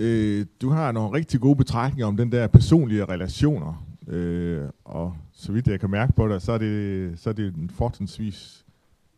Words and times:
øh, 0.00 0.46
du 0.60 0.70
har 0.70 0.92
nogle 0.92 1.12
rigtig 1.12 1.40
gode 1.40 1.56
betragtninger 1.56 2.06
om 2.06 2.16
den 2.16 2.32
der 2.32 2.46
personlige 2.46 3.04
relationer. 3.04 3.86
Øh, 4.08 4.68
og 4.84 5.16
så 5.32 5.52
vidt 5.52 5.66
jeg 5.68 5.80
kan 5.80 5.90
mærke 5.90 6.12
på 6.12 6.28
dig, 6.28 6.42
så 6.42 6.52
er 6.52 6.58
det, 6.58 7.18
så 7.18 7.30
er 7.30 7.34
det 7.34 7.54
fortrinsvis 7.70 8.64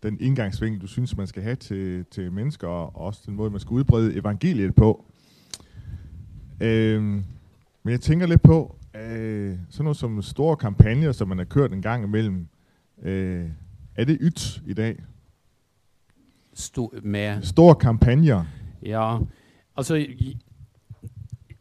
den 0.02 0.16
indgangsvinkel, 0.20 0.82
du 0.82 0.86
synes, 0.86 1.16
man 1.16 1.26
skal 1.26 1.42
have 1.42 1.56
til, 1.56 2.04
til 2.10 2.32
mennesker, 2.32 2.68
og 2.68 2.96
også 2.96 3.22
den 3.26 3.34
måde, 3.34 3.50
man 3.50 3.60
skal 3.60 3.74
udbrede 3.74 4.14
evangeliet 4.14 4.74
på. 4.74 5.04
Øh, 6.60 7.02
men 7.82 7.92
jeg 7.92 8.00
tænker 8.00 8.26
lidt 8.26 8.42
på, 8.42 8.76
øh, 8.94 9.58
sådan 9.70 9.84
noget 9.84 9.96
som 9.96 10.22
store 10.22 10.56
kampagner, 10.56 11.12
som 11.12 11.28
man 11.28 11.38
har 11.38 11.44
kørt 11.44 11.72
en 11.72 11.82
gang 11.82 12.04
imellem. 12.04 12.46
Øh, 13.02 13.48
er 13.96 14.04
det 14.04 14.18
ydt 14.20 14.62
i 14.66 14.74
dag? 14.74 15.02
Stor, 16.54 16.94
med 17.02 17.42
Store 17.42 17.74
kampagner. 17.74 18.44
Ja, 18.82 19.18
altså 19.76 20.06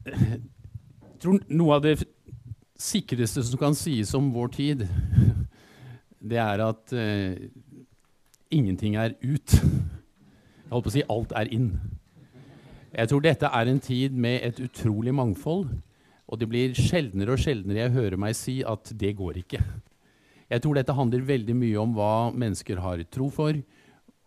Jeg 0.05 1.20
tror 1.23 1.39
noe 1.48 1.77
av 1.77 1.84
det 1.85 1.95
sikreste 2.80 3.43
som 3.45 3.59
kan 3.62 3.77
sies 3.77 4.12
om 4.17 4.31
vår 4.35 4.52
tid, 4.55 4.85
det 6.34 6.39
er 6.41 6.63
at 6.66 6.93
eh, 6.95 7.48
ingenting 8.52 8.98
er 8.99 9.16
ut. 9.23 9.55
Jeg 9.55 10.71
holdt 10.71 10.88
på 10.88 10.91
å 10.91 10.95
si 10.98 11.05
alt 11.16 11.35
er 11.39 11.52
inn. 11.55 11.71
Jeg 12.93 13.09
tror 13.09 13.23
dette 13.26 13.49
er 13.49 13.70
en 13.70 13.81
tid 13.81 14.13
med 14.13 14.43
et 14.45 14.59
utrolig 14.62 15.13
mangfold. 15.16 15.71
Og 16.29 16.40
det 16.40 16.48
blir 16.49 16.77
sjeldnere 16.77 17.35
og 17.35 17.41
sjeldnere 17.41 17.84
jeg 17.84 17.95
hører 17.98 18.20
meg 18.21 18.35
si 18.38 18.62
at 18.65 18.91
det 18.98 19.12
går 19.20 19.41
ikke. 19.43 19.59
Jeg 20.49 20.63
tror 20.63 20.77
dette 20.77 20.95
handler 20.95 21.26
veldig 21.26 21.55
mye 21.57 21.79
om 21.81 21.95
hva 21.98 22.13
mennesker 22.29 22.81
har 22.84 23.01
tro 23.12 23.29
for, 23.34 23.57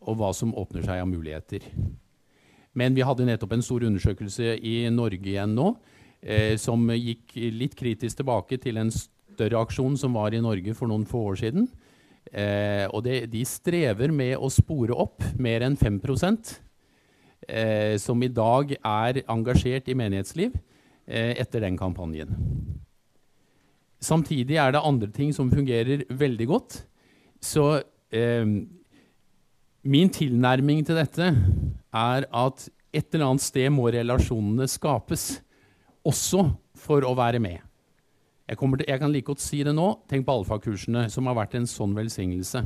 og 0.07 0.19
hva 0.19 0.33
som 0.37 0.55
åpner 0.59 0.85
seg 0.87 1.02
av 1.02 1.09
muligheter. 1.11 1.66
Men 2.77 2.97
vi 2.97 3.05
hadde 3.07 3.27
nettopp 3.27 3.57
en 3.57 3.65
stor 3.65 3.87
undersøkelse 3.89 4.57
i 4.61 4.77
Norge 4.93 5.25
igjen 5.25 5.55
nå, 5.57 5.71
eh, 6.21 6.55
som 6.61 6.85
gikk 6.93 7.37
litt 7.57 7.77
kritisk 7.79 8.21
tilbake 8.21 8.60
til 8.60 8.80
en 8.82 8.93
større 8.93 9.63
aksjon 9.65 9.96
som 10.01 10.16
var 10.16 10.37
i 10.37 10.43
Norge 10.45 10.74
for 10.77 10.91
noen 10.91 11.07
få 11.09 11.24
år 11.32 11.41
siden. 11.41 11.69
Eh, 12.32 12.85
og 12.91 13.04
det, 13.07 13.30
de 13.32 13.45
strever 13.49 14.13
med 14.13 14.37
å 14.37 14.51
spore 14.52 14.97
opp 14.97 15.24
mer 15.41 15.65
enn 15.65 15.77
5 15.79 16.01
eh, 17.49 17.97
som 18.02 18.23
i 18.23 18.32
dag 18.32 18.74
er 18.77 19.23
engasjert 19.24 19.88
i 19.88 19.97
menighetsliv 19.97 20.57
eh, 21.07 21.37
etter 21.38 21.63
den 21.65 21.79
kampanjen. 21.79 22.35
Samtidig 24.02 24.59
er 24.60 24.74
det 24.74 24.85
andre 24.85 25.09
ting 25.10 25.32
som 25.32 25.51
fungerer 25.51 26.04
veldig 26.10 26.47
godt. 26.51 26.82
Så 27.41 27.80
eh, 28.13 28.45
min 29.87 30.10
tilnærming 30.12 30.84
til 30.87 30.98
dette 30.98 31.30
er 31.95 32.26
at 32.26 32.66
et 32.96 33.15
eller 33.15 33.30
annet 33.30 33.45
sted 33.45 33.70
må 33.73 33.88
relasjonene 33.92 34.66
skapes, 34.70 35.40
også 36.06 36.45
for 36.79 37.04
å 37.06 37.15
være 37.18 37.40
med. 37.42 37.60
Jeg, 38.46 38.59
til, 38.60 38.84
jeg 38.87 39.02
kan 39.02 39.12
like 39.12 39.26
godt 39.26 39.42
si 39.42 39.62
det 39.66 39.74
nå. 39.74 39.88
Tenk 40.10 40.26
på 40.26 40.37
alfakursene, 40.38 41.09
som 41.10 41.26
har 41.26 41.37
vært 41.38 41.57
en 41.59 41.66
sånn 41.66 41.96
velsignelse. 41.96 42.62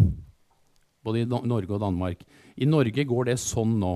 Både 1.05 1.23
i 1.23 1.29
Norge 1.29 1.73
og 1.73 1.81
Danmark. 1.81 2.25
I 2.61 2.69
Norge 2.69 3.07
går 3.09 3.31
det 3.31 3.39
sånn 3.41 3.79
nå. 3.81 3.95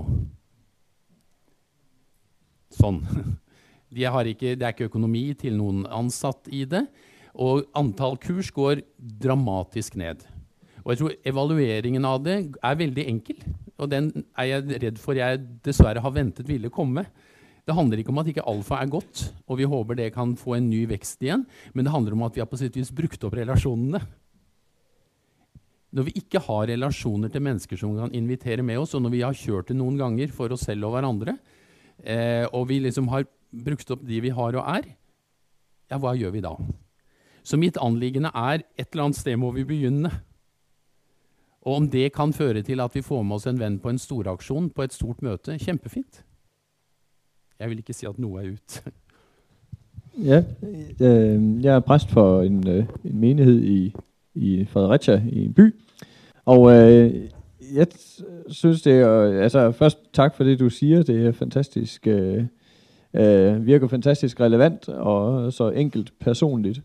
Sånn. 2.72 3.02
De 3.95 4.02
ikke, 4.02 4.56
det 4.58 4.64
er 4.64 4.72
ikke 4.72 4.89
økonomi 4.89 5.28
til 5.39 5.55
noen 5.55 5.84
ansatt 5.86 6.48
i 6.50 6.64
det. 6.67 6.86
Og 7.39 7.69
antall 7.78 8.17
kurs 8.19 8.48
går 8.50 8.80
dramatisk 8.98 9.95
ned. 10.00 10.25
Og 10.85 10.93
jeg 10.93 11.01
tror 11.01 11.15
evalueringen 11.33 12.05
av 12.05 12.19
det 12.25 12.39
er 12.61 12.81
veldig 12.81 13.05
enkel. 13.09 13.39
Og 13.81 13.89
den 13.91 14.11
er 14.37 14.51
jeg 14.51 14.81
redd 14.83 14.99
for 15.01 15.17
jeg 15.17 15.41
dessverre 15.65 16.03
har 16.05 16.13
ventet 16.15 16.49
ville 16.49 16.71
komme. 16.73 17.07
Det 17.65 17.77
handler 17.77 18.03
ikke 18.03 18.13
om 18.13 18.21
at 18.21 18.29
ikke 18.29 18.45
alfa 18.45 18.83
er 18.83 18.91
godt, 18.93 19.23
og 19.49 19.57
vi 19.57 19.69
håper 19.69 19.97
det 19.97 20.11
kan 20.13 20.35
få 20.37 20.59
en 20.59 20.67
ny 20.69 20.83
vekst 20.91 21.23
igjen, 21.25 21.47
men 21.73 21.87
det 21.87 21.95
handler 21.95 22.13
om 22.13 22.27
at 22.27 22.37
vi 22.37 22.43
har 22.43 22.51
på 22.51 22.61
sitt 22.61 22.77
vis 22.77 22.93
brukt 22.93 23.25
opp 23.25 23.39
relasjonene. 23.39 24.03
Når 25.95 26.08
vi 26.11 26.14
ikke 26.20 26.42
har 26.45 26.67
relasjoner 26.69 27.33
til 27.33 27.45
mennesker 27.47 27.81
som 27.81 27.95
kan 27.97 28.13
invitere 28.13 28.67
med 28.67 28.83
oss, 28.83 28.92
og 28.98 29.07
når 29.07 29.14
vi 29.14 29.23
har 29.25 29.39
kjørt 29.39 29.70
det 29.70 29.79
noen 29.79 29.97
ganger 29.97 30.35
for 30.35 30.53
oss 30.53 30.67
selv 30.69 30.91
og 30.91 30.97
hverandre, 30.97 31.39
eh, 32.05 32.45
og 32.51 32.69
vi 32.69 32.83
liksom 32.85 33.08
har 33.14 33.25
brukt 33.55 33.95
opp 33.95 34.05
de 34.05 34.20
vi 34.20 34.35
har 34.35 34.58
og 34.61 34.69
er, 34.75 34.91
ja, 35.89 36.01
hva 36.03 36.13
gjør 36.19 36.35
vi 36.35 36.45
da? 36.45 36.53
Så 37.45 37.57
mitt 37.61 37.79
anliggende 37.81 38.33
er 38.35 38.64
et 38.77 38.91
eller 38.91 39.07
annet 39.07 39.23
sted 39.23 39.41
må 39.41 39.55
vi 39.57 39.64
begynne. 39.69 40.11
Og 41.64 41.77
om 41.77 41.91
det 41.91 42.13
kan 42.13 42.33
føre 42.33 42.63
til 42.63 42.80
at 42.80 42.95
vi 42.95 43.02
får 43.02 43.23
med 43.23 43.36
oss 43.36 43.47
en 43.47 43.61
venn 43.61 43.79
på 43.80 43.89
en 43.89 43.98
storaksjon, 43.98 44.70
på 44.70 44.83
et 44.83 44.92
stort 44.92 45.23
møte, 45.23 45.58
kjempefint. 45.58 46.25
Jeg 47.61 47.70
vil 47.70 47.79
ikke 47.79 47.92
si 47.97 48.07
at 48.07 48.19
noe 48.19 48.42
er 48.42 48.51
ut. 48.52 48.83
ja, 50.30 50.42
øh, 51.01 51.64
jeg 51.64 51.75
er 51.75 51.80
prest 51.80 52.11
for 52.11 52.42
en, 52.42 52.69
øh, 52.69 52.85
en 53.05 53.20
menighet 53.20 53.63
i, 53.63 53.95
i 54.35 54.64
Fredericia, 54.64 55.23
i 55.33 55.45
en 55.45 55.55
by. 55.55 55.75
Og 56.45 56.73
øh, 56.73 57.14
jeg 57.75 57.86
synes 58.48 58.83
det 58.83 58.92
altså 59.42 59.70
først 59.73 59.98
takk 60.13 60.36
for 60.36 60.45
det 60.45 60.61
du 60.61 60.69
sier. 60.69 61.02
det 61.02 61.27
er 61.27 61.33
fantastisk, 61.33 62.07
virker 63.61 63.89
fantastisk 63.89 64.41
relevant 64.41 64.89
og 64.89 65.52
så 65.52 65.70
enkelt 65.70 66.13
personlig. 66.20 66.83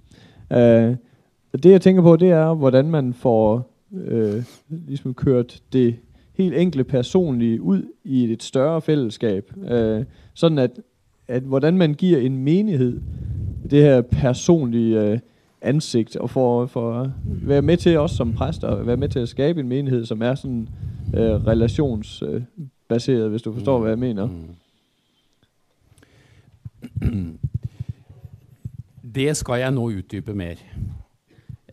Det 1.64 1.72
jeg 1.72 1.82
tenker 1.82 2.02
på, 2.02 2.16
det 2.16 2.30
er, 2.32 2.54
hvordan 2.54 2.90
man 2.90 3.14
får 3.14 3.70
øh, 3.94 4.44
ligesom 4.70 5.14
kørt 5.14 5.62
det 5.74 5.96
helt 6.34 6.56
enkle 6.56 6.84
personlige 6.84 7.62
ud 7.62 7.84
i 8.04 8.34
et 8.34 8.44
større 8.44 8.82
fællesskab. 8.82 9.54
Øh, 9.70 10.06
sådan 10.34 10.58
at, 10.58 10.72
at 11.28 11.44
hvordan 11.44 11.78
man 11.78 11.94
giver 11.94 12.20
en 12.20 12.38
menighed 12.38 13.02
det 13.70 13.82
her 13.82 14.02
personlige 14.02 15.02
øh, 15.02 15.20
ansigt, 15.62 16.16
og 16.16 16.30
for, 16.30 16.66
for 16.66 16.94
at 16.94 17.10
være 17.26 17.62
med 17.62 17.78
til 17.78 18.00
også 18.00 18.16
som 18.16 18.34
præster, 18.34 18.68
at 18.68 18.88
være 18.88 18.98
med 18.98 19.10
til 19.10 19.20
at 19.20 19.30
skabe 19.30 19.60
en 19.60 19.68
menighed, 19.68 20.06
som 20.06 20.22
er 20.22 20.36
sådan 20.36 20.70
øh, 21.14 21.48
relationsbaseret, 21.48 23.26
øh, 23.26 23.30
hvis 23.30 23.42
du 23.42 23.54
forstår, 23.54 23.78
mm. 23.78 23.82
hvad 23.82 23.92
jeg 23.92 24.00
mener. 24.00 24.30
Mm. 27.02 27.40
Det 29.16 29.38
skal 29.38 29.60
jeg 29.60 29.72
nå 29.72 29.86
utdype 29.86 30.34
mer. 30.34 30.54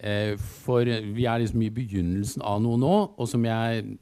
Eh, 0.01 0.35
for 0.65 0.85
vi 0.85 1.25
er 1.25 1.41
liksom 1.41 1.63
i 1.65 1.73
begynnelsen 1.73 2.45
av 2.45 2.61
noe 2.65 2.79
nå. 2.81 2.95
Og 3.17 3.29
som 3.31 3.45
jeg 3.47 3.97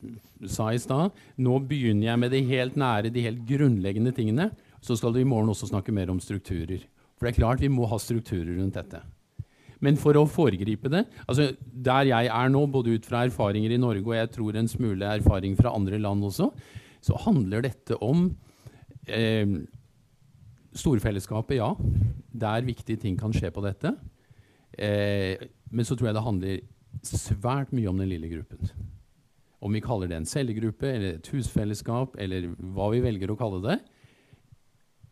sa 0.51 0.71
i 0.73 0.81
stad, 0.83 1.15
nå 1.39 1.59
begynner 1.69 2.11
jeg 2.11 2.23
med 2.23 2.35
det 2.35 2.45
helt 2.51 2.79
nære, 2.81 3.13
de 3.15 3.27
helt 3.27 3.45
grunnleggende 3.49 4.15
tingene. 4.17 4.51
Så 4.85 4.99
skal 4.99 5.15
du 5.15 5.23
i 5.23 5.29
morgen 5.29 5.53
også 5.53 5.71
snakke 5.71 5.95
mer 5.95 6.11
om 6.13 6.21
strukturer. 6.21 6.85
For 7.15 7.27
det 7.27 7.35
er 7.35 7.41
klart 7.43 7.63
vi 7.63 7.73
må 7.73 7.87
ha 7.89 7.99
strukturer 8.01 8.57
rundt 8.59 8.77
dette. 8.77 9.01
Men 9.85 9.99
for 10.01 10.17
å 10.17 10.23
foregripe 10.31 10.89
det 10.89 11.03
altså 11.27 11.51
Der 11.61 12.07
jeg 12.09 12.29
er 12.31 12.53
nå, 12.53 12.63
både 12.71 12.95
ut 12.97 13.05
fra 13.05 13.25
erfaringer 13.27 13.75
i 13.75 13.81
Norge 13.81 14.07
og 14.07 14.15
jeg 14.17 14.31
tror 14.37 14.57
en 14.57 14.71
smule 14.71 15.11
erfaring 15.19 15.57
fra 15.59 15.75
andre 15.77 15.99
land 16.01 16.25
også, 16.25 16.49
så 17.05 17.19
handler 17.27 17.67
dette 17.67 17.99
om 18.01 18.31
eh, 19.05 19.45
storfellesskapet, 20.75 21.59
ja. 21.59 21.75
Der 22.33 22.65
viktige 22.65 23.03
ting 23.03 23.19
kan 23.21 23.35
skje 23.35 23.51
på 23.53 23.63
dette. 23.65 23.93
Eh, 24.73 25.37
men 25.75 25.87
så 25.87 25.97
tror 25.97 26.11
jeg 26.11 26.17
det 26.17 26.25
handler 26.25 26.61
svært 27.05 27.73
mye 27.75 27.91
om 27.91 27.99
den 27.99 28.13
lille 28.13 28.31
gruppen. 28.31 28.71
Om 29.65 29.75
vi 29.75 29.83
kaller 29.83 30.11
det 30.11 30.21
en 30.21 30.29
cellegruppe 30.29 30.87
eller 30.87 31.17
et 31.17 31.31
husfellesskap 31.33 32.19
eller 32.21 32.51
hva 32.75 32.91
vi 32.93 33.03
velger 33.03 33.33
å 33.33 33.39
kalle 33.39 33.63
det. 33.65 33.79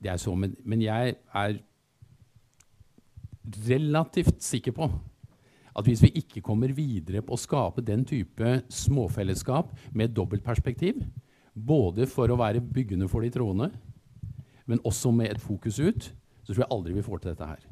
det 0.02 0.12
er 0.12 0.20
så, 0.20 0.34
men, 0.34 0.54
men 0.64 0.82
jeg 0.82 1.16
er 1.34 1.58
relativt 3.66 4.42
sikker 4.42 4.74
på 4.76 4.90
at 5.72 5.86
hvis 5.88 6.02
vi 6.04 6.12
ikke 6.20 6.42
kommer 6.44 6.72
videre 6.76 7.22
på 7.24 7.34
å 7.34 7.40
skape 7.40 7.84
den 7.84 8.04
type 8.04 8.58
småfellesskap 8.68 9.72
med 9.96 10.12
dobbeltperspektiv, 10.12 11.00
både 11.54 12.06
for 12.06 12.28
å 12.28 12.36
være 12.36 12.60
byggende 12.60 13.08
for 13.08 13.24
de 13.24 13.32
troende, 13.32 13.70
men 14.68 14.82
også 14.84 15.10
med 15.16 15.32
et 15.32 15.40
fokus 15.40 15.80
ut, 15.80 16.12
så 16.44 16.52
tror 16.52 16.64
jeg 16.64 16.74
aldri 16.76 16.98
vi 16.98 17.06
får 17.06 17.22
til 17.22 17.32
dette 17.32 17.48
her. 17.48 17.64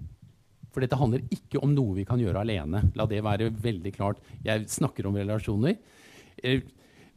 For 0.70 0.82
dette 0.82 0.98
handler 0.98 1.24
ikke 1.34 1.60
om 1.62 1.72
noe 1.74 1.96
vi 1.98 2.06
kan 2.08 2.20
gjøre 2.22 2.44
alene. 2.44 2.84
La 2.98 3.06
det 3.10 3.22
være 3.26 3.50
veldig 3.50 3.92
klart. 3.96 4.20
Jeg 4.46 4.68
snakker 4.70 5.08
om 5.08 5.18
relasjoner. 5.18 5.76
Eh, 6.42 6.62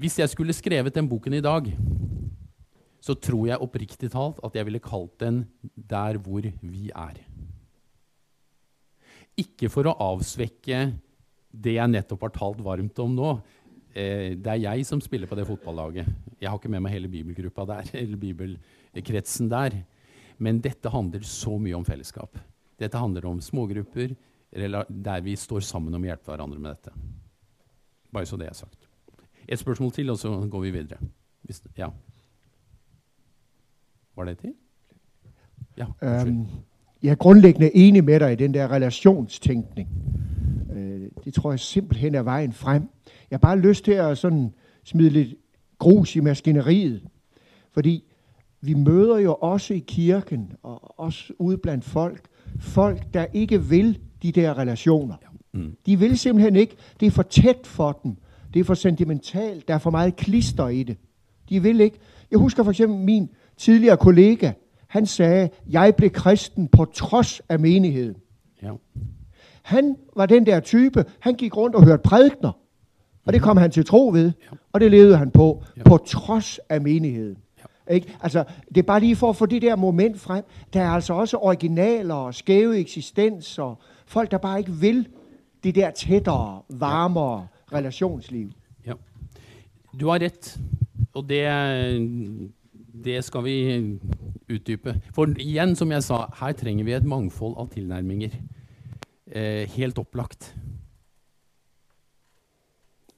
hvis 0.01 0.17
jeg 0.19 0.31
skulle 0.31 0.55
skrevet 0.57 0.95
den 0.95 1.07
boken 1.09 1.37
i 1.37 1.43
dag, 1.43 1.69
så 3.03 3.15
tror 3.19 3.49
jeg 3.49 3.61
oppriktig 3.61 4.09
talt 4.13 4.39
at 4.45 4.55
jeg 4.55 4.65
ville 4.65 4.81
kalt 4.83 5.17
den 5.19 5.45
'Der 5.75 6.17
hvor 6.17 6.41
vi 6.41 6.89
er'. 6.89 7.19
Ikke 9.37 9.69
for 9.69 9.83
å 9.83 9.97
avsvekke 9.97 10.93
det 11.53 11.73
jeg 11.77 11.89
nettopp 11.89 12.21
har 12.21 12.33
talt 12.33 12.61
varmt 12.63 12.99
om 12.99 13.15
nå. 13.15 13.41
Eh, 13.93 14.33
det 14.35 14.47
er 14.47 14.61
jeg 14.61 14.85
som 14.85 15.01
spiller 15.01 15.27
på 15.27 15.35
det 15.35 15.45
fotballaget. 15.45 16.07
Jeg 16.39 16.49
har 16.49 16.57
ikke 16.57 16.69
med 16.69 16.81
meg 16.81 16.93
hele 16.93 17.07
bibelgruppa 17.07 17.65
der, 17.65 17.89
eller 18.01 18.17
bibelkretsen 18.17 19.49
der. 19.49 19.83
Men 20.37 20.61
dette 20.61 20.89
handler 20.89 21.21
så 21.21 21.59
mye 21.61 21.77
om 21.77 21.85
fellesskap. 21.85 22.37
Dette 22.79 22.97
handler 22.97 23.25
om 23.25 23.41
smågrupper 23.41 24.15
der 24.53 25.21
vi 25.21 25.35
står 25.35 25.59
sammen 25.59 25.93
om 25.93 26.03
å 26.03 26.05
hjelpe 26.05 26.29
hverandre 26.29 26.59
med 26.59 26.69
dette. 26.75 26.91
Bare 28.13 28.25
så 28.25 28.37
det 28.37 28.47
er 28.47 28.53
sagt. 28.53 28.89
Et 29.47 29.59
spørsmål 29.59 29.91
til, 29.91 30.09
og 30.09 30.17
så 30.17 30.47
går 30.51 30.61
vi 30.61 30.71
videre. 30.71 30.97
Hvis, 31.41 31.63
ja. 31.77 31.89
Var 34.15 34.25
det 34.25 34.37
til? 34.37 34.53
Ja, 35.77 35.85
um, 36.01 36.45
jeg 37.03 37.11
er 37.11 37.15
grunnleggende 37.15 37.75
enig 37.75 38.03
med 38.03 38.19
deg 38.19 38.31
i 38.31 38.35
den 38.35 38.53
der 38.53 38.71
relationstænkning. 38.71 39.89
Øh, 40.75 41.09
det 41.25 41.33
tror 41.33 41.51
jeg 41.51 41.59
simpelthen 41.59 42.15
er 42.15 42.23
veien 42.23 42.53
frem. 42.53 42.89
Jeg 43.05 43.39
har 43.39 43.47
bare 43.47 43.59
lyst 43.59 43.85
til 43.85 43.99
å 43.99 44.13
sånn 44.15 44.53
smide 44.85 45.09
litt 45.09 45.33
grus 45.79 46.15
i 46.15 46.21
maskineriet. 46.21 47.01
Fordi 47.73 48.03
vi 48.61 48.73
møter 48.73 49.17
jo 49.17 49.33
også 49.33 49.73
i 49.73 49.83
kirken, 49.87 50.53
og 50.63 50.99
også 50.99 51.33
ude 51.39 51.57
blandt 51.57 51.83
folk, 51.83 52.29
folk, 52.59 53.13
der 53.13 53.25
ikke 53.33 53.63
vil 53.63 53.99
de 54.23 54.31
der 54.31 54.57
relationer. 54.57 55.15
Mm. 55.53 55.75
De 55.85 55.99
vil 55.99 56.17
simpelthen 56.17 56.55
ikke. 56.55 56.75
Det 56.99 57.05
er 57.05 57.11
for 57.11 57.23
tæt 57.23 57.59
for 57.67 57.91
dem. 58.03 58.15
Det 58.53 58.59
er 58.59 58.63
for 58.63 58.73
sentimentalt. 58.73 59.67
Der 59.67 59.73
er 59.73 59.77
for 59.77 59.89
meget 59.89 60.15
klister 60.15 60.67
i 60.67 60.83
det. 60.83 60.97
De 61.49 61.63
vil 61.63 61.81
ikke. 61.81 61.97
Jeg 62.31 62.39
husker 62.39 62.63
for 62.63 62.71
eksempel 62.71 62.97
min 62.99 63.29
tidligere 63.57 63.97
kollega. 63.97 64.51
Han 64.87 65.05
sagde, 65.05 65.49
jeg 65.69 65.93
blev 65.97 66.09
kristen 66.09 66.67
på 66.67 66.85
trods 66.85 67.41
af 67.49 67.59
menigheden. 67.59 68.15
Ja. 68.63 68.71
Han 69.61 69.95
var 70.15 70.25
den 70.25 70.45
der 70.45 70.59
type, 70.59 71.05
han 71.19 71.35
gik 71.35 71.57
rundt 71.57 71.75
og 71.75 71.83
hørte 71.85 72.01
prædikner. 72.03 72.51
Og 73.25 73.33
det 73.33 73.41
kom 73.41 73.57
han 73.57 73.71
til 73.71 73.85
tro 73.85 74.07
ved, 74.13 74.31
og 74.73 74.79
det 74.81 74.91
levede 74.91 75.17
han 75.17 75.31
på, 75.31 75.63
Ja. 75.77 75.83
på 75.83 75.97
trods 75.97 76.59
af 76.69 76.81
menigheden. 76.81 77.37
Ikke? 77.93 78.17
Altså, 78.21 78.43
det 78.69 78.77
er 78.77 78.83
bare 78.83 78.99
lige 78.99 79.15
for 79.15 79.29
at 79.29 79.35
få 79.35 79.45
det 79.45 79.61
der 79.61 79.75
moment 79.75 80.19
frem. 80.19 80.43
Der 80.73 80.81
er 80.81 80.89
altså 80.89 81.13
også 81.13 81.37
originaler 81.37 82.15
og 82.15 82.35
skæve 82.35 82.77
eksistenser. 82.77 83.79
Folk, 84.05 84.31
der 84.31 84.37
bare 84.37 84.59
ikke 84.59 84.71
vil 84.71 85.07
det 85.63 85.75
der 85.75 85.91
tættere, 85.91 86.61
varmere 86.69 87.47
relationsliv. 87.73 88.51
Ja. 88.85 88.93
Du 89.99 90.07
har 90.07 90.19
rett, 90.19 90.59
og 91.13 91.29
det, 91.29 91.43
det 93.03 93.23
skal 93.23 93.43
vi 93.43 93.55
utdype. 94.53 95.01
For 95.13 95.27
igjen, 95.39 95.75
som 95.75 95.91
jeg 95.91 96.03
sa, 96.03 96.25
her 96.39 96.51
trenger 96.51 96.85
vi 96.85 96.93
et 96.93 97.05
mangfold 97.05 97.55
av 97.57 97.69
tilnærminger. 97.73 98.29
Eh, 99.31 99.69
helt 99.69 99.97
opplagt. 99.97 100.55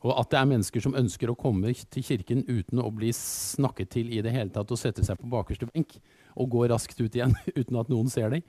Og 0.06 0.14
at 0.22 0.30
det 0.30 0.38
er 0.38 0.50
mennesker 0.50 0.84
som 0.84 0.96
ønsker 0.98 1.32
å 1.32 1.38
komme 1.40 1.74
til 1.74 2.06
kirken 2.06 2.44
uten 2.46 2.82
å 2.82 2.92
bli 2.94 3.10
snakket 3.16 3.90
til 3.96 4.12
i 4.14 4.22
det 4.26 4.34
hele 4.36 4.54
tatt 4.54 4.70
og 4.72 4.80
sette 4.80 5.06
seg 5.06 5.18
på 5.18 5.30
bakerste 5.32 5.70
benk 5.72 5.98
og 6.36 6.52
gå 6.54 6.66
raskt 6.70 7.00
ut 7.02 7.16
igjen 7.16 7.34
uten 7.60 7.80
at 7.82 7.90
noen 7.90 8.12
ser 8.12 8.30
deg. 8.36 8.46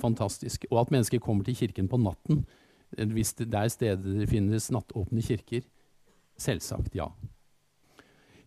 Fantastisk. 0.00 0.66
Og 0.70 0.82
at 0.82 0.94
mennesker 0.94 1.22
kommer 1.22 1.46
til 1.46 1.58
kirken 1.58 1.90
på 1.90 2.00
natten 2.02 2.42
eh, 2.96 3.06
hvis 3.06 3.36
det 3.38 3.50
er 3.54 3.70
steder 3.70 4.22
det 4.22 4.30
finnes 4.30 4.70
nattåpne 4.74 5.22
kirker. 5.24 5.62
Selvsagt 6.40 6.96
ja. 6.98 7.10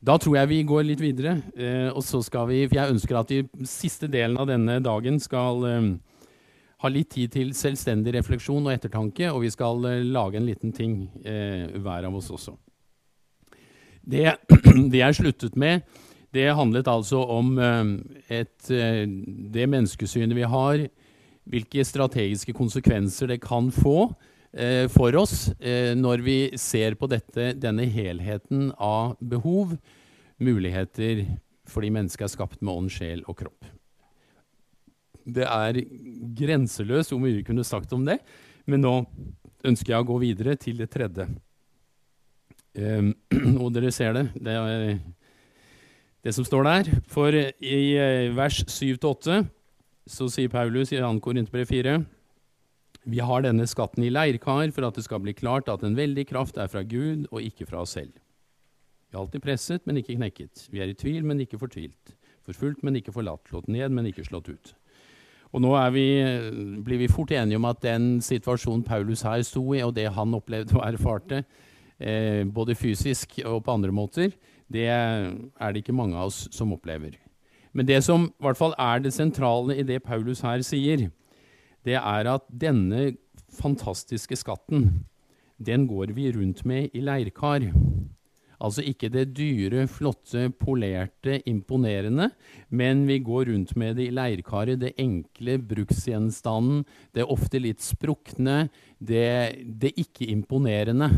Da 0.04 0.18
tror 0.20 0.36
jeg 0.36 0.50
vi 0.52 0.64
går 0.68 0.84
litt 0.84 1.04
videre. 1.04 1.38
Eh, 1.56 1.88
og 1.94 2.04
så 2.04 2.20
skal 2.26 2.50
vi, 2.50 2.66
for 2.68 2.82
Jeg 2.82 2.96
ønsker 2.98 3.20
at 3.22 3.32
vi 3.32 3.68
siste 3.70 4.10
delen 4.12 4.36
av 4.42 4.50
denne 4.52 4.82
dagen 4.84 5.22
skal 5.24 5.64
eh, 5.70 5.94
ha 6.84 6.92
litt 6.92 7.14
tid 7.16 7.32
til 7.32 7.54
selvstendig 7.56 8.14
refleksjon 8.18 8.66
og 8.66 8.74
ettertanke, 8.74 9.30
og 9.32 9.46
vi 9.46 9.52
skal 9.54 9.86
eh, 9.88 10.02
lage 10.04 10.40
en 10.40 10.48
liten 10.48 10.74
ting 10.76 11.06
eh, 11.24 11.70
hver 11.80 12.10
av 12.10 12.18
oss 12.20 12.32
også. 12.36 12.58
Det, 14.04 14.26
det 14.92 15.00
jeg 15.00 15.20
sluttet 15.22 15.56
med, 15.60 15.86
det 16.36 16.50
handlet 16.58 16.90
altså 16.92 17.22
om 17.32 17.56
eh, 17.62 17.94
et, 18.42 18.58
eh, 18.68 19.06
det 19.56 19.70
menneskesynet 19.72 20.36
vi 20.36 20.48
har, 20.50 20.84
hvilke 21.44 21.84
strategiske 21.88 22.56
konsekvenser 22.56 23.32
det 23.32 23.42
kan 23.44 23.70
få 23.72 23.98
eh, 24.52 24.88
for 24.92 25.16
oss 25.20 25.54
eh, 25.60 25.92
når 25.96 26.24
vi 26.26 26.38
ser 26.60 26.98
på 27.00 27.08
dette, 27.12 27.54
denne 27.60 27.88
helheten 27.92 28.72
av 28.76 29.16
behov, 29.20 29.78
muligheter, 30.44 31.24
fordi 31.70 31.94
mennesket 31.96 32.28
er 32.28 32.36
skapt 32.36 32.60
med 32.60 32.76
ånd, 32.76 32.92
sjel 32.92 33.24
og 33.28 33.40
kropp. 33.40 33.72
Det 35.24 35.46
er 35.48 35.80
grenseløst 36.38 37.14
hvor 37.14 37.22
mye 37.24 37.40
vi 37.40 37.48
kunne 37.48 37.66
sagt 37.68 37.94
om 37.96 38.06
det, 38.08 38.20
men 38.70 38.84
nå 38.84 38.94
ønsker 39.64 39.94
jeg 39.94 40.04
å 40.04 40.08
gå 40.08 40.20
videre 40.24 40.56
til 40.60 40.80
det 40.82 40.90
tredje. 40.92 41.28
Um, 42.74 43.14
og 43.62 43.70
dere 43.76 43.92
ser 43.94 44.16
det, 44.18 44.26
det 44.36 44.56
er 44.58 44.98
det 46.24 46.34
som 46.36 46.48
står 46.48 46.68
der. 46.68 46.92
For 47.12 47.36
i 47.36 47.84
eh, 48.00 48.34
vers 48.36 48.64
7-8 48.66 49.44
så 50.10 50.28
sier 50.32 50.52
Paulus 50.52 50.92
i 50.92 51.00
2. 51.00 51.14
Korinterbrev 51.24 51.70
4 51.70 51.98
vi 53.04 53.20
har 53.20 53.44
denne 53.44 53.66
skatten 53.68 54.04
i 54.06 54.12
leirkar 54.12 54.70
for 54.72 54.88
at 54.88 54.96
det 54.96 55.04
skal 55.04 55.20
bli 55.24 55.34
klart 55.36 55.68
at 55.72 55.84
en 55.84 55.98
veldig 55.98 56.24
kraft 56.30 56.58
er 56.58 56.70
fra 56.72 56.86
Gud 56.88 57.28
og 57.32 57.44
ikke 57.44 57.68
fra 57.68 57.82
oss 57.84 57.98
selv. 57.98 58.14
Vi 59.12 59.18
er 59.18 59.22
alltid 59.22 59.44
presset, 59.44 59.84
men 59.86 60.00
ikke 60.00 60.16
knekket. 60.16 60.68
Vi 60.72 60.80
er 60.82 60.90
i 60.90 60.96
tvil, 60.98 61.26
men 61.28 61.42
ikke 61.44 61.60
fortvilt. 61.60 62.16
Forfulgt, 62.48 62.84
men 62.84 62.96
ikke 62.98 63.14
forlatt. 63.14 63.44
Slått 63.50 63.68
ned, 63.68 63.92
men 63.92 64.08
ikke 64.08 64.24
slått 64.26 64.50
ut. 64.50 64.74
Og 65.54 65.62
nå 65.62 65.74
vi, 65.94 66.08
blir 66.82 67.04
vi 67.04 67.12
fort 67.12 67.32
enige 67.32 67.60
om 67.60 67.68
at 67.70 67.84
den 67.84 68.18
situasjonen 68.26 68.84
Paulus 68.86 69.22
her 69.22 69.44
sto 69.46 69.62
i, 69.76 69.84
og 69.86 69.94
det 69.96 70.08
han 70.10 70.34
opplevde 70.34 70.80
og 70.80 70.86
erfarte, 70.88 71.44
eh, 72.00 72.42
både 72.50 72.76
fysisk 72.76 73.38
og 73.46 73.62
på 73.64 73.76
andre 73.78 73.94
måter, 73.94 74.34
det 74.74 74.88
er 74.90 75.70
det 75.70 75.84
ikke 75.84 75.94
mange 75.94 76.18
av 76.18 76.32
oss 76.32 76.48
som 76.52 76.74
opplever. 76.74 77.20
Men 77.74 77.86
det 77.86 78.04
som 78.06 78.28
i 78.30 78.46
hvert 78.46 78.58
fall 78.58 78.74
er 78.82 79.02
det 79.02 79.14
sentrale 79.14 79.78
i 79.78 79.86
det 79.86 80.02
Paulus 80.06 80.42
her 80.46 80.62
sier, 80.66 81.10
det 81.86 81.98
er 82.00 82.30
at 82.30 82.46
denne 82.50 83.14
fantastiske 83.54 84.38
skatten, 84.40 85.06
den 85.62 85.86
går 85.88 86.14
vi 86.18 86.32
rundt 86.34 86.66
med 86.66 86.94
i 86.94 87.02
leirkar. 87.02 87.70
Altså 88.64 88.84
ikke 88.88 89.10
det 89.12 89.26
dyre, 89.36 89.84
flotte, 89.92 90.48
polerte, 90.56 91.42
imponerende, 91.50 92.30
men 92.72 93.04
vi 93.10 93.18
går 93.20 93.50
rundt 93.52 93.74
med 93.76 93.98
det 94.00 94.06
i 94.08 94.14
leirkaret, 94.16 94.80
det 94.80 94.94
enkle 95.02 95.58
bruksgjenstanden, 95.68 96.86
det 97.12 97.28
ofte 97.28 97.60
litt 97.60 97.84
sprukne, 97.84 98.70
det, 99.04 99.66
det 99.68 99.92
ikke-imponerende. 100.00 101.10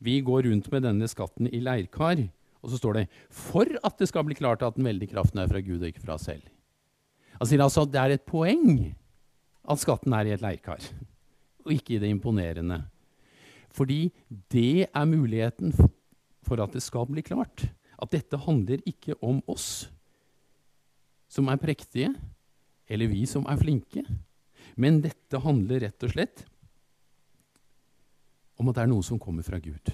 Vi 0.00 0.22
går 0.24 0.48
rundt 0.48 0.70
med 0.72 0.86
denne 0.88 1.08
skatten 1.10 1.50
i 1.52 1.60
leirkar, 1.60 2.24
og 2.64 2.72
så 2.72 2.80
står 2.80 2.96
det 2.96 3.08
'for 3.28 3.68
at 3.84 3.98
det 3.98 4.08
skal 4.08 4.24
bli 4.24 4.34
klart 4.34 4.62
at 4.62 4.76
den 4.76 4.88
veldige 4.88 5.12
kraften 5.12 5.38
er 5.38 5.48
fra 5.48 5.60
Gud 5.60 5.82
og 5.82 5.88
ikke 5.88 6.00
fra 6.00 6.14
oss 6.14 6.28
selv'. 6.28 6.48
Altså 7.40 7.82
at 7.82 7.92
det 7.92 8.00
er 8.00 8.10
et 8.14 8.24
poeng 8.24 8.94
at 9.68 9.78
skatten 9.78 10.12
er 10.12 10.24
i 10.24 10.32
et 10.32 10.40
leirkar, 10.40 10.80
og 11.66 11.72
ikke 11.72 11.96
i 11.96 11.98
det 11.98 12.08
imponerende. 12.08 12.84
Fordi 13.70 14.12
det 14.50 14.86
er 14.94 15.04
muligheten 15.04 15.74
for 16.46 16.60
at 16.62 16.74
det 16.74 16.82
skal 16.84 17.08
bli 17.10 17.22
klart 17.24 17.66
at 18.00 18.12
dette 18.12 18.38
handler 18.46 18.82
ikke 18.88 19.16
om 19.24 19.40
oss 19.50 19.88
som 21.30 21.48
er 21.50 21.58
prektige, 21.58 22.12
eller 22.86 23.10
vi 23.10 23.24
som 23.26 23.46
er 23.50 23.58
flinke, 23.58 24.04
men 24.78 25.00
dette 25.02 25.40
handler 25.42 25.80
rett 25.86 26.06
og 26.06 26.12
slett 26.12 26.44
om 28.60 28.68
at 28.70 28.76
det 28.76 28.82
er 28.84 28.92
noe 28.92 29.02
som 29.02 29.18
kommer 29.18 29.42
fra 29.46 29.58
Gud. 29.62 29.90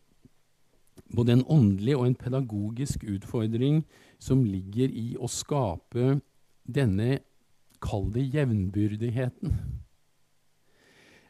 både 1.15 1.33
en 1.33 1.45
åndelig 1.49 1.97
og 1.97 2.07
en 2.07 2.15
pedagogisk 2.15 3.05
utfordring 3.05 3.83
som 4.19 4.45
ligger 4.45 4.91
i 4.91 5.17
å 5.19 5.31
skape 5.31 6.21
denne, 6.67 7.19
kall 7.83 8.09
det 8.15 8.27
jevnbyrdigheten. 8.35 9.78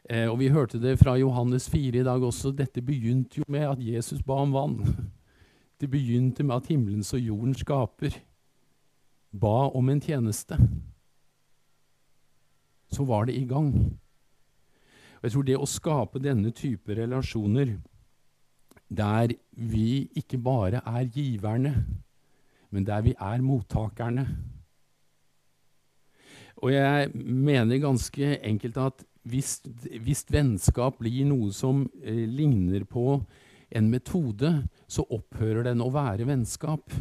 Eh, 0.09 0.25
og 0.25 0.39
Vi 0.39 0.49
hørte 0.49 0.79
det 0.81 0.97
fra 0.97 1.13
Johannes 1.17 1.69
4 1.69 1.99
i 2.01 2.03
dag 2.03 2.23
også. 2.23 2.51
Dette 2.51 2.81
begynte 2.81 3.39
jo 3.39 3.43
med 3.47 3.67
at 3.69 3.77
Jesus 3.79 4.23
ba 4.25 4.41
om 4.41 4.53
vann. 4.53 4.79
Det 5.79 5.87
begynte 5.89 6.43
med 6.43 6.55
at 6.55 6.67
himmelens 6.67 7.13
og 7.13 7.21
jordens 7.21 7.61
skaper 7.61 8.17
ba 9.31 9.69
om 9.69 9.89
en 9.89 10.01
tjeneste. 10.01 10.57
Så 12.91 13.05
var 13.05 13.29
det 13.29 13.37
i 13.37 13.45
gang. 13.45 13.69
Og 15.19 15.23
jeg 15.23 15.31
tror 15.31 15.45
det 15.47 15.55
å 15.55 15.69
skape 15.69 16.19
denne 16.19 16.51
type 16.51 16.97
relasjoner 16.97 17.77
der 18.89 19.37
vi 19.51 20.09
ikke 20.17 20.41
bare 20.41 20.81
er 20.83 21.07
giverne, 21.07 21.85
men 22.71 22.83
der 22.83 23.05
vi 23.05 23.13
er 23.13 23.41
mottakerne 23.45 24.25
Og 26.59 26.73
jeg 26.73 27.11
mener 27.15 27.79
ganske 27.79 28.39
enkelt 28.43 28.77
at 28.77 29.03
hvis, 29.29 29.59
hvis 30.01 30.25
vennskap 30.31 30.99
blir 31.01 31.27
noe 31.29 31.53
som 31.55 31.85
eh, 32.03 32.25
ligner 32.27 32.85
på 32.89 33.21
en 33.69 33.89
metode, 33.91 34.51
så 34.89 35.05
opphører 35.13 35.67
den 35.69 35.83
å 35.85 35.91
være 35.93 36.27
vennskap. 36.29 36.93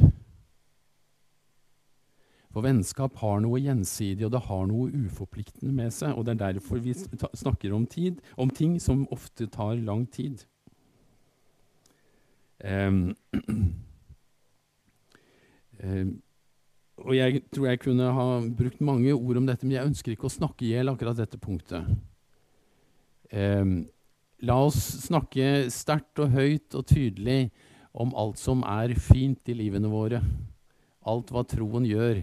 For 2.52 2.64
vennskap 2.64 3.16
har 3.20 3.40
noe 3.44 3.60
gjensidig, 3.60 4.24
og 4.26 4.32
det 4.34 4.44
har 4.48 4.68
noe 4.68 4.92
uforpliktende 5.06 5.72
med 5.74 5.92
seg. 5.94 6.14
Og 6.16 6.26
det 6.26 6.34
er 6.34 6.56
derfor 6.56 6.80
vi 6.82 6.94
snakker 6.96 7.74
om, 7.76 7.84
tid, 7.86 8.22
om 8.36 8.50
ting 8.52 8.78
som 8.82 9.06
ofte 9.14 9.48
tar 9.52 9.76
lang 9.84 10.06
tid. 10.12 10.44
Um, 12.64 13.14
um, 15.78 16.16
og 17.06 17.14
jeg 17.14 17.44
tror 17.54 17.68
jeg 17.68 17.80
kunne 17.84 18.10
ha 18.16 18.28
brukt 18.58 18.80
mange 18.82 19.14
ord 19.14 19.38
om 19.38 19.46
dette, 19.46 19.66
men 19.66 19.76
jeg 19.76 19.92
ønsker 19.92 20.16
ikke 20.16 20.26
å 20.26 20.38
snakke 20.40 20.66
i 20.66 20.72
hjel 20.72 20.90
akkurat 20.90 21.20
dette 21.20 21.38
punktet. 21.38 21.86
Um, 23.32 23.88
la 24.40 24.56
oss 24.64 24.78
snakke 25.04 25.68
sterkt 25.72 26.20
og 26.22 26.32
høyt 26.32 26.76
og 26.78 26.86
tydelig 26.88 27.50
om 27.98 28.14
alt 28.16 28.38
som 28.40 28.62
er 28.66 28.94
fint 29.00 29.50
i 29.50 29.56
livene 29.58 29.90
våre. 29.90 30.22
Alt 31.08 31.32
hva 31.34 31.44
troen 31.48 31.86
gjør. 31.88 32.22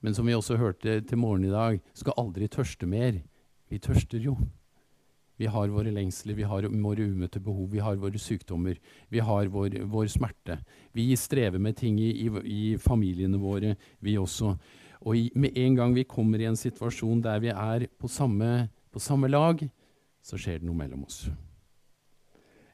Men 0.00 0.16
som 0.16 0.28
vi 0.28 0.36
også 0.36 0.56
hørte 0.60 1.00
til 1.04 1.20
morgen 1.20 1.44
i 1.44 1.52
dag, 1.52 1.80
skal 1.94 2.16
aldri 2.20 2.48
tørste 2.48 2.88
mer. 2.88 3.20
Vi 3.68 3.78
tørster 3.82 4.22
jo. 4.22 4.36
Vi 5.40 5.48
har 5.48 5.72
våre 5.72 5.92
lengsler, 5.92 6.36
vi 6.36 6.44
har 6.44 6.66
våre 6.68 7.04
umøtte 7.08 7.40
behov, 7.40 7.70
vi 7.72 7.80
har 7.80 7.96
våre 7.96 8.18
sykdommer, 8.20 8.76
vi 9.08 9.22
har 9.24 9.48
vår, 9.48 9.78
vår 9.88 10.10
smerte. 10.12 10.58
Vi 10.92 11.06
strever 11.16 11.58
med 11.58 11.78
ting 11.78 11.96
i, 11.96 12.10
i, 12.26 12.28
i, 12.44 12.60
familiene 12.76 13.40
våre, 13.40 13.72
vi 14.04 14.18
også. 14.20 14.52
Og 15.00 15.16
i, 15.16 15.30
med 15.32 15.56
en 15.56 15.78
gang 15.78 15.96
vi 15.96 16.04
kommer 16.04 16.42
i 16.42 16.48
en 16.50 16.60
situasjon 16.60 17.22
der 17.24 17.40
vi 17.40 17.54
er 17.54 17.86
på 17.96 18.08
samme, 18.08 18.68
på 18.92 19.00
samme 19.00 19.32
lag, 19.32 19.64
så 20.24 20.38
skjer 20.40 20.60
det 20.60 20.68
noe 20.68 20.78
mellom 20.78 21.04
oss. 21.06 21.24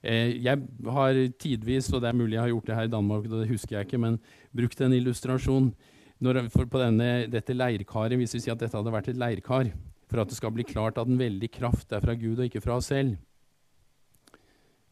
Eh, 0.07 0.37
jeg 0.45 0.62
har 0.93 1.19
tidvis, 1.41 1.91
og 1.93 2.03
det 2.03 2.11
er 2.11 2.19
mulig 2.19 2.37
jeg 2.37 2.45
har 2.45 2.53
gjort 2.53 2.71
det 2.71 2.79
her 2.79 2.88
i 2.88 2.95
Danmark, 2.95 3.29
det 3.31 3.50
husker 3.50 3.79
jeg 3.79 3.88
ikke, 3.88 4.03
men 4.03 4.19
brukt 4.55 4.81
en 4.81 4.95
illustrasjon 4.95 5.71
når, 6.23 6.47
på 6.55 6.81
denne, 6.81 7.11
dette 7.33 7.57
leirkaret, 7.57 8.17
hvis 8.21 8.37
vi 8.37 8.43
sier 8.45 8.55
at 8.55 8.62
dette 8.62 8.76
hadde 8.76 8.93
vært 8.95 9.11
et 9.12 9.21
leirkar, 9.21 9.73
for 10.07 10.23
at 10.23 10.31
det 10.31 10.38
skal 10.38 10.55
bli 10.55 10.65
klart 10.67 11.00
at 11.00 11.11
en 11.11 11.19
veldig 11.19 11.50
kraft 11.53 11.93
er 11.93 12.05
fra 12.05 12.15
Gud 12.17 12.38
og 12.38 12.47
ikke 12.47 12.62
fra 12.65 12.79
oss 12.79 12.93
selv. 12.93 13.17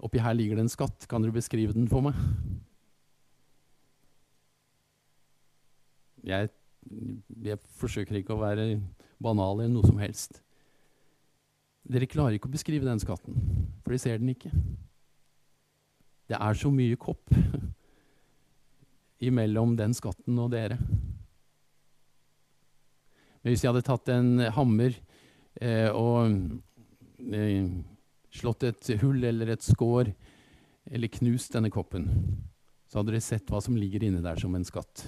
Oppi 0.05 0.21
her 0.21 0.35
ligger 0.37 0.59
det 0.59 0.67
en 0.67 0.73
skatt. 0.73 1.07
Kan 1.09 1.23
dere 1.23 1.33
beskrive 1.33 1.73
den 1.73 1.87
for 1.89 2.05
meg? 2.05 2.19
Jeg, 6.25 6.51
jeg 7.45 7.61
forsøker 7.79 8.19
ikke 8.19 8.35
å 8.35 8.43
være 8.43 8.81
banal 9.23 9.63
eller 9.63 9.77
noe 9.77 9.87
som 9.87 10.01
helst. 10.03 10.43
Dere 11.85 12.09
klarer 12.09 12.39
ikke 12.39 12.49
å 12.49 12.55
beskrive 12.55 12.87
den 12.89 13.01
skatten, 13.03 13.37
for 13.85 13.93
de 13.93 14.01
ser 14.01 14.21
den 14.21 14.33
ikke. 14.33 14.53
Det 16.31 16.39
er 16.39 16.57
så 16.57 16.71
mye 16.73 16.97
kopp 16.97 17.29
imellom 19.29 19.75
den 19.77 19.93
skatten 19.97 20.39
og 20.41 20.53
dere. 20.55 20.79
Men 23.45 23.53
hvis 23.53 23.65
jeg 23.65 23.75
hadde 23.75 23.85
tatt 23.85 24.09
en 24.15 24.47
hammer 24.57 24.95
eh, 25.61 25.91
og 25.93 26.33
eh, 27.29 27.69
slått 28.33 28.65
et 28.71 28.95
hull 29.03 29.21
eller 29.29 29.53
et 29.53 29.65
skår 29.65 30.09
eller 30.89 31.13
knust 31.21 31.53
denne 31.53 31.73
koppen, 31.73 32.09
så 32.89 33.01
hadde 33.01 33.13
dere 33.13 33.25
sett 33.25 33.53
hva 33.53 33.61
som 33.65 33.77
ligger 33.77 34.07
inne 34.09 34.25
der 34.25 34.41
som 34.41 34.57
en 34.57 34.65
skatt. 34.65 35.05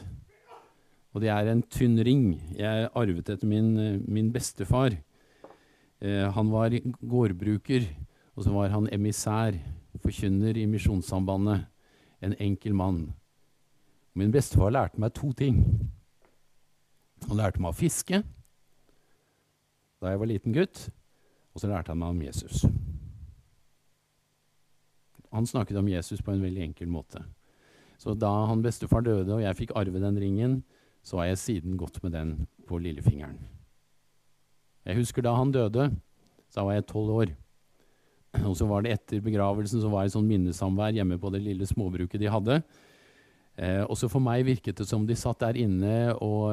Og 1.16 1.24
det 1.24 1.30
er 1.32 1.48
en 1.48 1.64
tynn 1.72 1.96
ring. 2.04 2.24
Jeg 2.58 2.90
arvet 2.92 3.30
etter 3.32 3.48
min, 3.48 4.02
min 4.04 4.28
bestefar. 4.34 4.98
Eh, 6.00 6.26
han 6.32 6.50
var 6.52 6.76
gårdbruker, 7.00 7.86
og 8.36 8.44
så 8.44 8.52
var 8.52 8.72
han 8.74 8.88
emissær, 8.92 9.56
forkynner 10.02 10.56
i 10.56 10.66
Misjonssambandet. 10.68 11.66
En 12.20 12.34
enkel 12.40 12.74
mann. 12.74 13.14
Min 14.16 14.32
bestefar 14.32 14.72
lærte 14.72 15.00
meg 15.00 15.12
to 15.16 15.32
ting. 15.36 15.60
Han 17.28 17.36
lærte 17.36 17.60
meg 17.60 17.72
å 17.72 17.76
fiske 17.76 18.22
da 19.96 20.12
jeg 20.12 20.20
var 20.20 20.28
liten 20.28 20.52
gutt, 20.52 20.82
og 21.54 21.62
så 21.62 21.70
lærte 21.70 21.92
han 21.92 22.00
meg 22.02 22.12
om 22.12 22.20
Jesus. 22.20 22.66
Han 25.32 25.48
snakket 25.48 25.80
om 25.80 25.88
Jesus 25.88 26.20
på 26.22 26.34
en 26.34 26.44
veldig 26.44 26.62
enkel 26.68 26.88
måte. 26.92 27.24
Så 27.98 28.14
da 28.14 28.30
han 28.46 28.62
bestefar 28.64 29.04
døde 29.04 29.32
og 29.34 29.42
jeg 29.42 29.56
fikk 29.56 29.72
arve 29.76 30.00
den 30.00 30.20
ringen, 30.20 30.58
så 31.02 31.22
har 31.22 31.32
jeg 31.32 31.42
siden 31.42 31.78
gått 31.80 32.02
med 32.04 32.12
den 32.12 32.34
på 32.68 32.78
lillefingeren. 32.82 33.55
Jeg 34.86 35.00
husker 35.00 35.24
da 35.26 35.34
han 35.34 35.50
døde, 35.50 35.90
så 36.52 36.62
var 36.62 36.76
jeg 36.76 36.86
tolv 36.86 37.10
år. 37.20 37.32
Og 38.44 38.54
så 38.58 38.66
var 38.68 38.84
det 38.84 38.92
etter 38.94 39.22
begravelsen 39.24 39.80
så 39.82 39.90
var 39.90 40.06
det 40.06 40.14
sånn 40.14 40.28
minnesamvær 40.28 40.94
hjemme 40.94 41.18
på 41.18 41.32
det 41.34 41.40
lille 41.42 41.66
småbruket 41.66 42.20
de 42.22 42.30
hadde. 42.30 42.60
Eh, 43.56 43.82
også 43.88 44.10
for 44.12 44.20
meg 44.20 44.44
virket 44.44 44.76
det 44.82 44.86
som 44.88 45.06
de 45.08 45.16
satt 45.16 45.40
der 45.40 45.56
inne 45.62 46.12
og, 46.20 46.52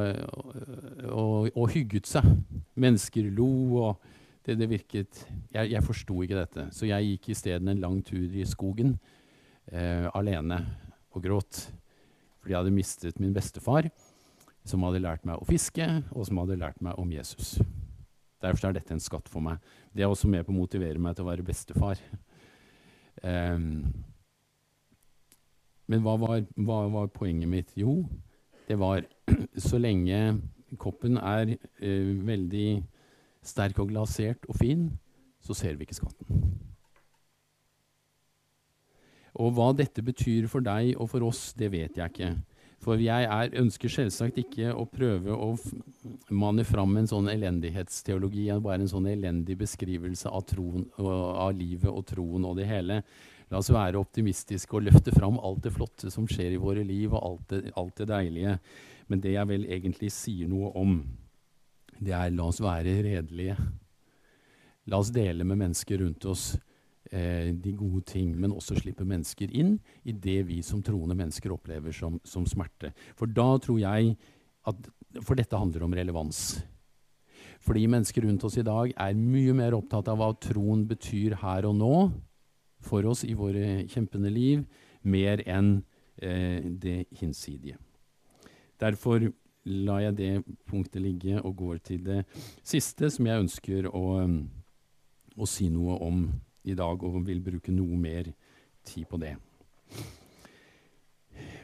og, 1.12 1.52
og 1.52 1.74
hygget 1.76 2.08
seg. 2.10 2.30
Mennesker 2.80 3.28
lo, 3.36 3.50
og 3.84 4.14
det, 4.48 4.56
det 4.60 4.70
virket 4.72 5.20
Jeg, 5.54 5.70
jeg 5.76 5.84
forsto 5.86 6.24
ikke 6.24 6.40
dette, 6.40 6.66
så 6.74 6.88
jeg 6.90 7.12
gikk 7.12 7.30
isteden 7.36 7.70
en 7.70 7.84
lang 7.84 8.00
tur 8.08 8.24
i 8.24 8.48
skogen 8.50 8.96
eh, 9.70 10.08
alene 10.16 10.64
og 11.14 11.22
gråt. 11.28 11.68
Fordi 12.42 12.56
jeg 12.56 12.60
hadde 12.64 12.76
mistet 12.76 13.22
min 13.22 13.36
bestefar, 13.36 13.92
som 14.66 14.84
hadde 14.88 15.04
lært 15.04 15.28
meg 15.28 15.40
å 15.40 15.48
fiske, 15.48 15.86
og 16.16 16.28
som 16.28 16.42
hadde 16.42 16.60
lært 16.60 16.82
meg 16.84 16.98
om 17.00 17.12
Jesus. 17.14 17.60
Derfor 18.44 18.70
er 18.70 18.78
dette 18.78 18.96
en 18.96 19.04
skatt 19.04 19.30
for 19.32 19.44
meg. 19.44 19.62
Det 19.96 20.04
er 20.04 20.12
også 20.12 20.28
med 20.32 20.44
på 20.46 20.52
å 20.52 20.58
motivere 20.58 21.00
meg 21.02 21.16
til 21.16 21.26
å 21.26 21.30
være 21.30 21.46
bestefar. 21.48 22.02
Um, 23.24 23.94
men 25.90 26.04
hva 26.04 26.18
var, 26.20 26.44
hva 26.58 26.82
var, 26.92 27.12
poenget 27.16 27.50
mitt? 27.50 27.72
Jo, 27.80 28.02
det 28.68 28.80
var 28.82 29.06
så 29.68 29.80
lenge 29.80 30.20
koppen 30.82 31.20
er 31.22 31.56
uh, 31.56 32.12
veldig 32.28 32.68
sterk 33.46 33.80
og 33.84 33.92
glasert 33.92 34.48
og 34.50 34.60
fin, 34.60 34.88
så 35.44 35.56
ser 35.56 35.76
vi 35.78 35.88
ikke 35.88 36.00
skatten. 36.00 36.44
Og 39.34 39.56
hva 39.58 39.72
dette 39.76 40.04
betyr 40.06 40.46
for 40.52 40.64
deg 40.64 40.94
og 40.94 41.10
for 41.10 41.26
oss, 41.26 41.52
det 41.58 41.72
vet 41.74 41.98
jeg 41.98 42.12
ikke. 42.12 42.34
For 42.84 43.00
jeg 43.00 43.28
er, 43.32 43.54
ønsker 43.62 43.92
selvsagt 43.92 44.40
ikke 44.42 44.74
å 44.76 44.84
prøve 44.92 45.32
å 45.32 45.54
manne 46.36 46.66
fram 46.68 46.98
en 47.00 47.08
sånn 47.08 47.30
elendighetsteologi, 47.32 48.50
bare 48.64 48.82
en 48.84 48.92
sånn 48.92 49.08
elendig 49.14 49.56
beskrivelse 49.62 50.32
av, 50.32 50.44
troen, 50.50 50.90
av 51.00 51.54
livet 51.56 51.88
og 51.92 52.04
troen 52.10 52.50
og 52.50 52.58
det 52.60 52.68
hele. 52.68 53.00
La 53.52 53.62
oss 53.62 53.72
være 53.72 54.02
optimistiske 54.02 54.76
og 54.76 54.88
løfte 54.88 55.14
fram 55.16 55.40
alt 55.40 55.64
det 55.64 55.74
flotte 55.76 56.12
som 56.12 56.28
skjer 56.28 56.56
i 56.56 56.60
våre 56.62 56.84
liv, 56.88 57.14
og 57.14 57.22
alt 57.22 57.54
det, 57.54 57.62
alt 57.80 58.02
det 58.02 58.10
deilige. 58.12 58.58
Men 59.08 59.24
det 59.24 59.36
jeg 59.36 59.52
vel 59.52 59.68
egentlig 59.72 60.12
sier 60.16 60.52
noe 60.52 60.74
om, 60.80 60.98
det 62.04 62.16
er 62.18 62.36
la 62.36 62.50
oss 62.50 62.60
være 62.64 62.98
redelige. 63.06 63.56
La 64.92 65.00
oss 65.00 65.14
dele 65.16 65.46
med 65.48 65.62
mennesker 65.62 66.02
rundt 66.04 66.26
oss 66.28 66.50
eh, 67.14 67.54
de 67.54 67.74
gode 67.78 68.04
ting, 68.10 68.34
men 68.40 68.56
også 68.56 68.80
slippe 68.80 69.06
mennesker 69.08 69.54
inn 69.54 69.78
i 70.04 70.16
det 70.18 70.42
vi 70.50 70.62
som 70.66 70.82
troende 70.84 71.18
mennesker 71.18 71.54
opplever 71.54 71.94
som, 71.96 72.20
som 72.26 72.46
smerte. 72.50 72.94
For 73.20 73.30
da 73.30 73.54
tror 73.62 73.82
jeg 73.84 74.16
at 74.64 74.92
For 75.22 75.38
dette 75.38 75.54
handler 75.60 75.84
om 75.86 75.94
relevans. 75.94 76.64
Fordi 77.62 77.84
mennesker 77.86 78.24
rundt 78.26 78.44
oss 78.48 78.56
i 78.58 78.64
dag 78.66 78.94
er 78.98 79.14
mye 79.14 79.54
mer 79.54 79.76
opptatt 79.78 80.08
av 80.10 80.18
hva 80.18 80.32
troen 80.42 80.88
betyr 80.90 81.36
her 81.38 81.68
og 81.70 81.76
nå, 81.78 81.98
for 82.82 83.06
oss 83.06 83.22
i 83.28 83.36
våre 83.38 83.84
kjempende 83.92 84.32
liv, 84.34 84.64
mer 85.04 85.44
enn 85.46 85.84
eh, 86.18 86.66
det 86.66 87.06
hinsidige. 87.20 87.78
Derfor 88.82 89.30
lar 89.64 90.02
jeg 90.04 90.18
det 90.18 90.32
punktet 90.68 91.04
ligge 91.04 91.38
og 91.44 91.56
går 91.62 91.78
til 91.92 92.04
det 92.08 92.24
siste, 92.64 93.12
som 93.14 93.30
jeg 93.30 93.46
ønsker 93.46 93.88
å, 93.88 94.06
å 95.38 95.48
si 95.48 95.70
noe 95.72 96.00
om 96.04 96.26
i 96.64 96.76
dag, 96.78 97.04
og 97.04 97.24
vil 97.28 97.42
bruke 97.44 97.74
noe 97.74 97.98
mer 98.00 98.32
tid 98.86 99.08
på 99.10 99.20
det. 99.22 99.36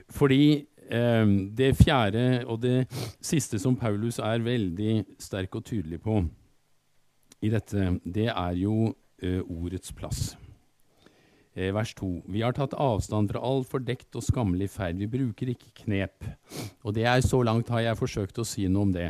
Fordi 0.10 0.44
eh, 0.90 1.32
det 1.56 1.76
fjerde 1.78 2.44
og 2.48 2.62
det 2.64 2.84
siste 3.22 3.60
som 3.62 3.78
Paulus 3.78 4.20
er 4.20 4.44
veldig 4.44 5.04
sterk 5.22 5.60
og 5.60 5.66
tydelig 5.70 6.02
på 6.04 6.24
i 7.40 7.52
dette, 7.52 7.94
det 8.04 8.28
er 8.34 8.56
jo 8.60 8.92
eh, 9.24 9.42
ordets 9.46 9.94
plass. 9.96 10.34
Eh, 11.56 11.72
vers 11.76 11.94
2. 11.98 12.10
Vi 12.32 12.44
har 12.44 12.56
tatt 12.56 12.76
avstand 12.78 13.32
fra 13.32 13.42
all 13.44 13.64
fordekt 13.68 14.16
og 14.20 14.26
skammelig 14.26 14.70
ferd. 14.74 15.00
Vi 15.00 15.10
bruker 15.10 15.54
ikke 15.54 15.74
knep. 15.84 16.28
Og 16.84 16.94
det 16.96 17.08
er 17.08 17.22
Så 17.22 17.42
langt 17.44 17.70
har 17.70 17.82
jeg 17.82 18.00
forsøkt 18.00 18.40
å 18.40 18.48
si 18.48 18.68
noe 18.68 18.88
om 18.88 18.94
det. 18.94 19.10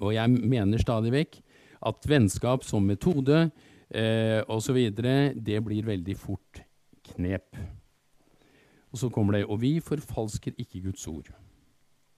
Og 0.00 0.14
jeg 0.14 0.30
mener 0.30 0.78
stadig 0.78 1.12
vekk 1.12 1.40
at 1.88 2.06
vennskap 2.06 2.64
som 2.64 2.86
metode 2.86 3.48
eh, 3.90 4.40
osv. 4.48 4.78
Det 5.34 5.58
blir 5.64 5.88
veldig 5.88 6.16
fort 6.18 6.62
knep. 7.14 7.56
Og 8.88 8.98
så 9.02 9.10
kommer 9.12 9.36
det 9.36 9.46
Og 9.46 9.60
vi 9.60 9.78
forfalsker 9.80 10.56
ikke 10.56 10.82
Guds 10.88 11.06
ord. 11.08 11.28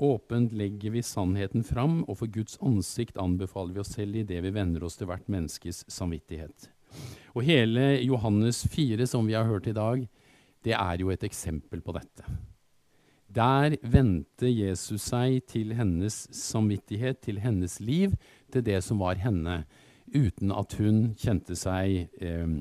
Åpent 0.01 0.53
legger 0.57 0.95
vi 0.95 1.03
sannheten 1.05 1.65
fram, 1.65 2.05
og 2.09 2.23
for 2.23 2.33
Guds 2.33 2.57
ansikt 2.65 3.19
anbefaler 3.21 3.75
vi 3.75 3.83
oss 3.83 3.93
selv 3.93 4.17
i 4.17 4.25
det 4.25 4.39
vi 4.47 4.53
vender 4.55 4.85
oss 4.87 4.97
til 4.97 5.11
hvert 5.11 5.29
menneskes 5.29 5.85
samvittighet. 5.93 6.71
Og 7.37 7.45
hele 7.45 8.01
Johannes 8.01 8.65
4, 8.73 9.07
som 9.07 9.29
vi 9.29 9.37
har 9.37 9.45
hørt 9.45 9.69
i 9.69 9.77
dag, 9.77 10.07
det 10.65 10.73
er 10.73 11.03
jo 11.03 11.13
et 11.13 11.25
eksempel 11.25 11.83
på 11.85 11.93
dette. 11.93 12.25
Der 13.31 13.77
vendte 13.87 14.49
Jesus 14.49 15.05
seg 15.13 15.45
til 15.47 15.77
hennes 15.79 16.25
samvittighet, 16.35 17.21
til 17.23 17.39
hennes 17.45 17.77
liv, 17.79 18.17
til 18.51 18.65
det 18.67 18.81
som 18.83 18.99
var 19.05 19.21
henne, 19.21 19.63
uten 20.15 20.53
at 20.55 20.77
hun 20.81 21.11
kjente 21.19 21.57
seg 21.59 22.09
eh, 22.23 22.55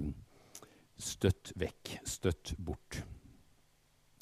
støtt 1.00 1.54
vekk, 1.60 1.96
støtt 2.08 2.54
bort. 2.58 3.02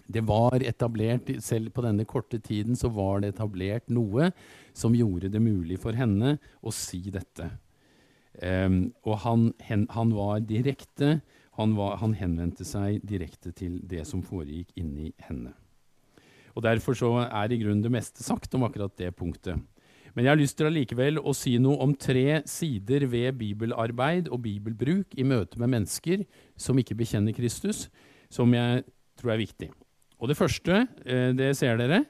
Det 0.08 0.24
var 0.24 0.64
etablert, 0.64 1.28
Selv 1.44 1.74
på 1.76 1.84
denne 1.84 2.06
korte 2.08 2.40
tiden 2.40 2.76
så 2.80 2.90
var 2.90 3.22
det 3.22 3.34
etablert 3.36 3.90
noe 3.92 4.32
som 4.74 4.96
gjorde 4.96 5.30
det 5.34 5.42
mulig 5.44 5.80
for 5.84 5.98
henne 5.98 6.38
å 6.64 6.72
si 6.72 7.02
dette. 7.12 7.50
Um, 8.38 8.94
og 9.04 9.18
han, 9.26 9.48
hen, 9.66 9.88
han, 9.92 10.14
var 10.16 10.40
direkte. 10.46 11.20
Han, 11.58 11.74
var, 11.76 11.98
han, 12.00 12.14
henvendte 12.16 12.64
seg 12.68 13.02
direkte 13.04 13.52
til 13.52 13.82
det 13.84 14.06
som 14.08 14.22
foregikk 14.24 14.72
inni 14.78 15.12
henne. 15.28 15.56
Og 16.56 16.64
Derfor 16.66 16.96
så 16.98 17.12
er 17.26 17.52
i 17.52 17.60
grunnen 17.60 17.84
det 17.84 17.92
meste 17.94 18.24
sagt 18.24 18.54
om 18.56 18.64
akkurat 18.66 18.96
det 18.98 19.12
punktet. 19.18 19.60
Men 20.18 20.26
jeg 20.26 20.32
har 20.32 20.40
lyst 20.40 20.56
til 20.58 20.66
allikevel 20.66 21.20
å 21.22 21.32
si 21.38 21.52
noe 21.62 21.78
om 21.86 21.92
tre 21.94 22.40
sider 22.50 23.04
ved 23.06 23.36
bibelarbeid 23.38 24.32
og 24.34 24.42
bibelbruk 24.48 25.14
i 25.14 25.26
møte 25.30 25.60
med 25.62 25.70
mennesker 25.76 26.24
som 26.58 26.80
ikke 26.82 26.98
bekjenner 26.98 27.38
Kristus, 27.38 27.84
som 28.34 28.50
jeg 28.58 28.82
tror 29.22 29.36
er 29.36 29.44
viktig. 29.44 29.70
Og 30.18 30.28
Det 30.32 30.38
første, 30.38 30.88
eh, 31.06 31.34
det 31.38 31.56
ser 31.56 31.78
dere, 31.78 32.06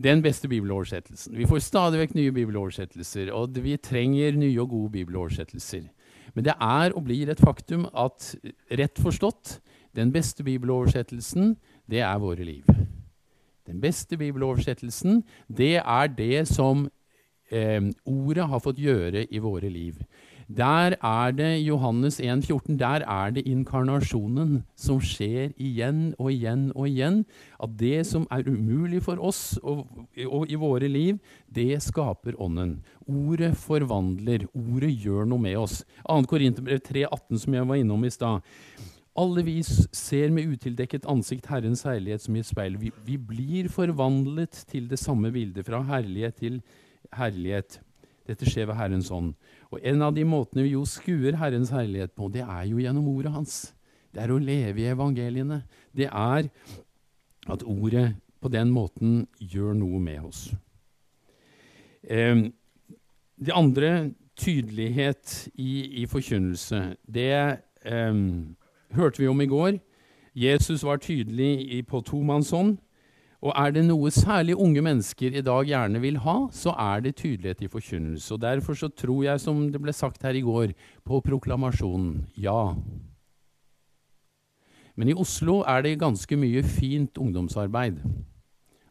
den 0.00 0.22
beste 0.22 0.48
bibeloversettelsen. 0.48 1.36
Vi 1.36 1.44
får 1.44 1.60
stadig 1.60 2.00
vekk 2.00 2.14
nye 2.14 2.32
bibeloversettelser, 2.32 3.30
og 3.32 3.52
vi 3.52 3.76
trenger 3.76 4.32
nye 4.32 4.60
og 4.60 4.70
gode 4.70 4.92
bibeloversettelser. 4.92 5.90
Men 6.34 6.44
det 6.44 6.54
er 6.56 6.96
og 6.96 7.04
blir 7.04 7.28
et 7.28 7.40
faktum 7.40 7.84
at 7.92 8.34
rett 8.70 8.96
forstått, 8.96 9.60
den 9.94 10.10
beste 10.10 10.42
bibeloversettelsen, 10.42 11.56
det 11.88 12.00
er 12.00 12.18
våre 12.18 12.44
liv. 12.44 12.64
Den 13.66 13.80
beste 13.80 14.16
bibeloversettelsen, 14.16 15.22
det 15.48 15.82
er 15.84 16.06
det 16.08 16.48
som 16.48 16.88
eh, 17.50 17.82
ordet 18.04 18.48
har 18.48 18.62
fått 18.64 18.80
gjøre 18.82 19.26
i 19.30 19.42
våre 19.42 19.70
liv. 19.70 20.00
Der 20.48 20.94
er 21.02 21.32
det 21.34 21.66
Johannes 21.66 22.20
1,14. 22.20 22.78
Der 22.78 23.02
er 23.02 23.30
det 23.30 23.42
inkarnasjonen 23.50 24.62
som 24.78 25.00
skjer 25.02 25.50
igjen 25.58 26.14
og 26.18 26.30
igjen 26.30 26.70
og 26.76 26.86
igjen. 26.86 27.24
At 27.58 27.74
det 27.80 28.06
som 28.06 28.28
er 28.30 28.46
umulig 28.46 29.02
for 29.02 29.18
oss 29.18 29.58
og, 29.62 29.88
og 30.26 30.46
i 30.46 30.54
våre 30.54 30.86
liv, 30.88 31.18
det 31.50 31.82
skaper 31.82 32.38
Ånden. 32.38 32.84
Ordet 33.08 33.56
forvandler. 33.58 34.46
Ordet 34.54 34.94
gjør 34.94 35.26
noe 35.26 35.42
med 35.42 35.58
oss. 35.58 35.82
2. 36.06 36.22
Korinterbrev 36.30 36.78
3,18, 36.78 37.42
som 37.42 37.54
jeg 37.54 37.66
var 37.66 37.82
innom 37.82 38.06
i 38.06 38.14
stad. 38.14 38.46
Alle 39.18 39.42
vi 39.42 39.62
ser 39.66 40.30
med 40.30 40.46
utildekket 40.46 41.08
ansikt 41.10 41.46
Herrens 41.50 41.82
herlighet 41.88 42.22
som 42.22 42.36
i 42.36 42.44
et 42.44 42.46
speil. 42.46 42.78
Vi, 42.78 42.92
vi 43.02 43.16
blir 43.18 43.70
forvandlet 43.72 44.62
til 44.70 44.86
det 44.86 45.00
samme 45.00 45.32
bildet, 45.34 45.66
fra 45.66 45.82
herlighet 45.82 46.38
til 46.38 46.60
herlighet. 46.60 46.82
Dette 48.26 48.48
skjer 48.48 48.66
ved 48.66 48.78
Herrens 48.78 49.10
ånd. 49.10 49.34
Og 49.70 49.80
En 49.82 50.02
av 50.02 50.14
de 50.14 50.24
måtene 50.24 50.64
vi 50.64 50.74
jo 50.74 50.84
skuer 50.84 51.36
Herrens 51.36 51.70
herlighet 51.70 52.12
på, 52.12 52.28
det 52.28 52.42
er 52.42 52.66
jo 52.66 52.78
gjennom 52.78 53.08
ordet 53.08 53.32
hans. 53.32 53.74
Det 54.14 54.22
er 54.22 54.32
å 54.32 54.38
leve 54.40 54.80
i 54.80 54.90
evangeliene. 54.90 55.62
Det 55.94 56.08
er 56.08 56.48
at 57.46 57.62
ordet 57.62 58.16
på 58.40 58.48
den 58.48 58.70
måten 58.70 59.26
gjør 59.38 59.74
noe 59.74 60.00
med 60.00 60.24
oss. 60.26 60.48
Eh, 62.02 62.48
det 63.36 63.54
andre, 63.54 64.12
tydelighet 64.36 65.48
i, 65.54 66.02
i 66.02 66.06
forkynnelse, 66.06 66.96
det 67.08 67.32
eh, 67.84 68.22
hørte 68.96 69.22
vi 69.22 69.28
om 69.28 69.40
i 69.40 69.46
går. 69.46 69.78
Jesus 70.36 70.84
var 70.84 70.96
tydelig 71.00 71.72
i, 71.72 71.82
på 71.82 72.00
tomannshånd. 72.00 72.76
Og 73.46 73.52
er 73.54 73.74
det 73.76 73.84
noe 73.86 74.10
særlig 74.10 74.56
unge 74.58 74.82
mennesker 74.82 75.36
i 75.38 75.42
dag 75.44 75.68
gjerne 75.68 76.00
vil 76.02 76.16
ha, 76.24 76.36
så 76.50 76.72
er 76.82 77.04
det 77.04 77.18
tydelighet 77.20 77.62
i 77.62 77.70
forkynnelse. 77.70 78.32
Og 78.34 78.40
Derfor 78.42 78.74
så 78.74 78.88
tror 78.90 79.22
jeg, 79.22 79.42
som 79.42 79.68
det 79.70 79.80
ble 79.82 79.94
sagt 79.94 80.24
her 80.26 80.34
i 80.34 80.42
går, 80.42 80.72
på 81.06 81.20
proklamasjonen 81.22 82.24
ja. 82.42 82.74
Men 84.96 85.12
i 85.12 85.14
Oslo 85.14 85.60
er 85.68 85.84
det 85.84 85.98
ganske 86.00 86.38
mye 86.40 86.64
fint 86.66 87.20
ungdomsarbeid. 87.22 88.00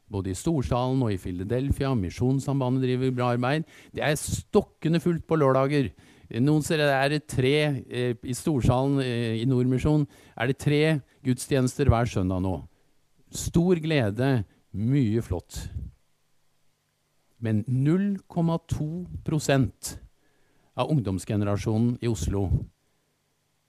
Både 0.07 0.31
i 0.31 0.37
Storsalen 0.37 1.01
og 1.03 1.11
i 1.11 1.19
Philadelphia. 1.19 1.91
Misjonssambandet 1.97 2.85
driver 2.85 3.11
bra 3.17 3.31
arbeid. 3.33 3.65
Det 3.91 4.05
er 4.05 4.15
stokkende 4.21 5.01
fullt 5.03 5.25
på 5.27 5.39
lørdager. 5.41 5.89
Noen 6.39 6.63
steder 6.63 6.93
er 6.93 7.09
det 7.11 7.25
tre 7.29 7.57
eh, 7.85 8.15
I 8.23 8.33
Storsalen 8.37 9.01
eh, 9.03 9.41
i 9.41 9.49
Nordmisjon 9.49 10.07
er 10.37 10.49
det 10.49 10.57
tre 10.61 10.79
gudstjenester 11.25 11.89
hver 11.91 12.07
søndag 12.09 12.41
nå. 12.45 12.55
Stor 13.35 13.75
glede, 13.83 14.43
mye 14.71 15.21
flott. 15.21 15.69
Men 17.37 17.65
0,2% 17.67 19.99
av 20.75 20.91
ungdomsgenerasjonen 20.91 21.97
i 22.01 22.07
Oslo 22.07 22.49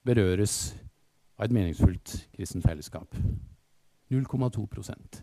berøres 0.06 0.74
av 1.36 1.44
et 1.48 1.54
meningsfullt 1.54 2.28
kristent 2.36 2.66
fellesskap. 2.66 3.14
0,2% 4.10 5.22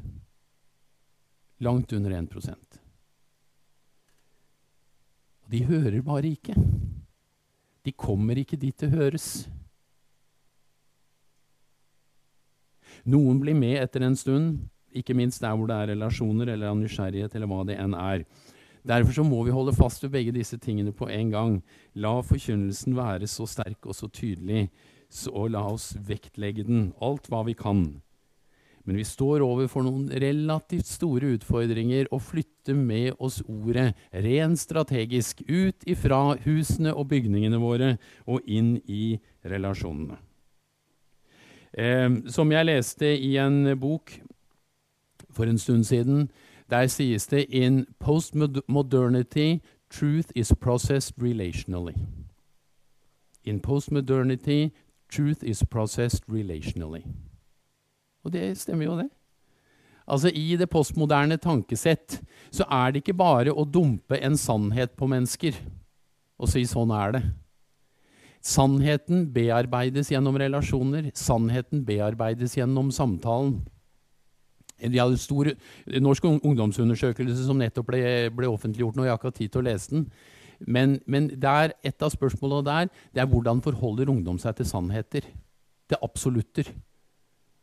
Langt 1.64 1.94
under 1.96 2.12
1 2.12 2.34
Og 5.44 5.52
de 5.52 5.66
hører 5.66 6.02
bare 6.02 6.28
ikke. 6.28 6.56
De 7.86 7.92
kommer 7.92 8.40
ikke 8.40 8.60
dit 8.60 8.80
det 8.80 8.92
høres. 8.92 9.48
Noen 13.04 13.42
blir 13.42 13.56
med 13.58 13.82
etter 13.82 14.06
en 14.06 14.16
stund, 14.16 14.62
ikke 14.96 15.16
minst 15.18 15.42
der 15.44 15.58
hvor 15.58 15.68
det 15.68 15.76
er 15.76 15.92
relasjoner 15.92 16.54
eller 16.54 16.72
av 16.72 16.78
nysgjerrighet 16.80 17.36
eller 17.36 17.50
hva 17.52 17.64
det 17.68 17.76
enn 17.82 17.96
er. 17.98 18.24
Derfor 18.88 19.16
så 19.16 19.26
må 19.28 19.42
vi 19.44 19.56
holde 19.56 19.76
fast 19.76 20.04
ved 20.04 20.14
begge 20.16 20.34
disse 20.36 20.60
tingene 20.60 20.94
på 20.96 21.10
en 21.12 21.32
gang. 21.32 21.54
La 21.96 22.18
forkynnelsen 22.24 22.96
være 22.96 23.28
så 23.32 23.48
sterk 23.48 23.88
og 23.88 23.96
så 23.96 24.08
tydelig, 24.12 24.70
så 25.12 25.48
la 25.52 25.66
oss 25.72 25.94
vektlegge 26.08 26.66
den 26.68 26.92
alt 27.04 27.28
hva 27.32 27.44
vi 27.48 27.56
kan. 27.60 27.86
Men 28.84 29.00
vi 29.00 29.06
står 29.08 29.44
overfor 29.44 29.86
noen 29.86 30.10
relativt 30.20 30.90
store 30.90 31.36
utfordringer 31.38 32.10
og 32.12 32.24
flytter 32.24 32.76
med 32.76 33.16
oss 33.24 33.40
ordet 33.48 33.94
rent 34.12 34.60
strategisk 34.60 35.46
ut 35.48 35.88
ifra 35.88 36.36
husene 36.44 36.92
og 36.92 37.08
bygningene 37.12 37.60
våre 37.64 37.96
og 38.28 38.44
inn 38.44 38.76
i 38.84 39.16
relasjonene. 39.48 40.20
Eh, 41.78 42.10
som 42.28 42.52
jeg 42.52 42.66
leste 42.66 43.18
i 43.18 43.38
en 43.38 43.80
bok 43.80 44.20
for 45.30 45.44
en 45.44 45.58
stund 45.58 45.84
siden, 45.84 46.30
der 46.70 46.88
sies 46.88 47.28
det 47.28 47.46
in 47.50 47.86
postmodernity 48.00 49.60
truth 49.90 50.30
is 50.36 50.54
processed 50.62 51.14
relationally. 51.22 51.94
In 53.44 53.60
postmodernity 53.60 54.72
truth 55.12 55.44
is 55.44 55.64
processed 55.72 56.24
relationally. 56.28 57.04
Og 58.24 58.34
det 58.34 58.58
stemmer 58.58 58.86
jo, 58.86 58.98
det. 58.98 59.10
Altså 60.08 60.32
I 60.34 60.56
det 60.60 60.70
postmoderne 60.70 61.38
tankesett 61.38 62.22
så 62.52 62.66
er 62.72 62.92
det 62.92 63.04
ikke 63.04 63.18
bare 63.18 63.54
å 63.54 63.66
dumpe 63.66 64.20
en 64.20 64.38
sannhet 64.38 64.96
på 64.98 65.08
mennesker 65.08 65.56
og 66.38 66.50
si 66.50 66.64
'sånn 66.64 66.92
er 66.92 67.12
det'. 67.12 67.43
Sannheten 68.44 69.30
bearbeides 69.32 70.10
gjennom 70.12 70.36
relasjoner. 70.40 71.08
Sannheten 71.16 71.86
bearbeides 71.88 72.58
gjennom 72.58 72.92
samtalen. 72.92 73.62
De 74.84 75.00
hadde 75.00 75.16
en 75.16 75.22
stor 75.22 75.48
norsk 76.04 76.26
ungdomsundersøkelse 76.28 77.46
som 77.48 77.62
nettopp 77.62 77.88
ble, 77.88 78.02
ble 78.36 78.50
offentliggjort 78.52 78.98
nå. 78.98 79.06
Jeg 79.06 79.14
har 79.14 79.22
ikke 79.22 79.32
hatt 79.32 79.40
tid 79.40 79.54
til 79.54 79.64
å 79.64 79.68
lese 79.70 79.94
den. 79.94 80.08
Men, 80.60 80.98
men 81.08 81.30
der, 81.40 81.72
et 81.88 82.04
av 82.04 82.12
spørsmålene 82.12 82.66
der 82.68 82.92
det 83.16 83.24
er 83.24 83.30
hvordan 83.32 83.64
forholder 83.64 84.12
ungdom 84.12 84.40
seg 84.42 84.58
til 84.60 84.68
sannheter. 84.68 85.30
Til 85.88 86.04
absolutter. 86.04 86.68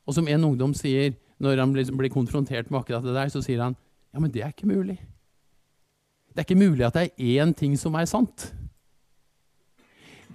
Og 0.08 0.16
som 0.16 0.28
en 0.28 0.48
ungdom 0.48 0.72
sier 0.76 1.12
når 1.40 1.60
han 1.60 1.72
blir, 1.72 2.12
konfrontert 2.12 2.70
med 2.70 2.80
akkurat 2.80 3.04
det 3.04 3.16
der, 3.16 3.28
så 3.32 3.40
sier 3.44 3.62
han 3.64 3.76
ja, 4.10 4.20
men 4.20 4.32
det 4.32 4.42
er 4.44 4.52
ikke 4.52 4.68
mulig. 4.68 4.96
Det 6.30 6.42
er 6.42 6.48
ikke 6.48 6.60
mulig 6.60 6.84
at 6.86 6.96
det 6.96 7.04
er 7.06 7.44
én 7.44 7.52
ting 7.56 7.76
som 7.78 7.94
er 7.96 8.08
sant. 8.10 8.50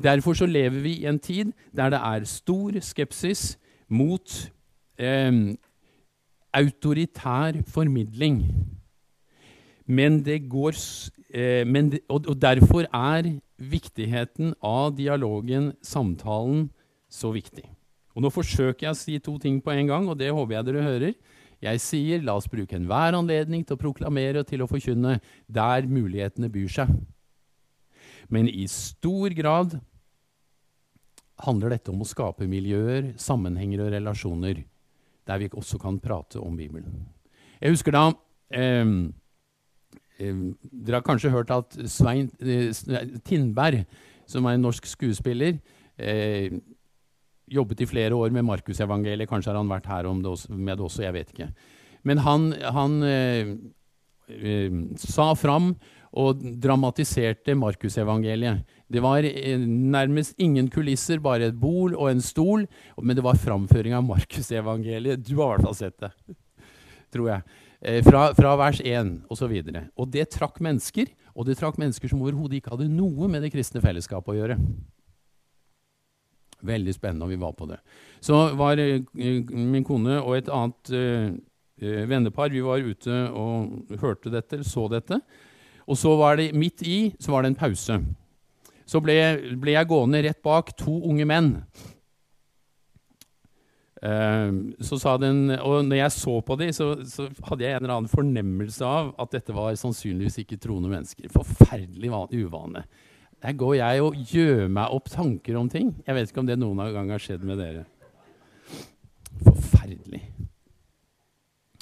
Derfor 0.03 0.33
så 0.33 0.45
lever 0.45 0.81
vi 0.83 0.93
i 1.01 1.07
en 1.07 1.19
tid 1.19 1.53
der 1.75 1.89
det 1.93 1.99
er 2.03 2.25
stor 2.27 2.79
skepsis 2.81 3.57
mot 3.89 4.51
eh, 4.99 5.55
autoritær 6.53 7.61
formidling. 7.67 8.43
Men 9.85 10.25
det 10.25 10.49
går 10.49 10.75
eh, 11.33 11.67
men 11.67 11.93
og, 12.09 12.25
og, 12.27 12.41
derfor 12.41 12.87
er 12.89 13.39
viktigheten 13.57 14.53
av 14.63 14.95
dialogen, 14.97 15.73
samtalen, 15.81 16.69
så 17.09 17.31
viktig. 17.31 17.63
Og 18.15 18.23
Nå 18.23 18.31
forsøker 18.31 18.87
jeg 18.87 18.95
å 18.95 18.97
si 18.97 19.17
to 19.19 19.37
ting 19.39 19.61
på 19.63 19.71
en 19.71 19.87
gang, 19.87 20.09
og 20.09 20.17
det 20.19 20.31
håper 20.33 20.55
jeg 20.55 20.67
dere 20.67 20.83
hører. 20.83 21.13
Jeg 21.63 21.81
sier 21.81 22.23
la 22.23 22.35
oss 22.35 22.49
bruke 22.51 22.75
enhver 22.75 23.15
anledning 23.15 23.63
til 23.63 23.77
å 23.77 23.81
proklamere 23.81 24.41
og 24.41 24.49
til 24.49 24.63
å 24.63 24.69
forkynne 24.69 25.19
der 25.47 25.87
mulighetene 25.87 26.49
byr 26.51 26.71
seg. 26.71 26.91
Men 28.29 28.49
i 28.49 28.67
stor 28.71 29.33
grad 29.37 29.77
handler 31.45 31.75
dette 31.75 31.91
om 31.91 32.01
å 32.01 32.07
skape 32.07 32.47
miljøer, 32.47 33.13
sammenhenger 33.19 33.83
og 33.85 33.91
relasjoner 33.95 34.63
der 35.25 35.41
vi 35.41 35.49
også 35.51 35.79
kan 35.81 35.99
prate 35.99 36.39
om 36.39 36.55
Bibelen. 36.57 37.05
Jeg 37.61 37.73
husker 37.73 37.95
da 37.95 38.07
eh, 38.53 38.85
Dere 40.15 40.99
har 40.99 41.03
kanskje 41.03 41.33
hørt 41.33 41.51
at 41.51 41.75
Svein 41.91 42.29
eh, 42.39 42.71
Tindberg, 43.25 43.83
som 44.29 44.45
er 44.45 44.55
en 44.55 44.63
norsk 44.63 44.85
skuespiller, 44.87 45.57
eh, 45.97 46.55
jobbet 47.51 47.81
i 47.81 47.89
flere 47.89 48.15
år 48.15 48.31
med 48.33 48.45
Markusevangeliet. 48.47 49.29
Kanskje 49.29 49.51
har 49.51 49.59
han 49.59 49.69
vært 49.69 49.89
her 49.89 50.07
det 50.07 50.31
også, 50.31 50.53
med 50.53 50.77
det 50.77 50.85
også, 50.85 51.03
jeg 51.03 51.13
vet 51.13 51.33
ikke. 51.33 51.49
Men 52.05 52.21
han, 52.21 52.51
han 52.53 53.03
eh, 53.03 53.51
eh, 54.29 54.79
sa 55.01 55.33
fram 55.37 55.73
og 56.15 56.39
dramatiserte 56.63 57.55
Markusevangeliet. 57.59 58.63
Det 58.87 59.01
var 59.03 59.25
eh, 59.25 59.59
nærmest 59.59 60.35
ingen 60.37 60.69
kulisser, 60.71 61.19
bare 61.19 61.49
et 61.49 61.59
bol 61.59 61.95
og 61.95 62.09
en 62.11 62.23
stol. 62.23 62.65
Men 63.01 63.17
det 63.17 63.25
var 63.25 63.39
framføring 63.41 63.95
av 63.97 64.05
Markusevangeliet. 64.07 65.23
Du 65.25 65.35
har 65.41 65.55
i 65.55 65.55
hvert 65.55 65.67
fall 65.67 65.77
sett 65.77 65.97
det, 66.03 66.11
tror 67.13 67.31
jeg. 67.33 67.55
Eh, 67.81 68.01
fra, 68.05 68.27
fra, 68.37 68.55
vers 68.61 68.81
1 68.81 69.15
osv. 69.29 69.55
Og, 69.57 69.71
så 69.73 69.85
og 69.95 70.11
det 70.13 70.29
trakk 70.33 70.61
mennesker, 70.63 71.11
og 71.35 71.49
det 71.49 71.57
trakk 71.59 71.79
mennesker 71.81 72.11
som 72.11 72.21
overhodet 72.23 72.61
ikke 72.61 72.75
hadde 72.75 72.91
noe 72.93 73.29
med 73.31 73.43
det 73.43 73.51
kristne 73.55 73.83
fellesskapet 73.83 74.35
å 74.35 74.37
gjøre. 74.37 74.59
Veldig 76.65 76.95
spennende, 76.95 77.27
og 77.27 77.33
vi 77.33 77.41
var 77.41 77.57
på 77.57 77.67
det. 77.69 77.81
Så 78.23 78.37
var 78.57 78.79
uh, 78.79 79.01
min 79.51 79.83
kone 79.85 80.21
og 80.21 80.37
et 80.37 80.47
annet 80.53 80.95
vennepar 81.75 82.53
vi 82.53 82.61
var 82.63 82.79
ute 82.79 83.11
og 83.35 83.97
hørte 83.99 84.31
dette, 84.31 84.61
så 84.63 84.85
dette. 84.87 85.19
Og 85.85 85.97
så 85.99 86.13
var 86.17 86.39
det 86.39 86.53
midt 86.57 86.81
i 86.85 86.99
så 87.21 87.33
var 87.33 87.43
det 87.43 87.53
en 87.53 87.59
pause. 87.59 87.99
Så 88.85 89.01
ble, 89.01 89.17
ble 89.61 89.75
jeg 89.75 89.89
gående 89.89 90.21
rett 90.25 90.41
bak 90.45 90.71
to 90.77 90.99
unge 91.09 91.25
menn. 91.29 91.51
Uh, 94.05 94.75
så 94.85 94.99
sa 95.01 95.15
den, 95.17 95.49
og 95.55 95.79
når 95.87 96.03
jeg 96.03 96.13
så 96.13 96.35
på 96.45 96.57
dem, 96.59 96.73
så, 96.75 96.91
så, 97.09 97.25
hadde 97.47 97.65
jeg 97.65 97.73
en 97.73 97.85
eller 97.85 97.95
annen 97.95 98.11
fornemmelse 98.11 98.85
av 98.85 99.13
at 99.21 99.33
dette 99.33 99.55
var 99.55 99.77
sannsynligvis 99.79 100.43
ikke 100.43 100.59
troende 100.61 100.91
mennesker. 100.91 101.31
Forferdelig 101.33 102.11
uvane. 102.35 102.85
Der 103.41 103.57
går 103.57 103.75
jeg 103.79 104.03
og 104.05 104.19
gjør 104.29 104.69
meg 104.73 104.93
opp 104.93 105.09
tanker 105.13 105.57
om 105.57 105.69
ting. 105.69 105.95
Jeg 106.05 106.17
vet 106.17 106.29
ikke 106.29 106.43
om 106.43 106.49
det 106.49 106.59
noen 106.59 106.81
gang 106.93 107.09
har 107.13 107.21
skjedd 107.21 107.45
med 107.45 107.59
dere. 107.61 107.85
Forferdelig. 109.41 110.21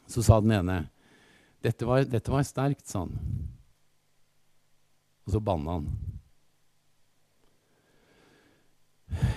Så 0.08 0.24
sa 0.24 0.40
den 0.44 0.56
ene 0.56 0.84
dette 1.64 1.88
var, 1.88 2.04
dette 2.04 2.32
var 2.32 2.44
sterkt, 2.44 2.84
sa 2.90 3.06
han. 3.06 3.53
Og 5.24 5.36
så 5.36 5.40
banna 5.44 5.78
han. 5.78 5.88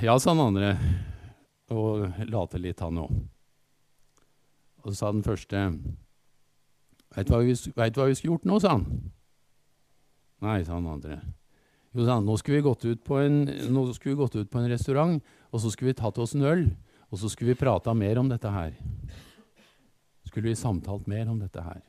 Ja, 0.03 0.17
sa 0.19 0.33
den 0.33 0.43
andre, 0.43 0.73
og 1.73 2.07
la 2.31 2.43
til 2.51 2.65
litt, 2.65 2.81
han 2.81 3.01
òg. 3.01 3.13
Og 4.85 4.93
så 4.93 4.99
sa 4.99 5.13
den 5.15 5.25
første 5.27 5.69
Veit 7.17 7.31
du 7.31 7.33
hva 7.33 8.09
vi 8.11 8.17
skulle 8.19 8.35
gjort 8.35 8.47
nå, 8.49 8.59
sa 8.61 8.75
han. 8.75 8.85
Nei, 10.45 10.59
sa 10.67 10.77
den 10.77 10.91
andre. 10.91 11.21
Jo, 11.95 12.05
sa 12.05 12.19
han, 12.19 12.27
nå 12.29 12.35
skulle 12.37 12.59
vi 12.59 12.67
gått 12.67 12.85
ut 12.85 13.05
på 13.07 13.21
en, 13.23 13.39
vi 13.49 14.17
gått 14.19 14.37
ut 14.37 14.51
på 14.53 14.61
en 14.61 14.69
restaurant, 14.69 15.23
og 15.49 15.63
så 15.63 15.73
skulle 15.73 15.95
vi 15.95 16.01
tatt 16.03 16.19
oss 16.21 16.35
en 16.37 16.45
øl, 16.45 16.67
og 17.09 17.23
så 17.23 17.31
skulle 17.33 17.55
vi 17.55 17.63
prata 17.63 17.95
mer 17.97 18.21
om 18.21 18.29
dette 18.29 18.53
her. 18.53 18.77
Skulle 20.29 20.51
vi 20.51 20.59
samtalt 20.61 21.09
mer 21.09 21.31
om 21.33 21.41
dette 21.41 21.63
her. 21.65 21.81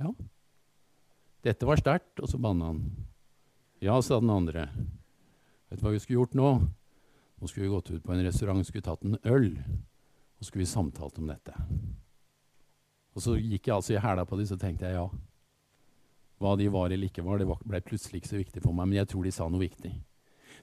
Ja. 0.00 0.14
Dette 1.48 1.64
var 1.64 1.80
sterkt, 1.80 2.18
og 2.20 2.28
så 2.28 2.36
banna 2.36 2.66
han. 2.74 2.82
Ja, 3.80 3.94
sa 4.04 4.18
den 4.20 4.28
andre. 4.28 4.66
Vet 5.70 5.80
du 5.80 5.86
hva 5.86 5.94
vi 5.94 6.00
skulle 6.02 6.18
gjort 6.18 6.34
nå? 6.36 6.48
Nå 7.38 7.48
skulle 7.48 7.68
vi 7.68 7.72
gått 7.72 7.88
ut 7.94 8.02
på 8.04 8.12
en 8.12 8.24
restaurant, 8.26 8.66
skulle 8.66 8.84
tatt 8.84 9.06
en 9.06 9.16
øl, 9.22 9.54
og 10.36 10.44
skulle 10.44 10.66
vi 10.66 10.68
samtalt 10.68 11.16
om 11.22 11.30
dette. 11.30 11.54
Og 13.16 13.24
så 13.24 13.36
gikk 13.38 13.70
jeg 13.70 13.76
altså 13.78 13.94
i 13.94 14.02
hæla 14.02 14.26
på 14.28 14.36
dem, 14.36 14.48
så 14.50 14.58
tenkte 14.60 14.90
jeg 14.90 14.98
ja. 14.98 15.06
Hva 16.38 16.52
de 16.58 16.66
var 16.74 16.92
eller 16.92 17.08
ikke 17.08 17.24
var, 17.24 17.40
det 17.40 17.48
ble 17.48 17.80
plutselig 17.86 18.20
ikke 18.20 18.32
så 18.34 18.42
viktig 18.42 18.62
for 18.66 18.76
meg, 18.76 18.90
men 18.90 18.98
jeg 19.00 19.10
tror 19.14 19.24
de 19.24 19.32
sa 19.34 19.48
noe 19.48 19.62
viktig. 19.62 19.94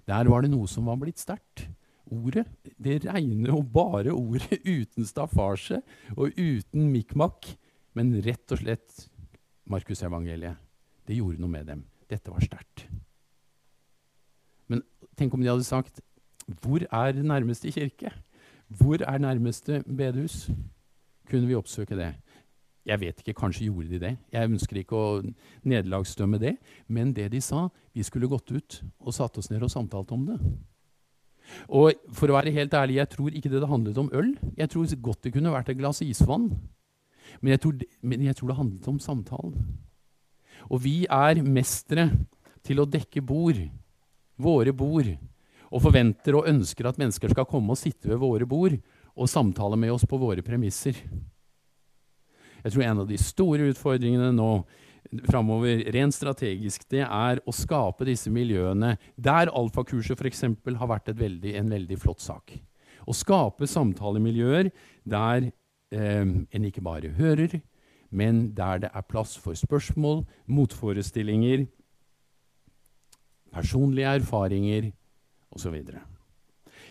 Der 0.06 0.30
var 0.30 0.46
det 0.46 0.52
noe 0.54 0.70
som 0.70 0.86
var 0.92 1.00
blitt 1.02 1.24
sterkt. 1.24 1.66
Ordet, 2.14 2.46
det 2.78 3.00
regner 3.08 3.56
og 3.56 3.72
bare 3.74 4.14
ordet, 4.14 4.62
uten 4.78 5.10
staffasje 5.10 5.82
og 6.14 6.38
uten 6.38 6.92
mikmak, 6.94 7.50
men 7.98 8.14
rett 8.22 8.54
og 8.54 8.62
slett 8.62 9.08
Markusevangeliet. 9.66 10.62
Det 11.08 11.18
gjorde 11.18 11.42
noe 11.42 11.52
med 11.52 11.68
dem. 11.70 11.84
Dette 12.10 12.32
var 12.34 12.44
sterkt. 12.44 12.86
Men 14.70 14.82
tenk 15.18 15.34
om 15.34 15.44
de 15.44 15.52
hadde 15.52 15.66
sagt 15.66 16.02
Hvor 16.62 16.84
er 16.86 17.22
nærmeste 17.22 17.72
kirke? 17.74 18.12
Hvor 18.68 19.02
er 19.02 19.22
nærmeste 19.22 19.84
bedehus? 19.86 20.50
Kunne 21.30 21.48
vi 21.50 21.58
oppsøke 21.58 21.98
det? 21.98 22.14
Jeg 22.86 23.02
vet 23.02 23.22
ikke, 23.22 23.34
kanskje 23.34 23.66
gjorde 23.66 23.90
de 23.90 24.00
det. 24.00 24.12
Jeg 24.34 24.50
ønsker 24.50 24.78
ikke 24.78 24.98
å 24.98 25.22
nederlagsdømme 25.66 26.38
det. 26.42 26.54
Men 26.88 27.14
det 27.18 27.32
de 27.34 27.42
sa, 27.42 27.68
vi 27.94 28.06
skulle 28.06 28.30
gått 28.30 28.52
ut 28.54 28.78
og 29.00 29.14
satt 29.14 29.38
oss 29.42 29.50
ned 29.50 29.66
og 29.66 29.74
samtalt 29.74 30.14
om 30.14 30.28
det. 30.30 30.38
Og 31.70 31.98
for 32.14 32.30
å 32.30 32.38
være 32.38 32.54
helt 32.54 32.74
ærlig, 32.78 33.00
jeg 33.00 33.12
tror 33.14 33.34
ikke 33.34 33.50
det, 33.50 33.62
det 33.64 33.70
handlet 33.70 33.98
om 34.02 34.12
øl. 34.14 34.36
Jeg 34.58 34.70
tror 34.70 34.96
godt 35.10 35.26
det 35.26 35.34
kunne 35.34 35.54
vært 35.54 35.74
et 35.74 35.82
glass 35.82 36.04
isvann. 36.06 36.52
Men 37.42 37.56
jeg, 37.56 37.62
tror, 37.64 37.82
men 38.06 38.26
jeg 38.26 38.38
tror 38.38 38.52
det 38.52 38.60
handlet 38.60 38.88
om 38.90 39.02
samtalen. 39.02 39.58
Og 40.72 40.82
vi 40.84 41.04
er 41.06 41.42
mestere 41.46 42.10
til 42.66 42.82
å 42.82 42.90
dekke 42.90 43.22
bord, 43.22 43.60
våre 44.36 44.74
bord, 44.76 45.12
og 45.70 45.84
forventer 45.84 46.38
og 46.38 46.50
ønsker 46.50 46.88
at 46.88 47.00
mennesker 47.02 47.34
skal 47.34 47.48
komme 47.50 47.74
og 47.74 47.80
sitte 47.80 48.10
ved 48.12 48.22
våre 48.22 48.48
bord 48.48 48.76
og 49.16 49.32
samtale 49.32 49.78
med 49.80 49.94
oss 49.94 50.06
på 50.08 50.20
våre 50.20 50.44
premisser. 50.46 50.98
Jeg 52.66 52.74
tror 52.74 52.86
en 52.86 53.04
av 53.04 53.10
de 53.10 53.18
store 53.22 53.70
utfordringene 53.72 54.32
nå 54.34 54.50
framover, 55.30 55.84
rent 55.94 56.16
strategisk, 56.16 56.88
det 56.90 57.04
er 57.06 57.42
å 57.46 57.54
skape 57.54 58.08
disse 58.08 58.32
miljøene 58.34 58.96
der 59.16 59.52
alfakurset 59.54 60.18
f.eks. 60.18 60.42
har 60.66 60.90
vært 60.90 61.12
veldig, 61.16 61.54
en 61.60 61.70
veldig 61.76 62.00
flott 62.02 62.24
sak. 62.26 62.56
Å 63.06 63.14
skape 63.14 63.70
samtalemiljøer 63.70 64.72
der 65.06 65.52
eh, 65.94 66.26
en 66.26 66.68
ikke 66.68 66.84
bare 66.86 67.14
hører, 67.20 67.60
men 68.16 68.50
der 68.56 68.86
det 68.86 68.92
er 68.96 69.08
plass 69.10 69.36
for 69.42 69.58
spørsmål, 69.58 70.24
motforestillinger, 70.48 71.66
personlige 73.54 74.14
erfaringer 74.20 74.92
osv. 75.52 75.76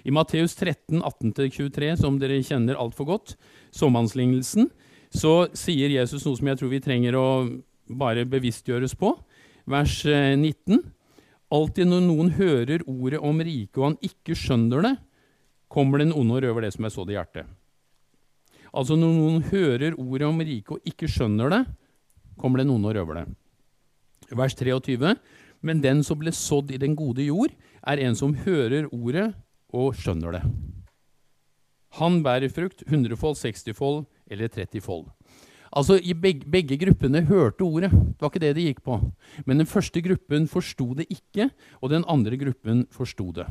I 0.04 0.12
Matteus 0.12 0.54
13, 0.56 1.00
18-23, 1.00 1.94
som 2.00 2.18
dere 2.20 2.42
kjenner 2.44 2.80
altfor 2.80 3.08
godt, 3.08 3.36
såmannslignelsen, 3.72 4.68
så 5.14 5.46
sier 5.56 5.92
Jesus 5.94 6.26
noe 6.26 6.36
som 6.36 6.50
jeg 6.50 6.60
tror 6.60 6.72
vi 6.72 6.82
trenger 6.84 7.16
å 7.16 7.26
bare 7.88 8.26
bevisstgjøres 8.28 8.96
på. 8.98 9.14
Vers 9.70 10.02
19. 10.04 10.52
Eh, 10.76 10.84
Alltid 11.54 11.86
når 11.86 12.00
noen 12.02 12.30
hører 12.34 12.82
ordet 12.88 13.20
om 13.22 13.38
riket, 13.44 13.76
og 13.78 13.84
han 13.84 13.98
ikke 14.02 14.34
skjønner 14.34 14.80
det, 14.82 14.94
kommer 15.70 16.00
den 16.00 16.14
onde 16.16 16.38
og 16.38 16.42
røver 16.42 16.64
det 16.64 16.72
som 16.74 16.88
er 16.88 16.94
sådd 16.94 17.12
i 17.12 17.18
hjertet. 17.18 17.46
Altså 18.74 18.96
når 18.98 19.14
noen 19.14 19.42
hører 19.52 19.94
ordet 19.94 20.26
om 20.26 20.42
riket 20.42 20.76
og 20.76 20.88
ikke 20.90 21.08
skjønner 21.10 21.52
det, 21.52 21.62
kommer 22.40 22.60
det 22.60 22.66
noen 22.68 22.84
og 22.88 22.96
røver 22.96 23.20
det. 23.20 23.26
Vers 24.34 24.56
23. 24.58 25.14
Men 25.64 25.80
den 25.80 26.02
som 26.04 26.18
ble 26.20 26.32
sådd 26.34 26.74
i 26.74 26.80
den 26.80 26.96
gode 26.98 27.24
jord, 27.24 27.54
er 27.86 28.02
en 28.02 28.16
som 28.18 28.34
hører 28.44 28.90
ordet 28.90 29.30
og 29.74 29.94
skjønner 29.96 30.36
det. 30.36 30.42
Han 32.00 32.22
bærer 32.26 32.50
frukt, 32.50 32.82
hundrefold, 32.90 33.38
sekstifold 33.38 34.02
eller 34.26 34.50
30 34.50 34.82
fold. 34.82 35.06
Altså, 35.74 35.98
begge, 36.20 36.46
begge, 36.50 36.78
gruppene 36.78 37.24
hørte 37.26 37.62
ordet. 37.66 37.90
Det 37.90 38.22
var 38.22 38.30
ikke 38.30 38.42
det 38.42 38.52
de 38.56 38.66
gikk 38.68 38.82
på. 38.86 38.98
Men 39.46 39.62
den 39.62 39.70
første 39.70 40.02
gruppen 40.02 40.46
forsto 40.50 40.92
det 40.98 41.06
ikke, 41.10 41.48
og 41.82 41.90
den 41.90 42.06
andre 42.06 42.38
gruppen 42.38 42.84
forsto 42.94 43.30
det. 43.34 43.46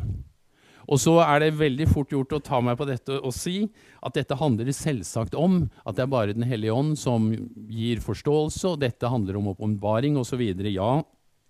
Og 0.88 1.00
så 1.00 1.15
er 1.24 1.39
det 1.39 1.58
veldig 1.60 1.88
fort 1.91 2.12
gjort 2.12 2.36
å 2.36 2.41
ta 2.43 2.60
meg 2.63 2.78
på 2.80 2.88
dette 2.89 3.19
og 3.19 3.34
si 3.36 3.69
at 4.04 4.15
dette 4.17 4.38
handler 4.39 4.72
selvsagt 4.76 5.36
om 5.39 5.69
at 5.86 5.96
det 5.96 6.06
er 6.06 6.12
bare 6.12 6.36
Den 6.36 6.48
hellige 6.48 6.74
ånd 6.76 6.98
som 7.00 7.32
gir 7.32 8.02
forståelse, 8.04 8.74
og 8.74 8.82
dette 8.82 9.08
handler 9.08 9.39
om 9.39 9.52
åpenbaring 9.54 10.17
osv. 10.19 10.41
Ja, 10.67 11.04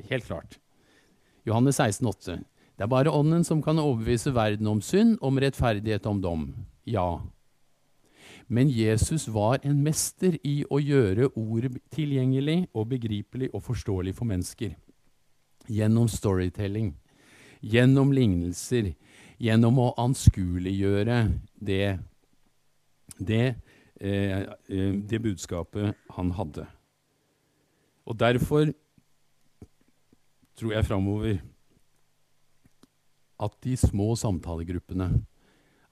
helt 0.10 0.28
klart. 0.28 0.60
Johannes 1.46 1.80
16, 1.82 2.08
8. 2.08 2.40
Det 2.78 2.86
er 2.86 2.90
bare 2.90 3.14
Ånden 3.14 3.44
som 3.44 3.62
kan 3.62 3.80
overbevise 3.80 4.34
verden 4.34 4.68
om 4.68 4.82
synd, 4.82 5.18
om 5.22 5.38
rettferdighet, 5.38 6.06
om 6.06 6.22
dom. 6.22 6.46
Ja, 6.86 7.22
men 8.48 8.70
Jesus 8.70 9.28
var 9.28 9.60
en 9.64 9.84
mester 9.84 10.36
i 10.44 10.64
å 10.70 10.80
gjøre 10.82 11.32
ordet 11.40 11.78
tilgjengelig 11.94 12.68
og 12.74 12.90
begripelig 12.92 13.50
og 13.54 13.64
forståelig 13.64 14.16
for 14.18 14.30
mennesker. 14.30 14.76
gjennom 15.64 16.10
storytelling, 16.12 16.90
gjennom 17.62 18.10
lignelser, 18.12 18.90
gjennom 19.44 19.80
å 19.84 19.92
anskueliggjøre 20.00 21.18
det, 21.60 21.98
det, 23.20 23.56
eh, 24.00 24.46
eh, 24.72 24.94
det 25.04 25.20
budskapet 25.24 25.98
han 26.16 26.32
hadde. 26.38 26.68
Og 28.08 28.18
derfor 28.20 28.72
tror 30.60 30.74
jeg 30.76 30.88
framover 30.88 31.42
at 33.44 33.56
de 33.66 33.76
små 33.80 34.14
samtalegruppene, 34.16 35.10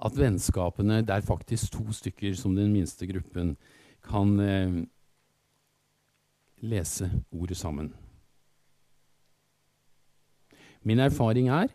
at 0.02 0.16
vennskapene 0.18 1.04
Det 1.06 1.14
er 1.14 1.22
faktisk 1.22 1.76
to 1.76 1.84
stykker 1.94 2.34
som 2.34 2.56
den 2.56 2.72
minste 2.74 3.06
gruppen 3.06 3.56
kan 4.02 4.40
eh, 4.40 4.80
lese 6.62 7.12
ordet 7.32 7.58
sammen. 7.58 7.94
Min 10.82 11.00
erfaring 11.00 11.50
er 11.50 11.70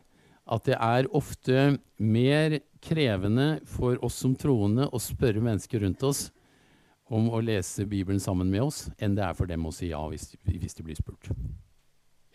at 0.46 0.66
det 0.68 0.76
er 0.78 1.08
ofte 1.14 1.76
mer 1.98 2.60
krevende 2.84 3.56
for 3.66 3.98
oss 4.06 4.18
som 4.22 4.36
troende 4.38 4.86
å 4.94 5.00
spørre 5.02 5.42
mennesker 5.42 5.82
rundt 5.82 6.04
oss 6.06 6.28
om 7.10 7.28
å 7.30 7.40
lese 7.42 7.86
Bibelen 7.86 8.20
sammen 8.22 8.50
med 8.50 8.64
oss, 8.66 8.86
enn 8.98 9.14
det 9.14 9.24
er 9.26 9.34
for 9.38 9.50
dem 9.50 9.66
å 9.66 9.74
si 9.74 9.90
ja 9.92 10.02
hvis, 10.10 10.32
hvis 10.46 10.78
de 10.78 10.86
blir 10.86 10.98
spurt. 10.98 11.30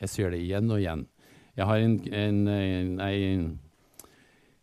Jeg 0.01 0.11
ser 0.11 0.33
det 0.33 0.41
igjen 0.43 0.71
og 0.71 0.79
igjen. 0.79 1.05
Jeg 1.59 1.67
har 1.67 1.83
en, 1.83 1.97
en, 2.15 2.39
en, 2.47 3.47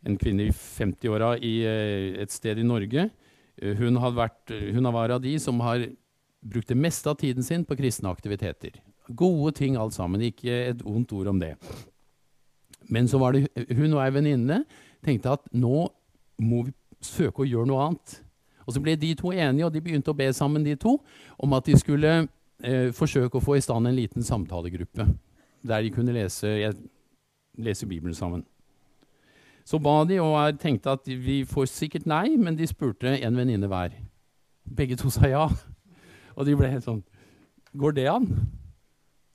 en 0.09 0.21
kvinne 0.21 0.49
i 0.49 0.55
50-åra 0.55 1.35
eh, 1.37 2.17
et 2.25 2.33
sted 2.33 2.61
i 2.61 2.67
Norge. 2.67 3.09
Hun, 3.59 3.99
har 4.01 4.15
vært, 4.17 4.55
hun 4.75 4.89
var 4.95 5.13
av 5.13 5.23
de 5.23 5.35
som 5.43 5.61
har 5.65 5.85
brukt 6.41 6.71
det 6.71 6.79
meste 6.79 7.11
av 7.11 7.19
tiden 7.21 7.45
sin 7.45 7.65
på 7.67 7.77
kristne 7.79 8.11
aktiviteter. 8.11 8.79
Gode 9.09 9.57
ting 9.61 9.77
alt 9.77 9.97
sammen, 9.97 10.23
ikke 10.25 10.53
et 10.73 10.85
ondt 10.87 11.13
ord 11.17 11.33
om 11.33 11.41
det. 11.43 11.55
Men 12.89 13.09
så 13.09 13.21
var 13.21 13.37
det 13.37 13.49
hun 13.77 13.93
og 13.93 14.03
ei 14.03 14.13
venninne 14.15 14.63
tenkte 15.05 15.37
at 15.37 15.45
nå 15.53 15.89
må 16.43 16.65
vi 16.67 16.75
søke 17.05 17.45
å 17.45 17.49
gjøre 17.49 17.69
noe 17.69 17.85
annet. 17.85 18.19
Og 18.67 18.75
Så 18.75 18.83
ble 18.85 18.97
de 19.01 19.15
to 19.17 19.33
enige, 19.33 19.65
og 19.65 19.73
de 19.73 19.81
begynte 19.81 20.13
å 20.13 20.17
be 20.17 20.29
sammen, 20.37 20.65
de 20.65 20.75
to, 20.77 20.99
om 21.41 21.55
at 21.57 21.65
de 21.65 21.77
skulle 21.79 22.11
eh, 22.61 22.91
forsøke 22.93 23.39
å 23.39 23.45
få 23.45 23.57
i 23.57 23.65
stand 23.65 23.89
en 23.89 23.97
liten 23.97 24.23
samtalegruppe 24.23 25.07
der 25.69 25.83
de 25.83 25.91
kunne 25.91 26.13
lese, 26.13 26.75
lese 27.59 27.87
Bibelen 27.89 28.15
sammen. 28.15 28.45
Så 29.65 29.81
ba 29.81 30.05
de 30.09 30.21
og 30.21 30.61
tenkte 30.61 30.95
at 30.97 31.09
vi 31.09 31.43
får 31.49 31.67
sikkert 31.73 32.07
nei, 32.09 32.37
men 32.37 32.57
de 32.57 32.69
spurte 32.69 33.11
en 33.17 33.37
venninne 33.37 33.69
hver. 33.69 33.97
Begge 34.65 34.97
to 35.01 35.11
sa 35.13 35.29
ja. 35.29 35.49
Og 36.37 36.47
de 36.47 36.55
ble 36.57 36.71
helt 36.71 36.85
sånn 36.85 37.03
Går 37.79 37.97
det 37.97 38.07
an? 38.09 38.29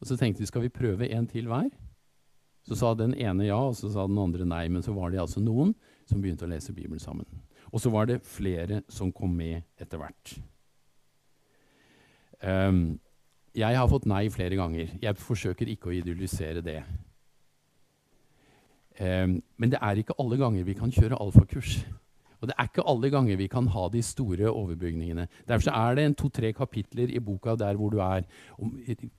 Og 0.02 0.08
så 0.10 0.18
tenkte 0.18 0.42
de 0.42 0.50
skal 0.50 0.63
vi 0.63 0.74
prøve 0.74 1.10
en 1.13 1.28
til 1.30 1.50
hver? 1.50 1.70
Så 2.63 2.78
sa 2.80 2.93
den 2.95 3.13
ene 3.19 3.47
ja, 3.49 3.60
og 3.60 3.76
så 3.76 3.91
sa 3.91 4.06
den 4.08 4.19
andre 4.19 4.47
nei. 4.47 4.65
Men 4.71 4.86
så 4.86 4.95
var 4.95 5.12
det 5.12 5.21
altså 5.21 5.43
noen 5.43 5.73
som 6.08 6.21
begynte 6.23 6.47
å 6.47 6.52
lese 6.52 6.76
Bibelen 6.76 7.02
sammen. 7.02 7.28
Og 7.73 7.82
så 7.82 7.91
var 7.91 8.08
det 8.08 8.21
flere 8.28 8.84
som 8.91 9.12
kom 9.12 9.34
med 9.36 9.63
etter 9.82 9.99
hvert. 9.99 10.36
Um, 12.43 12.99
jeg 13.56 13.78
har 13.78 13.89
fått 13.89 14.08
nei 14.10 14.28
flere 14.34 14.58
ganger. 14.60 14.93
Jeg 15.02 15.19
forsøker 15.19 15.69
ikke 15.71 15.89
å 15.89 15.95
idyllisere 15.95 16.63
det. 16.65 16.80
Um, 18.99 19.39
men 19.58 19.73
det 19.73 19.82
er 19.82 19.99
ikke 19.99 20.15
alle 20.21 20.38
ganger 20.39 20.67
vi 20.67 20.78
kan 20.78 20.91
kjøre 20.93 21.19
alfakurs. 21.19 21.82
Og 22.44 22.50
det 22.50 22.58
er 22.60 22.68
ikke 22.68 22.84
alle 22.92 23.08
ganger 23.08 23.38
vi 23.40 23.48
kan 23.48 23.70
ha 23.72 23.86
de 23.88 24.02
store 24.04 24.50
overbygningene. 24.52 25.30
Derfor 25.48 25.72
er 25.72 25.96
det 25.96 26.04
en 26.04 26.16
to-tre 26.20 26.50
kapitler 26.52 27.14
i 27.16 27.22
boka 27.24 27.56
der 27.56 27.78
hvor 27.80 27.94
du 27.94 28.02
er, 28.04 28.26
om 28.60 28.74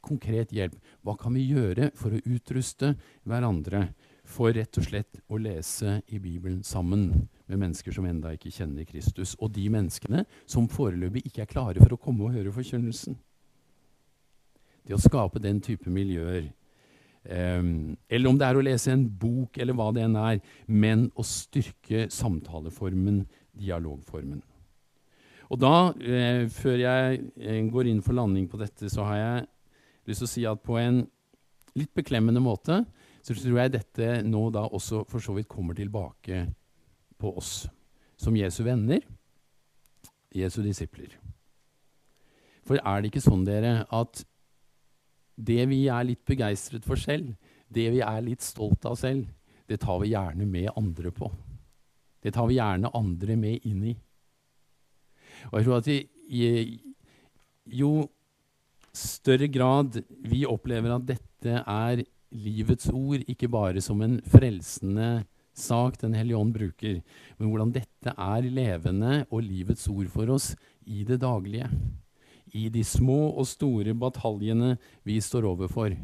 konkret 0.04 0.52
hjelp. 0.52 0.76
Hva 1.00 1.16
kan 1.16 1.32
vi 1.32 1.46
gjøre 1.48 1.88
for 1.96 2.12
å 2.12 2.20
utruste 2.20 2.92
hverandre 3.24 3.86
for 4.28 4.52
rett 4.52 4.76
og 4.76 4.84
slett 4.84 5.22
å 5.32 5.40
lese 5.40 6.02
i 6.12 6.20
Bibelen 6.20 6.60
sammen 6.64 7.06
med 7.48 7.60
mennesker 7.60 7.96
som 7.96 8.04
enda 8.08 8.34
ikke 8.36 8.52
kjenner 8.52 8.84
Kristus, 8.88 9.34
og 9.40 9.52
de 9.56 9.64
menneskene 9.72 10.24
som 10.44 10.68
foreløpig 10.68 11.24
ikke 11.28 11.44
er 11.44 11.50
klare 11.50 11.80
for 11.80 11.96
å 11.96 12.00
komme 12.00 12.28
og 12.28 12.36
høre 12.36 12.52
forkynnelsen? 12.52 13.16
Det 14.84 14.96
å 14.96 15.00
skape 15.00 15.40
den 15.40 15.64
type 15.64 15.88
miljøer. 15.88 16.50
Um, 17.24 17.94
eller 18.08 18.28
om 18.28 18.38
det 18.38 18.46
er 18.46 18.58
å 18.58 18.64
lese 18.64 18.92
en 18.92 19.06
bok, 19.08 19.56
eller 19.56 19.76
hva 19.76 19.88
det 19.96 20.02
enn 20.04 20.18
er, 20.20 20.42
men 20.68 21.06
å 21.16 21.24
styrke 21.24 22.08
samtaleformen, 22.12 23.22
dialogformen. 23.56 24.42
Og 25.52 25.60
da, 25.60 25.92
eh, 26.00 26.44
før 26.50 26.80
jeg 26.80 27.20
eh, 27.38 27.60
går 27.70 27.88
inn 27.90 28.02
for 28.02 28.16
landing 28.16 28.48
på 28.50 28.58
dette, 28.60 28.88
så 28.90 29.04
har 29.06 29.18
jeg 29.20 29.46
lyst 30.08 30.24
til 30.24 30.28
å 30.28 30.32
si 30.32 30.44
at 30.48 30.62
på 30.64 30.78
en 30.80 31.04
litt 31.78 31.92
beklemmende 31.96 32.42
måte 32.42 32.80
så 33.24 33.34
tror 33.36 33.60
jeg 33.62 33.72
dette 33.72 34.08
nå 34.26 34.42
da 34.52 34.66
også 34.68 35.04
for 35.08 35.24
så 35.24 35.34
vidt 35.36 35.48
kommer 35.50 35.76
tilbake 35.76 36.44
på 37.20 37.32
oss 37.40 37.64
som 38.20 38.36
Jesu 38.36 38.62
venner, 38.66 39.00
Jesu 40.34 40.60
disipler. 40.64 41.14
For 42.64 42.80
er 42.80 43.00
det 43.00 43.10
ikke 43.10 43.24
sånn, 43.24 43.44
dere, 43.46 43.84
at 43.92 44.24
det 45.34 45.64
vi 45.70 45.84
er 45.90 46.06
litt 46.06 46.22
begeistret 46.26 46.86
for 46.86 47.00
selv, 47.00 47.34
det 47.68 47.88
vi 47.94 48.02
er 48.04 48.22
litt 48.24 48.44
stolt 48.44 48.84
av 48.86 48.96
selv, 49.00 49.26
det 49.66 49.80
tar 49.82 50.00
vi 50.02 50.12
gjerne 50.12 50.46
med 50.46 50.70
andre 50.76 51.10
på. 51.14 51.30
Det 52.22 52.34
tar 52.34 52.48
vi 52.48 52.58
gjerne 52.58 52.92
andre 52.94 53.36
med 53.36 53.64
inn 53.68 53.84
i. 53.90 53.94
Og 55.50 55.58
jeg 55.58 55.66
tror 55.66 55.78
at 55.80 55.88
vi, 55.90 56.00
jo 57.80 57.92
større 58.94 59.48
grad 59.50 59.98
vi 60.24 60.44
opplever 60.48 60.94
at 60.94 61.06
dette 61.08 61.60
er 61.60 62.04
livets 62.34 62.88
ord, 62.92 63.24
ikke 63.30 63.50
bare 63.50 63.82
som 63.84 64.00
en 64.02 64.18
frelsende 64.30 65.24
sak 65.54 66.00
Den 66.00 66.16
hellige 66.18 66.34
ånd 66.34 66.50
bruker, 66.50 66.96
men 67.38 67.46
hvordan 67.46 67.70
dette 67.70 68.10
er 68.10 68.46
levende 68.50 69.20
og 69.28 69.44
livets 69.46 69.86
ord 69.86 70.08
for 70.10 70.32
oss 70.34 70.48
i 70.82 71.04
det 71.06 71.20
daglige 71.22 71.68
i 72.54 72.68
de 72.72 72.84
små 72.86 73.34
og 73.34 73.46
store 73.50 73.94
bataljene 73.98 74.76
vi 75.06 75.18
står 75.22 75.48
overfor. 75.50 75.96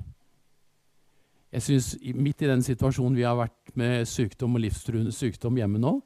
Jeg 1.51 1.63
synes, 1.67 1.95
Midt 2.15 2.43
i 2.43 2.51
den 2.51 2.63
situasjonen 2.63 3.19
vi 3.19 3.27
har 3.27 3.39
vært 3.39 3.75
med 3.79 4.07
sykdom 4.07 4.55
og 4.59 4.65
livstruende 4.65 5.15
sykdom 5.15 5.59
hjemme 5.59 5.81
nå, 5.83 5.97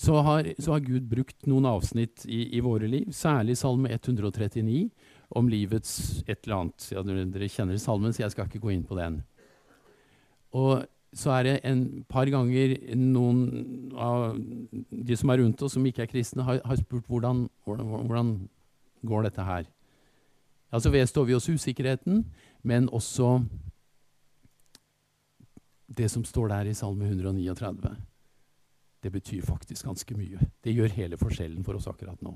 så 0.00 0.22
har, 0.24 0.46
så 0.56 0.72
har, 0.72 0.84
Gud 0.84 1.04
brukt 1.08 1.46
noen 1.48 1.66
avsnitt 1.68 2.24
i, 2.24 2.46
i, 2.56 2.60
våre 2.64 2.88
liv, 2.88 3.10
særlig 3.12 3.58
Salme 3.60 3.90
139, 3.92 4.86
om 5.36 5.48
livets 5.52 6.22
et 6.24 6.46
eller 6.46 6.62
annet. 6.62 6.86
Ja, 6.92 7.02
dere, 7.04 7.48
kjenner 7.52 7.76
salmen, 7.80 8.12
så 8.12 8.24
jeg 8.24 8.32
skal 8.32 8.48
ikke 8.48 8.62
gå 8.62 8.72
inn 8.72 8.86
på 8.88 8.96
den. 8.96 9.20
Og 10.56 10.86
så 11.16 11.34
er 11.36 11.44
det 11.44 11.54
en 11.68 11.84
par 12.08 12.28
ganger 12.32 12.72
noen 12.96 13.92
av 14.00 14.38
de 14.40 15.16
som 15.20 15.32
er 15.32 15.42
rundt 15.42 15.60
oss, 15.64 15.76
som 15.76 15.84
ikke 15.88 16.06
er 16.06 16.10
kristne, 16.12 16.44
har, 16.46 16.62
har 16.64 16.80
spurt 16.80 17.08
hvordan, 17.08 17.44
hvordan, 17.64 17.92
hvordan 18.08 18.34
går 19.08 19.28
dette 19.28 19.44
her. 19.44 19.68
Altså 20.72 20.90
Vedstår 20.92 21.28
vi 21.28 21.36
oss 21.36 21.50
usikkerheten, 21.52 22.24
men 22.64 22.88
også 22.88 23.42
det 25.92 26.08
som 26.08 26.24
står 26.24 26.48
der 26.48 26.70
i 26.70 26.74
Salme 26.74 27.04
139. 27.04 27.92
Det 29.02 29.12
betyr 29.12 29.44
faktisk 29.44 29.84
ganske 29.84 30.16
mye. 30.16 30.40
Det 30.64 30.72
gjør 30.72 30.94
hele 30.96 31.18
forskjellen 31.20 31.64
for 31.66 31.76
oss 31.76 31.88
akkurat 31.90 32.22
nå. 32.24 32.32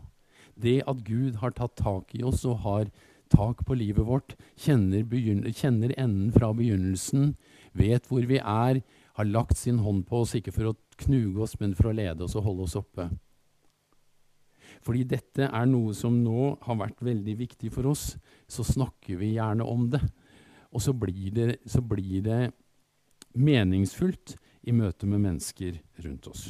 Det 0.56 0.82
at 0.88 1.04
Gud 1.06 1.38
har 1.40 1.54
tatt 1.56 1.76
tak 1.80 2.12
i 2.16 2.24
oss 2.26 2.44
og 2.44 2.60
har 2.66 2.90
tak 3.32 3.64
på 3.66 3.74
livet 3.74 4.06
vårt, 4.06 4.36
kjenner, 4.60 5.02
kjenner 5.50 5.94
enden 5.98 6.32
fra 6.34 6.52
begynnelsen, 6.54 7.34
vet 7.72 8.06
hvor 8.10 8.26
vi 8.28 8.38
er, 8.38 8.82
har 9.16 9.30
lagt 9.30 9.58
sin 9.58 9.80
hånd 9.82 10.04
på 10.06 10.22
oss, 10.22 10.36
ikke 10.36 10.54
for 10.54 10.70
å 10.70 10.76
knuge 11.06 11.42
oss, 11.42 11.56
men 11.60 11.74
for 11.74 11.90
å 11.90 11.96
lede 11.96 12.26
oss 12.26 12.36
og 12.36 12.46
holde 12.46 12.68
oss 12.68 12.76
oppe. 12.78 13.08
Fordi 14.86 15.02
dette 15.08 15.48
er 15.48 15.66
noe 15.66 15.94
som 15.98 16.14
nå 16.22 16.52
har 16.62 16.78
vært 16.78 17.02
veldig 17.02 17.34
viktig 17.40 17.72
for 17.74 17.90
oss, 17.90 18.12
så 18.46 18.62
snakker 18.66 19.18
vi 19.18 19.34
gjerne 19.34 19.66
om 19.66 19.88
det. 19.90 20.02
Og 20.70 20.82
så 20.84 20.94
blir 20.94 21.32
det, 21.34 21.48
så 21.66 21.82
blir 21.82 22.22
det 22.22 22.40
meningsfullt 23.34 24.36
i 24.66 24.74
møte 24.74 25.08
med 25.10 25.24
mennesker 25.24 25.80
rundt 26.04 26.30
oss. 26.30 26.46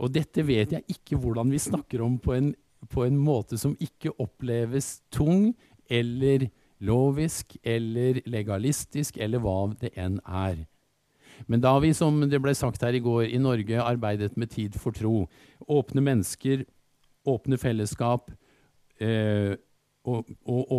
Og 0.00 0.12
dette 0.14 0.44
vet 0.46 0.72
jeg 0.76 0.86
ikke 0.94 1.18
hvordan 1.20 1.50
vi 1.52 1.60
snakker 1.60 2.02
om 2.04 2.16
på 2.22 2.36
en, 2.36 2.54
på 2.88 3.04
en 3.04 3.18
måte 3.20 3.58
som 3.60 3.74
ikke 3.82 4.14
oppleves 4.22 5.00
tung 5.12 5.50
eller 5.90 6.46
lovisk 6.80 7.58
eller 7.66 8.22
legalistisk 8.30 9.18
eller 9.20 9.42
hva 9.42 9.58
det 9.82 9.92
enn 10.00 10.20
er. 10.24 10.62
Men 11.48 11.62
da 11.64 11.74
vi, 11.80 11.92
som 11.96 12.20
det 12.28 12.40
ble 12.42 12.54
sagt 12.56 12.82
her 12.84 12.96
i 12.96 13.02
går, 13.02 13.26
i 13.28 13.40
Norge 13.40 13.82
arbeidet 13.82 14.36
med 14.40 14.52
Tid 14.52 14.76
for 14.80 14.96
tro, 14.96 15.24
åpne 15.68 16.04
mennesker 16.04 16.64
åpne 17.28 17.58
fellesskap. 17.60 18.30
Eh, 19.00 19.56
og, 20.08 20.30
og, 20.48 20.70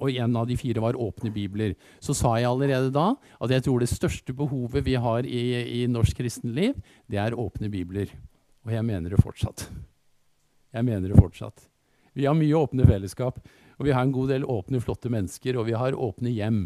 og, 0.00 0.06
en 0.08 0.36
av 0.40 0.46
de 0.48 0.56
fire 0.56 0.80
var 0.80 0.96
åpne 0.96 1.32
bibler. 1.34 1.74
Så 2.00 2.16
sa 2.16 2.32
jeg 2.40 2.48
allerede 2.48 2.92
da 2.94 3.12
at 3.36 3.52
jeg 3.52 3.66
tror 3.66 3.82
det 3.82 3.90
største 3.92 4.32
behovet 4.36 4.86
vi 4.86 4.96
har 4.96 5.28
i, 5.28 5.42
i 5.82 5.86
norsk 5.90 6.16
kristenliv, 6.16 6.78
det 7.10 7.20
er 7.20 7.36
åpne 7.36 7.68
bibler. 7.72 8.08
Og 8.64 8.72
jeg 8.72 8.86
mener 8.86 9.12
det 9.12 9.20
fortsatt. 9.20 9.68
Jeg 10.72 10.86
mener 10.86 11.10
det 11.10 11.20
fortsatt. 11.20 11.66
Vi 12.16 12.26
har 12.26 12.36
mye 12.36 12.58
åpne 12.58 12.86
fellesskap, 12.88 13.38
og 13.78 13.86
vi 13.86 13.92
har 13.94 14.04
en 14.04 14.14
god 14.14 14.32
del 14.32 14.46
åpne, 14.48 14.80
flotte 14.82 15.12
mennesker, 15.12 15.58
og 15.58 15.68
vi 15.68 15.76
har 15.78 15.96
åpne 15.96 16.32
hjem. 16.32 16.62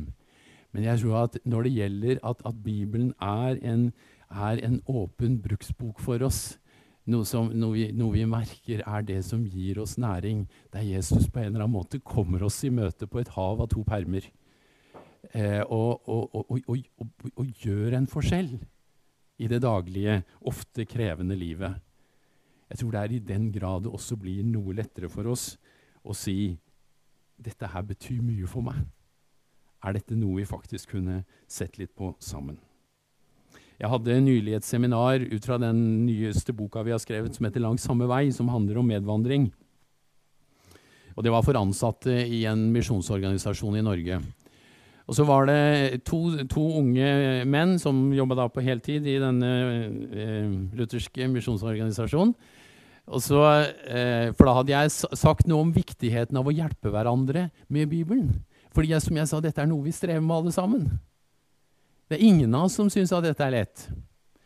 Men 0.74 0.88
jeg 0.88 1.02
tror 1.02 1.28
at 1.28 1.38
når 1.46 1.66
det 1.66 1.74
gjelder 1.76 2.20
at, 2.26 2.42
at 2.46 2.62
Bibelen 2.64 3.12
er 3.22 3.60
en, 3.62 3.92
er 4.30 4.60
en, 4.66 4.80
åpen 4.90 5.38
bruksbok 5.44 6.00
for 6.02 6.22
oss, 6.26 6.56
noe, 7.10 7.26
som, 7.28 7.50
noe, 7.52 7.74
vi, 7.76 7.88
noe, 7.96 8.12
vi, 8.14 8.24
merker 8.28 8.82
er 8.84 9.04
det 9.06 9.20
som 9.26 9.44
gir 9.44 9.80
oss 9.82 9.96
næring, 10.00 10.44
der 10.72 10.86
Jesus 10.86 11.28
på 11.28 11.42
en 11.42 11.50
eller 11.50 11.66
annen 11.66 11.76
måte 11.76 12.00
kommer 12.00 12.44
oss 12.46 12.62
i 12.64 12.72
møte 12.72 13.08
på 13.10 13.20
et 13.20 13.32
hav 13.36 13.60
av 13.60 13.70
to 13.72 13.84
permer. 13.86 14.26
Eh, 15.32 15.62
og, 15.62 16.08
og, 16.08 16.34
og, 16.40 16.80
og, 17.34 17.46
gjør 17.64 17.98
en 17.98 18.08
forskjell 18.08 18.54
i 19.40 19.48
det 19.50 19.62
daglige, 19.64 20.22
ofte 20.46 20.86
krevende 20.88 21.36
livet. 21.36 21.80
Jeg 22.70 22.80
tror 22.80 22.92
det 22.94 23.00
er 23.00 23.14
i 23.14 23.24
den 23.32 23.48
grad 23.52 23.84
det 23.84 23.92
også 23.92 24.16
blir 24.20 24.44
noe 24.46 24.76
lettere 24.76 25.10
for 25.12 25.28
oss 25.30 25.54
å 26.04 26.14
si 26.16 26.54
dette 27.36 27.68
her 27.68 27.84
betyr 27.84 28.22
mye 28.24 28.48
for 28.48 28.64
meg. 28.64 28.78
Er 29.84 29.96
dette 29.96 30.16
noe 30.16 30.38
vi 30.40 30.48
faktisk 30.48 30.94
kunne 30.94 31.24
sett 31.50 31.76
litt 31.80 31.92
på 31.96 32.14
sammen? 32.22 32.56
Jeg 33.80 33.90
hadde 33.90 34.20
nylig 34.22 34.54
et 34.54 34.66
seminar 34.66 35.18
ut 35.18 35.44
fra 35.44 35.58
den 35.58 36.06
nyeste 36.06 36.54
boka 36.54 36.84
vi 36.86 36.94
har 36.94 37.02
skrevet, 37.02 37.34
som 37.34 37.46
heter 37.46 37.60
'Langs 37.60 37.82
samme 37.82 38.06
vei', 38.06 38.32
som 38.32 38.48
handler 38.48 38.78
om 38.78 38.86
medvandring. 38.86 39.52
Og 41.16 41.22
Det 41.22 41.30
var 41.30 41.42
for 41.42 41.54
ansatte 41.54 42.10
i 42.10 42.44
en 42.44 42.72
misjonsorganisasjon 42.72 43.78
i 43.78 43.82
Norge. 43.82 44.22
Og 45.06 45.14
så 45.14 45.24
var 45.24 45.46
det 45.46 46.04
to, 46.04 46.44
to 46.48 46.62
unge 46.80 47.44
menn 47.44 47.78
som 47.78 48.12
jobba 48.12 48.48
på 48.48 48.64
heltid 48.64 49.06
i 49.06 49.18
denne 49.20 49.50
eh, 50.16 50.48
lutherske 50.74 51.28
misjonsorganisasjonen. 51.28 52.34
Så, 53.20 53.36
eh, 53.84 54.32
for 54.32 54.48
da 54.48 54.54
hadde 54.54 54.72
jeg 54.72 54.90
sagt 55.20 55.46
noe 55.46 55.60
om 55.60 55.72
viktigheten 55.72 56.38
av 56.40 56.48
å 56.48 56.54
hjelpe 56.54 56.88
hverandre 56.88 57.50
med 57.68 57.90
Bibelen. 57.90 58.30
Fordi 58.72 58.94
jeg, 58.94 59.04
som 59.04 59.16
jeg 59.20 59.28
sa, 59.28 59.40
dette 59.44 59.60
er 59.60 59.68
noe 59.68 59.84
vi 59.84 59.92
strever 59.92 60.24
med 60.24 60.38
alle 60.38 60.54
sammen. 60.56 60.88
Det 62.08 62.18
er 62.18 62.26
ingen 62.26 62.54
av 62.54 62.68
oss 62.68 62.76
som 62.78 62.90
syns 62.92 63.12
at 63.16 63.24
dette 63.24 63.44
er 63.46 63.54
lett. 63.54 63.86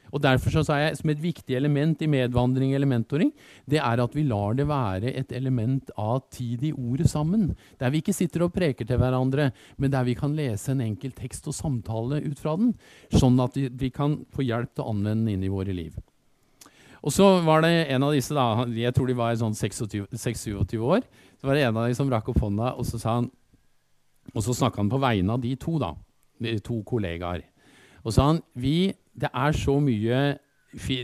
Og 0.08 0.22
Derfor 0.24 0.52
så 0.52 0.62
sa 0.64 0.78
jeg 0.80 0.96
som 1.00 1.10
et 1.12 1.20
viktig 1.20 1.56
element 1.56 2.00
i 2.00 2.08
medvandring 2.08 2.72
eller 2.72 2.88
mentoring, 2.88 3.32
det 3.68 3.80
er 3.82 4.00
at 4.00 4.14
vi 4.16 4.24
lar 4.28 4.56
det 4.56 4.68
være 4.68 5.12
et 5.12 5.32
element 5.36 5.90
av 6.00 6.22
tid 6.32 6.64
i 6.64 6.72
ordet 6.72 7.10
sammen. 7.12 7.50
Der 7.80 7.92
vi 7.92 8.00
ikke 8.02 8.16
sitter 8.16 8.46
og 8.46 8.54
preker 8.54 8.88
til 8.88 9.00
hverandre, 9.00 9.50
men 9.76 9.92
der 9.92 10.06
vi 10.08 10.16
kan 10.18 10.36
lese 10.36 10.72
en 10.72 10.84
enkel 10.84 11.12
tekst 11.16 11.48
og 11.50 11.56
samtale 11.56 12.22
ut 12.24 12.40
fra 12.40 12.56
den. 12.56 12.72
Sånn 13.12 13.36
at 13.44 13.58
vi 13.58 13.92
kan 13.92 14.22
få 14.32 14.46
hjelp 14.46 14.72
til 14.72 14.86
å 14.86 14.94
anvende 14.94 15.26
den 15.26 15.34
inn 15.36 15.44
i 15.44 15.52
våre 15.52 15.76
liv. 15.76 15.98
Og 16.98 17.14
så 17.14 17.26
var 17.46 17.62
det 17.62 17.86
en 17.92 18.02
av 18.02 18.14
disse, 18.16 18.34
da, 18.34 18.64
jeg 18.74 18.94
tror 18.96 19.06
de 19.06 19.14
var 19.18 19.36
sånn 19.38 19.54
26-27 19.54 20.80
år, 20.82 21.04
så 21.38 21.46
var 21.46 21.54
det 21.54 21.68
en 21.68 21.76
av 21.78 21.86
de 21.86 21.94
som 21.94 22.08
rakk 22.10 22.32
opp 22.32 22.40
hånda, 22.42 22.72
og 22.74 22.88
så 22.88 22.98
sa 22.98 23.20
han, 23.20 23.28
og 24.34 24.42
så 24.44 24.56
snakka 24.56 24.82
han 24.82 24.90
på 24.90 24.98
vegne 25.00 25.36
av 25.36 25.44
de 25.44 25.52
to, 25.60 25.76
da, 25.78 25.92
to 26.64 26.82
kollegaer. 26.86 27.44
Og 28.04 28.14
sa 28.14 28.30
han 28.32 28.42
vi, 28.54 28.92
det 29.18 29.30
er 29.34 29.56
så 29.56 29.78
mye 29.82 30.38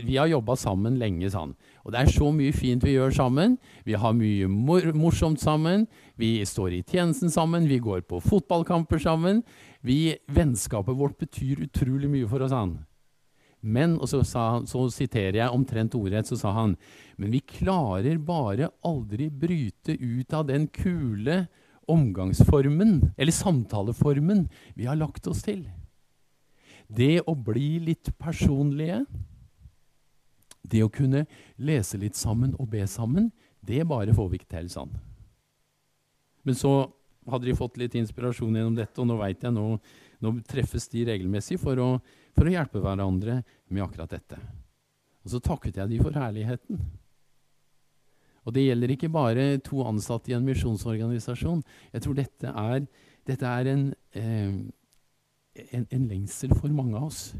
vi 0.05 0.17
har 0.17 0.27
jobba 0.29 0.53
sammen 0.55 0.99
lenge, 1.01 1.29
sa 1.31 1.41
han. 1.41 1.55
Og 1.83 1.93
det 1.93 2.01
er 2.01 2.11
så 2.13 2.29
mye 2.31 2.53
fint 2.53 2.83
vi 2.85 2.93
gjør 2.95 3.13
sammen. 3.17 3.57
Vi 3.83 3.97
har 3.97 4.13
mye 4.13 4.47
mor 4.47 4.85
morsomt 4.93 5.41
sammen. 5.41 5.87
Vi 6.21 6.37
står 6.45 6.77
i 6.77 6.83
tjenesten 6.85 7.33
sammen. 7.33 7.67
Vi 7.67 7.79
går 7.81 8.05
på 8.05 8.21
fotballkamper 8.21 9.01
sammen. 9.01 9.41
Vi, 9.81 10.15
Vennskapet 10.29 10.97
vårt 10.97 11.17
betyr 11.17 11.65
utrolig 11.65 12.09
mye 12.09 12.29
for 12.29 12.45
oss, 12.45 12.53
han. 12.53 12.77
Men, 13.65 13.97
og 13.97 14.09
så, 14.11 14.21
sa, 14.21 14.61
så 14.69 14.85
siterer 14.93 15.39
jeg 15.39 15.53
omtrent 15.53 15.97
ordrett, 15.97 16.29
så 16.29 16.37
sa 16.37 16.51
han 16.53 16.75
Men 17.17 17.31
vi 17.33 17.41
klarer 17.41 18.19
bare 18.21 18.69
aldri 18.85 19.31
bryte 19.33 19.97
ut 19.97 20.33
av 20.33 20.45
den 20.45 20.67
kule 20.67 21.47
omgangsformen, 21.91 23.13
eller 23.17 23.35
samtaleformen, 23.35 24.45
vi 24.75 24.87
har 24.89 24.99
lagt 24.99 25.27
oss 25.27 25.43
til. 25.45 25.63
Det 26.87 27.23
å 27.25 27.35
bli 27.35 27.79
litt 27.81 28.11
personlige, 28.21 29.03
det 30.65 30.81
å 30.85 30.91
kunne 30.91 31.25
lese 31.57 31.99
litt 32.01 32.17
sammen 32.17 32.55
og 32.57 32.69
be 32.73 32.85
sammen, 32.89 33.31
det 33.65 33.85
bare 33.89 34.13
får 34.13 34.29
vi 34.29 34.41
ikke 34.41 34.53
til 34.57 34.69
sånn. 34.69 34.91
Men 36.45 36.57
så 36.57 36.75
hadde 37.29 37.49
de 37.49 37.57
fått 37.57 37.79
litt 37.81 37.95
inspirasjon 37.97 38.53
gjennom 38.53 38.77
dette, 38.77 38.99
og 39.01 39.09
nå 39.09 39.17
veit 39.17 39.41
jeg 39.41 39.53
nå, 39.53 39.65
nå 40.21 40.35
treffes 40.45 40.85
de 40.91 41.07
regelmessig 41.09 41.57
for 41.61 41.81
å 41.81 41.89
for 42.35 42.47
å 42.47 42.51
hjelpe 42.53 42.81
hverandre 42.83 43.39
med 43.71 43.83
akkurat 43.85 44.11
dette. 44.11 44.37
Og 45.25 45.31
så 45.33 45.41
takket 45.43 45.79
jeg 45.79 45.93
de 45.93 46.01
for 46.03 46.15
herligheten. 46.15 46.81
Og 48.45 48.53
det 48.53 48.67
gjelder 48.67 48.93
ikke 48.93 49.09
bare 49.09 49.57
to 49.65 49.81
ansatte 49.85 50.31
i 50.31 50.35
en 50.37 50.45
misjonsorganisasjon. 50.45 51.63
Jeg 51.93 52.05
tror 52.05 52.17
dette 52.17 52.51
er, 52.51 52.85
dette 53.25 53.45
er 53.49 53.69
en, 53.71 53.85
eh, 54.13 54.53
en, 55.73 55.87
en, 55.89 56.07
lengsel 56.11 56.53
for 56.53 56.69
mange 56.69 56.97
av 56.97 57.09
oss. 57.09 57.33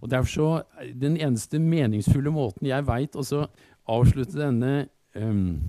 Og 0.00 0.10
derfor 0.10 0.30
så, 0.30 0.48
Den 0.94 1.16
eneste 1.16 1.58
meningsfulle 1.58 2.32
måten 2.32 2.66
jeg 2.66 2.86
veit 2.86 3.16
å 3.16 3.46
avslutte 3.84 4.40
denne 4.40 4.88
um, 5.14 5.60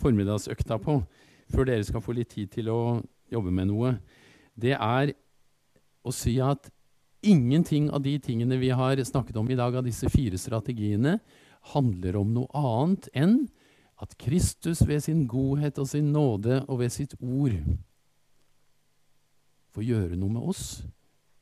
formiddagsøkta 0.00 0.78
på, 0.82 1.02
før 1.52 1.68
dere 1.68 1.84
skal 1.84 2.02
få 2.02 2.16
litt 2.16 2.32
tid 2.32 2.50
til 2.50 2.70
å 2.72 3.00
jobbe 3.32 3.52
med 3.52 3.68
noe, 3.68 3.96
det 4.56 4.74
er 4.76 5.12
å 6.02 6.12
si 6.12 6.38
at 6.42 6.70
ingenting 7.22 7.90
av 7.94 8.02
de 8.02 8.16
tingene 8.18 8.58
vi 8.58 8.72
har 8.74 8.98
snakket 9.04 9.36
om 9.38 9.50
i 9.50 9.56
dag, 9.56 9.76
av 9.76 9.86
disse 9.86 10.08
fire 10.10 10.38
strategiene, 10.40 11.18
handler 11.72 12.18
om 12.18 12.32
noe 12.34 12.50
annet 12.58 13.08
enn 13.14 13.36
at 14.02 14.16
Kristus 14.18 14.82
ved 14.86 15.04
sin 15.04 15.26
godhet 15.30 15.78
og 15.78 15.88
sin 15.92 16.10
nåde 16.14 16.64
og 16.66 16.80
ved 16.82 16.90
sitt 16.94 17.14
ord 17.20 17.54
får 19.72 19.86
gjøre 19.86 20.18
noe 20.18 20.34
med 20.34 20.50
oss 20.52 20.82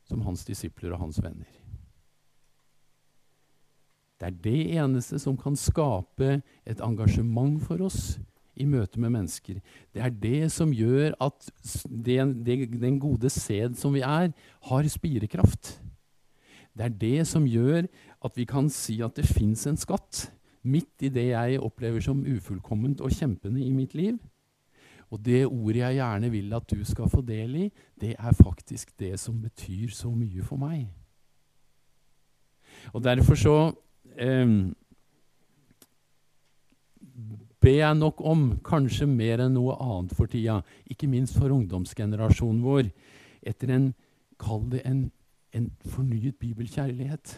som 0.07 0.21
hans 0.27 0.45
disipler 0.47 0.93
og 0.93 1.01
hans 1.07 1.19
venner. 1.23 1.49
Det 4.21 4.27
er 4.29 4.41
det 4.43 4.59
eneste 4.77 5.17
som 5.17 5.37
kan 5.39 5.55
skape 5.57 6.41
et 6.69 6.81
engasjement 6.85 7.57
for 7.65 7.81
oss 7.81 8.19
i 8.53 8.67
møte 8.69 8.99
med 9.01 9.15
mennesker. 9.15 9.57
Det 9.89 10.03
er 10.03 10.13
det 10.13 10.51
som 10.53 10.73
gjør 10.75 11.15
at 11.23 11.47
den, 11.89 12.99
gode 13.01 13.31
sæd 13.33 13.79
som 13.79 13.95
vi 13.95 14.03
er, 14.05 14.29
har 14.69 14.91
spirekraft. 14.93 15.79
Det 16.77 16.85
er 16.85 16.99
det 17.01 17.27
som 17.27 17.47
gjør 17.47 17.87
at 18.25 18.37
vi 18.37 18.45
kan 18.47 18.69
si 18.71 19.01
at 19.03 19.17
det 19.17 19.27
fins 19.27 19.65
en 19.67 19.79
skatt 19.79 20.29
midt 20.63 21.03
i 21.03 21.09
det 21.09 21.31
jeg 21.31 21.61
opplever 21.61 22.03
som 22.03 22.21
ufullkomment 22.25 23.01
og 23.01 23.13
kjempende 23.15 23.63
i 23.63 23.71
mitt 23.73 23.95
liv. 23.97 24.19
Og 25.11 25.19
det 25.25 25.43
ordet 25.45 25.81
jeg 25.81 25.97
gjerne 25.99 26.31
vil 26.31 26.53
at 26.55 26.69
du 26.71 26.83
skal 26.87 27.09
få 27.11 27.21
del 27.27 27.55
i, 27.65 27.69
det 27.99 28.15
er 28.15 28.37
faktisk 28.37 28.93
det 28.99 29.17
som 29.19 29.41
betyr 29.41 29.91
så 29.91 30.11
mye 30.13 30.43
for 30.43 30.61
meg. 30.61 30.85
Og 32.95 33.03
derfor 33.03 33.35
så 33.35 33.55
eh, 34.15 34.53
ber 37.61 37.75
jeg 37.75 37.97
nok 37.97 38.21
om, 38.25 38.45
kanskje 38.63 39.09
mer 39.09 39.43
enn 39.43 39.57
noe 39.57 39.75
annet 39.83 40.15
for 40.15 40.31
tida, 40.31 40.61
ikke 40.89 41.09
minst 41.11 41.35
for 41.37 41.51
ungdomsgenerasjonen 41.53 42.63
vår, 42.63 42.93
etter 43.41 43.75
en 43.75 43.91
Kall 44.41 44.63
det 44.71 44.79
en, 44.89 45.03
en 45.53 45.71
fornyet 45.85 46.35
bibelkjærlighet. 46.39 47.35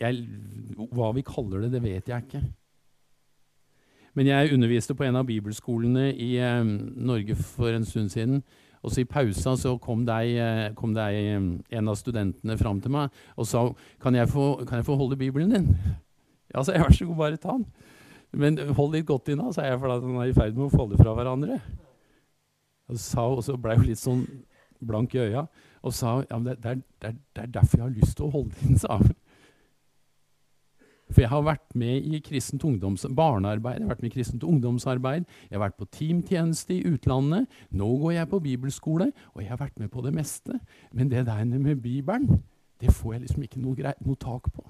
Jeg, 0.00 0.28
hva 0.92 1.10
vi 1.16 1.24
kaller 1.24 1.64
det, 1.64 1.72
det 1.72 1.82
vet 1.82 2.08
jeg 2.08 2.26
ikke. 2.26 2.42
Men 4.16 4.26
jeg 4.26 4.52
underviste 4.52 4.94
på 4.96 5.04
en 5.04 5.16
av 5.16 5.26
bibelskolene 5.28 6.10
i 6.12 6.36
eh, 6.40 6.64
Norge 6.64 7.36
for 7.36 7.72
en 7.72 7.84
stund 7.84 8.12
siden. 8.12 8.42
Og 8.82 8.92
så 8.92 9.02
I 9.02 9.08
pausa 9.08 9.56
så 9.60 9.74
kom, 9.82 10.04
deg, 10.08 10.36
eh, 10.40 10.68
kom 10.76 10.94
deg, 10.96 11.16
en 11.72 11.88
av 11.88 11.98
studentene 12.00 12.56
fram 12.60 12.80
til 12.80 12.92
meg 12.94 13.12
og 13.36 13.48
sa 13.48 13.66
kan 14.02 14.14
jeg, 14.14 14.28
få, 14.32 14.64
kan 14.68 14.80
jeg 14.80 14.88
få 14.88 14.96
holde 14.96 15.18
Bibelen 15.20 15.52
din. 15.52 15.68
Ja, 16.54 16.62
så 16.62 16.72
jeg, 16.72 16.84
vær 16.84 16.96
så 16.96 17.08
god, 17.08 17.16
bare 17.16 17.40
ta 17.40 17.56
den. 17.56 17.66
Men 18.36 18.58
hold 18.76 18.92
litt 18.94 19.08
godt 19.08 19.28
inna, 19.32 19.50
sa 19.52 19.64
jeg, 19.66 19.80
for 19.80 19.92
han 19.92 20.20
er 20.20 20.30
i 20.30 20.36
ferd 20.36 20.56
med 20.56 20.68
å 20.68 20.72
falle 20.72 21.00
fra 21.00 21.14
hverandre. 21.16 21.60
Og 22.92 23.42
så 23.44 23.56
ble 23.60 23.76
hun 23.76 23.88
litt 23.88 24.00
sånn 24.00 24.24
blank 24.80 25.14
i 25.16 25.24
øya 25.24 25.46
og 25.86 25.94
sa 25.94 26.18
ja, 26.24 26.38
det, 26.42 26.56
det, 26.62 26.72
er, 26.72 26.82
det, 27.04 27.14
er, 27.42 27.52
derfor 27.54 27.78
jeg 27.78 27.86
har 27.86 27.94
lyst 27.94 28.18
til 28.18 28.26
å 28.26 28.34
holde 28.34 28.58
den, 28.62 28.78
sa 28.82 28.98
hun. 29.00 29.14
For 31.06 31.22
jeg 31.22 31.30
har 31.30 31.44
vært 31.46 31.76
med 31.78 32.08
i 32.10 32.18
kristent 32.24 32.64
barnearbeid, 33.14 33.78
jeg 33.78 33.86
har 33.86 33.92
vært 33.92 34.02
med 34.02 34.10
i 34.10 34.14
kristent 34.16 34.42
ungdomsarbeid, 34.44 35.28
jeg 35.46 35.54
har 35.54 35.62
vært 35.62 35.78
på 35.78 35.86
teamtjeneste 35.94 36.74
i 36.74 36.82
utlandet, 36.90 37.46
nå 37.70 37.86
går 38.02 38.16
jeg 38.16 38.30
på 38.32 38.42
bibelskole, 38.42 39.12
og 39.34 39.42
jeg 39.42 39.52
har 39.52 39.60
vært 39.60 39.78
med 39.78 39.92
på 39.94 40.02
det 40.02 40.12
meste. 40.16 40.58
Men 40.92 41.12
det 41.12 41.26
der 41.28 41.44
med 41.44 41.76
Bibelen, 41.82 42.42
det 42.82 42.90
får 42.92 43.14
jeg 43.14 43.22
liksom 43.22 43.46
ikke 43.46 43.62
noe, 43.62 43.94
noe 44.02 44.20
tak 44.20 44.50
på. 44.52 44.66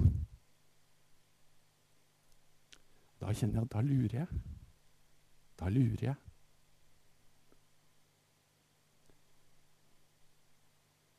Da 3.16 3.32
kjenner 3.32 3.62
jeg 3.62 3.64
at 3.64 3.72
da 3.72 3.80
lurer 3.80 4.20
jeg. 4.20 4.28
Da 5.56 5.72
lurer 5.72 6.04
jeg. 6.10 6.25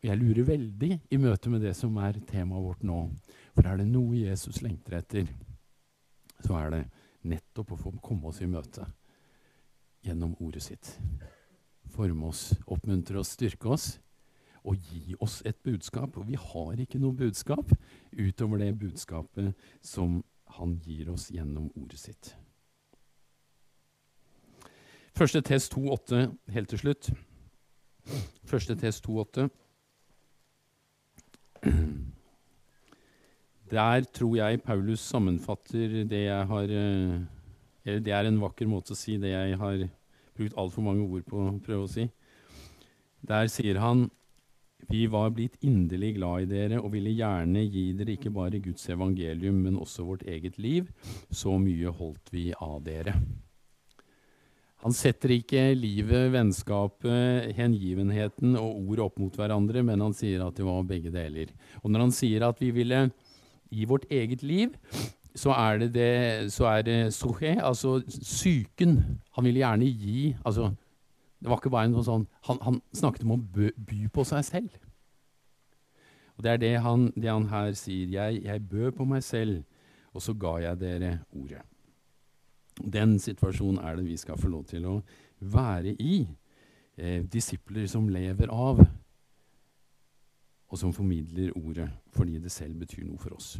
Jeg 0.03 0.17
lurer 0.19 0.45
veldig 0.45 0.91
i 1.09 1.17
møte 1.17 1.49
med 1.49 1.63
det 1.65 1.73
som 1.75 1.95
er 1.97 2.19
temaet 2.29 2.63
vårt 2.63 2.83
nå. 2.85 2.99
For 3.55 3.65
er 3.65 3.79
det 3.79 3.87
noe 3.89 4.19
Jesus 4.19 4.61
lengter 4.61 4.99
etter, 4.99 5.29
så 6.45 6.59
er 6.59 6.73
det 6.73 6.83
nettopp 7.27 7.73
å 7.73 7.79
få 7.81 7.93
komme 8.03 8.29
oss 8.29 8.43
i 8.45 8.49
møte 8.49 8.85
gjennom 10.05 10.35
ordet 10.39 10.63
sitt. 10.63 10.97
forme 11.87 12.27
oss, 12.27 12.53
oppmuntre 12.67 13.17
oss, 13.17 13.31
styrke 13.33 13.69
oss 13.71 13.85
og 14.67 14.75
gi 14.91 15.15
oss 15.19 15.41
et 15.45 15.57
budskap. 15.63 16.17
Og 16.17 16.27
vi 16.27 16.35
har 16.35 16.79
ikke 16.79 16.99
noe 16.99 17.15
budskap 17.15 17.71
utover 18.11 18.59
det 18.59 18.73
budskapet 18.79 19.55
som 19.81 20.23
han 20.57 20.75
gir 20.83 21.09
oss 21.09 21.31
gjennom 21.31 21.71
ordet 21.75 21.99
sitt. 21.99 22.35
Første 25.17 25.41
test 25.41 25.73
2.8 25.73 26.27
helt 26.53 26.69
til 26.69 26.79
slutt. 26.79 27.09
Første 28.45 28.75
test 28.75 29.07
2.8. 29.07 29.47
Der 33.71 34.05
tror 34.15 34.35
jeg 34.37 34.61
Paulus 34.63 34.99
sammenfatter 35.03 36.03
det 36.07 36.23
jeg 36.23 36.45
har 36.47 36.63
eh, 36.71 37.17
Eller 37.85 38.03
det 38.03 38.13
er 38.15 38.27
en 38.27 38.39
vakker 38.41 38.67
måte 38.67 38.95
å 38.95 38.99
si 38.99 39.17
det 39.19 39.33
jeg 39.33 39.57
har 39.59 39.87
brukt 40.37 40.55
altfor 40.59 40.85
mange 40.85 41.03
ord 41.07 41.25
på 41.27 41.39
å 41.41 41.57
prøve 41.63 41.87
å 41.87 41.91
si. 41.91 42.05
Der 43.27 43.47
sier 43.51 43.79
han 43.81 44.09
vi 44.87 45.07
var 45.11 45.33
blitt 45.35 45.57
inderlig 45.65 46.13
glad 46.15 46.45
i 46.45 46.49
dere 46.51 46.77
og 46.79 46.93
ville 46.93 47.11
gjerne 47.11 47.63
gi 47.65 47.89
dere 47.97 48.13
ikke 48.15 48.31
bare 48.31 48.61
Guds 48.63 48.85
evangelium, 48.93 49.57
men 49.65 49.79
også 49.81 50.05
vårt 50.07 50.23
eget 50.23 50.59
liv. 50.61 50.87
Så 51.31 51.57
mye 51.59 51.91
holdt 51.91 52.31
vi 52.31 52.51
av 52.53 52.79
dere. 52.85 53.17
Han 54.85 54.93
setter 54.93 55.33
ikke 55.33 55.61
livet, 55.73 56.29
vennskapet, 56.35 57.49
hengivenheten 57.57 58.53
og 58.59 58.83
ord 58.91 59.01
opp 59.07 59.21
mot 59.21 59.37
hverandre, 59.37 59.81
men 59.85 60.03
han 60.05 60.13
sier 60.15 60.43
at 60.45 60.57
det 60.57 60.67
var 60.67 60.85
begge 60.85 61.09
deler. 61.13 61.49
Og 61.81 61.89
når 61.89 62.05
han 62.05 62.13
sier 62.13 62.45
at 62.45 62.61
vi 62.61 62.69
ville 62.75 63.07
gi 63.73 63.87
vårt 63.89 64.05
eget 64.13 64.45
liv, 64.45 64.75
så 65.37 65.53
er 65.53 65.81
det, 65.81 65.93
det, 65.93 66.51
så 66.53 66.69
er 66.69 66.85
det 66.85 66.97
sohe, 67.13 67.55
altså 67.61 67.99
psyken. 68.05 68.99
Han 69.37 69.45
ville 69.45 69.61
gjerne 69.61 69.85
gi 69.85 70.35
altså, 70.45 70.71
Det 71.37 71.49
var 71.49 71.59
ikke 71.59 71.69
bare 71.69 71.89
noe 71.91 72.01
sånn 72.01 72.23
Han, 72.47 72.57
han 72.65 72.79
snakket 72.97 73.25
om 73.27 73.35
å 73.35 73.37
by, 73.37 74.07
på 74.13 74.25
seg 74.25 74.45
selv. 74.45 74.77
Og 76.37 76.45
Det 76.45 76.51
er 76.53 76.61
det 76.61 76.75
han, 76.85 77.11
det 77.17 77.29
han 77.29 77.49
her 77.49 77.73
sier. 77.77 78.09
Jeg, 78.13 78.43
jeg 78.45 78.69
bød 78.69 78.91
på 78.97 79.05
meg 79.09 79.25
selv, 79.25 79.63
og 80.13 80.21
så 80.21 80.33
ga 80.37 80.57
jeg 80.61 80.81
dere 80.81 81.11
ordet. 81.33 81.61
Den 82.83 83.17
situasjonen 83.21 83.81
er 83.83 83.97
det 83.97 84.05
vi 84.07 84.17
skal 84.19 84.37
få 84.39 84.51
lov 84.51 84.67
til 84.69 84.85
å 84.85 84.99
være 85.39 85.95
i. 85.99 86.21
Eh, 86.97 87.23
disipler 87.29 87.87
som 87.89 88.09
lever 88.09 88.49
av 88.49 88.81
og 90.67 90.79
som 90.79 90.93
formidler 90.93 91.53
ordet 91.55 91.87
fordi 92.15 92.39
det 92.43 92.51
selv 92.51 92.81
betyr 92.81 93.05
noe 93.05 93.21
for 93.21 93.37
oss. 93.37 93.55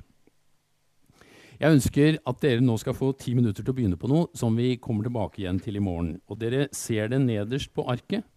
Jeg 1.57 1.73
ønsker 1.73 2.17
at 2.29 2.41
dere 2.43 2.61
nå 2.61 2.75
skal 2.77 2.93
få 2.93 3.11
ti 3.17 3.33
minutter 3.33 3.63
til 3.63 3.73
å 3.73 3.77
begynne 3.77 3.97
på 3.97 4.09
noe 4.11 4.27
som 4.37 4.53
vi 4.57 4.75
kommer 4.81 5.07
tilbake 5.07 5.41
igjen 5.41 5.61
til 5.63 5.79
i 5.79 5.81
morgen. 5.81 6.19
Og 6.29 6.37
dere 6.41 6.67
ser 6.75 7.09
det 7.09 7.21
nederst 7.23 7.71
på 7.73 7.85
arket. 7.89 8.27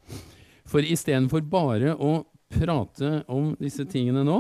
For 0.65 0.81
istedenfor 0.81 1.45
bare 1.51 1.93
å 2.01 2.23
prate 2.51 3.21
om 3.29 3.53
disse 3.61 3.85
tingene 3.89 4.25
nå, 4.25 4.39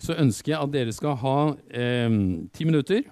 så 0.00 0.16
ønsker 0.20 0.52
jeg 0.52 0.60
at 0.60 0.74
dere 0.74 0.92
skal 0.96 1.16
ha 1.22 1.38
eh, 1.72 2.12
ti 2.52 2.68
minutter 2.68 3.04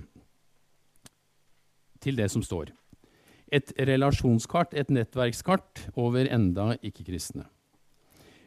til 2.03 2.19
det 2.19 2.31
som 2.33 2.45
står. 2.45 2.73
Et 3.53 3.73
relasjonskart, 3.79 4.75
et 4.77 4.91
nettverkskart 4.93 5.89
over 5.97 6.29
enda 6.29 6.75
ikke-kristne. 6.85 7.47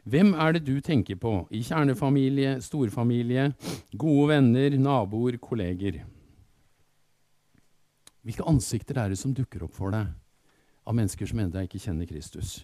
Hvem 0.02 0.32
er 0.34 0.56
det 0.56 0.64
du 0.66 0.80
tenker 0.82 1.18
på 1.18 1.44
i 1.54 1.60
kjernefamilie, 1.62 2.56
storfamilie, 2.62 3.52
gode 3.94 4.28
venner, 4.32 4.74
naboer, 4.78 5.38
kolleger? 5.38 6.00
Hvilke 8.22 8.46
ansikter 8.46 8.98
er 8.98 9.12
det 9.12 9.18
som 9.18 9.34
dukker 9.34 9.62
opp 9.66 9.74
for 9.74 9.94
deg 9.94 10.10
av 10.82 10.96
mennesker 10.98 11.26
som 11.30 11.42
ennå 11.42 11.66
ikke 11.66 11.82
kjenner 11.82 12.10
Kristus? 12.10 12.62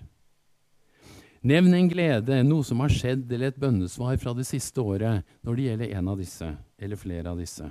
Nevn 1.47 1.75
en 1.75 1.91
glede, 1.91 2.41
noe 2.43 2.67
som 2.67 2.81
har 2.83 2.91
skjedd, 2.91 3.29
eller 3.31 3.53
et 3.53 3.61
bønnesvar 3.63 4.19
fra 4.19 4.35
det 4.35 4.47
siste 4.49 4.83
året 4.83 5.23
når 5.47 5.55
det 5.55 5.67
gjelder 5.69 5.93
en 6.01 6.11
av 6.11 6.19
disse, 6.19 6.49
eller 6.79 6.99
flere 6.99 7.31
av 7.31 7.39
disse. 7.39 7.69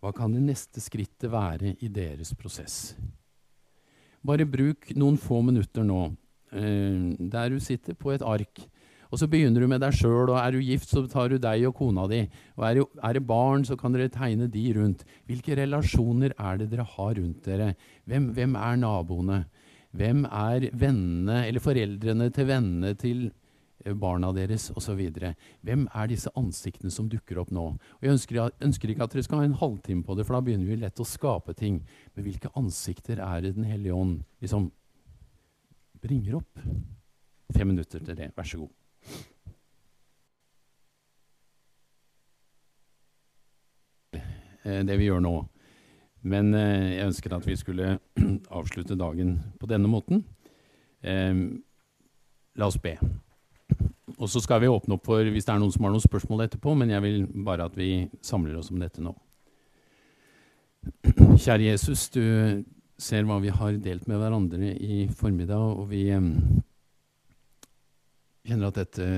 Hva 0.00 0.14
kan 0.16 0.32
det 0.32 0.42
neste 0.42 0.80
skrittet 0.80 1.28
være 1.32 1.74
i 1.80 1.88
deres 1.92 2.32
prosess? 2.36 2.96
Bare 4.24 4.48
bruk 4.48 4.90
noen 4.96 5.16
få 5.20 5.40
minutter 5.44 5.84
nå 5.84 6.08
Eh, 6.50 7.16
der 7.30 7.50
du 7.50 7.60
sitter 7.62 7.94
på 7.94 8.10
et 8.14 8.22
ark. 8.26 8.62
Og 9.10 9.18
så 9.18 9.26
begynner 9.26 9.62
du 9.62 9.66
med 9.70 9.80
deg 9.82 9.94
sjøl, 9.94 10.30
og 10.30 10.36
er 10.38 10.54
du 10.54 10.62
gift, 10.62 10.90
så 10.90 11.02
tar 11.10 11.32
du 11.32 11.38
deg 11.38 11.64
og 11.66 11.74
kona 11.78 12.06
di. 12.10 12.20
Og 12.58 12.66
er, 12.66 13.14
det 13.14 13.26
barn, 13.26 13.64
så 13.66 13.76
kan 13.78 13.94
dere 13.94 14.10
tegne 14.10 14.46
de 14.50 14.64
rundt. 14.76 15.02
Hvilke 15.26 15.56
relasjoner 15.58 16.34
er 16.38 16.60
det 16.60 16.70
dere 16.70 16.86
har 16.86 17.16
rundt 17.18 17.42
dere? 17.46 17.74
Hvem, 18.06 18.30
hvem 18.36 18.54
er 18.54 18.78
naboene? 18.78 19.40
Hvem 19.90 20.22
er 20.26 20.68
vennene 20.78 21.40
eller 21.48 21.62
foreldrene 21.62 22.30
til 22.30 22.46
vennene 22.46 22.94
til 22.94 23.24
barna 24.00 24.32
deres 24.36 24.68
osv.? 24.76 25.00
Hvem 25.66 25.86
er 25.94 26.10
disse 26.10 26.32
ansiktene 26.38 26.92
som 26.94 27.08
dukker 27.10 27.40
opp 27.42 27.52
nå? 27.54 27.66
Og 27.76 28.04
Jeg 28.04 28.16
ønsker, 28.16 28.50
ønsker, 28.60 28.92
ikke 28.92 29.06
at 29.06 29.16
dere 29.16 29.26
skal 29.26 29.42
ha 29.42 29.48
en 29.48 29.58
halvtime 29.60 30.04
på 30.06 30.16
det, 30.18 30.26
for 30.26 30.36
da 30.36 30.44
begynner 30.44 30.68
vi 30.68 30.80
lett 30.82 31.00
å 31.00 31.08
skape 31.08 31.56
ting. 31.58 31.80
Men 32.14 32.26
hvilke 32.26 32.52
ansikter 32.58 33.22
er 33.24 33.40
det 33.44 33.56
Den 33.56 33.68
hellige 33.68 33.96
ånd 33.96 34.22
liksom 34.40 34.70
bringer 36.00 36.40
opp. 36.40 36.60
Fem 37.56 37.68
minutter 37.68 37.98
til 38.04 38.16
det. 38.16 38.32
Vær 38.36 38.46
så 38.46 38.62
god. 38.62 38.70
Eh, 44.64 44.84
det 44.84 44.98
vi 44.98 45.08
gjør 45.08 45.22
nå. 45.24 45.34
Men 46.22 46.52
eh, 46.54 46.96
jeg 46.96 47.08
ønsker 47.08 47.34
at 47.36 47.48
vi 47.48 47.56
skulle 47.56 47.96
avslutte 48.60 48.98
dagen 48.98 49.38
på 49.60 49.68
denne 49.70 49.88
måten. 49.88 50.24
Eh, 51.02 51.34
la 52.60 52.68
oss 52.68 52.78
be. 52.80 52.96
Og 54.20 54.28
så 54.28 54.42
skal 54.44 54.60
vi 54.60 54.68
åpne 54.68 54.98
opp 54.98 55.06
for 55.08 55.24
hvis 55.24 55.46
det 55.48 55.54
er 55.54 55.60
noen 55.62 55.72
som 55.72 55.86
har 55.86 55.94
noen 55.94 56.04
spørsmål 56.04 56.44
etterpå, 56.44 56.74
men 56.76 56.92
jeg 56.92 57.04
vil 57.04 57.22
bare 57.46 57.70
at 57.70 57.76
vi 57.78 58.04
samler 58.24 58.58
oss 58.60 58.68
om 58.72 58.82
dette 58.82 59.00
nå. 59.00 59.14
Kjære 61.40 61.70
Jesus, 61.70 62.08
du 62.12 62.24
ser 63.00 63.24
hva 63.24 63.38
vi 63.40 63.52
har 63.52 63.78
delt 63.80 64.04
med 64.08 64.20
hverandre 64.20 64.74
i 64.76 65.06
formiddag, 65.16 65.80
og 65.80 65.88
vi 65.92 66.02
um, 66.12 66.34
kjenner 68.44 68.68
at 68.68 68.82
dette 68.82 69.08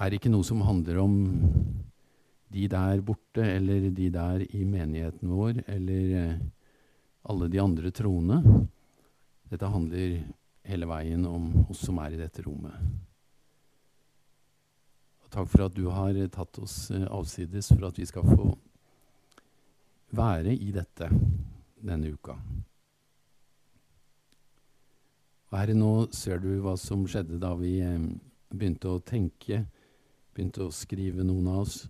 er 0.00 0.16
ikke 0.16 0.32
noe 0.32 0.46
som 0.48 0.64
handler 0.64 1.02
om 1.02 1.14
de 2.50 2.66
der 2.72 3.04
borte, 3.04 3.44
eller 3.44 3.90
de 3.92 4.08
der 4.16 4.46
i 4.48 4.64
menigheten 4.64 5.28
vår, 5.28 5.60
eller 5.68 6.16
uh, 6.16 6.42
alle 7.28 7.52
de 7.52 7.60
andre 7.60 7.92
troende. 7.92 8.40
Dette 9.52 9.68
handler 9.68 10.22
hele 10.66 10.88
veien 10.90 11.24
om 11.26 11.50
oss 11.70 11.84
som 11.86 11.98
er 12.02 12.14
i 12.14 12.20
dette 12.20 12.44
rommet. 12.44 12.74
Og 15.24 15.30
takk 15.32 15.48
for 15.52 15.66
at 15.66 15.76
du 15.76 15.86
har 15.92 16.16
tatt 16.34 16.58
oss 16.62 16.90
uh, 16.94 17.06
avsides 17.10 17.70
for 17.72 17.88
at 17.90 18.00
vi 18.00 18.08
skal 18.08 18.26
få 18.26 18.50
være 20.16 20.54
i 20.54 20.72
dette 20.74 21.08
denne 21.80 22.10
uka. 22.12 22.34
Og 25.50 25.58
Herre, 25.58 25.74
nå 25.74 25.92
ser 26.14 26.38
du 26.42 26.50
hva 26.62 26.76
som 26.78 27.02
skjedde 27.10 27.40
da 27.42 27.56
vi 27.58 27.80
eh, 27.82 28.02
begynte 28.54 28.92
å 28.92 29.00
tenke, 29.02 29.64
begynte 30.34 30.66
å 30.66 30.74
skrive, 30.74 31.24
noen 31.26 31.48
av 31.50 31.64
oss. 31.64 31.80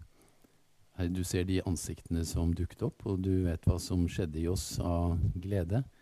Herre, 0.97 1.13
du 1.13 1.21
ser 1.29 1.45
de 1.49 1.59
ansiktene 1.69 2.25
som 2.29 2.55
dukket 2.57 2.87
opp, 2.89 3.05
og 3.05 3.21
du 3.27 3.43
vet 3.45 3.67
hva 3.69 3.77
som 3.83 4.07
skjedde 4.09 4.41
i 4.41 4.49
oss 4.49 4.79
av 4.81 5.19
glede, 5.37 5.83
eh, 5.85 6.00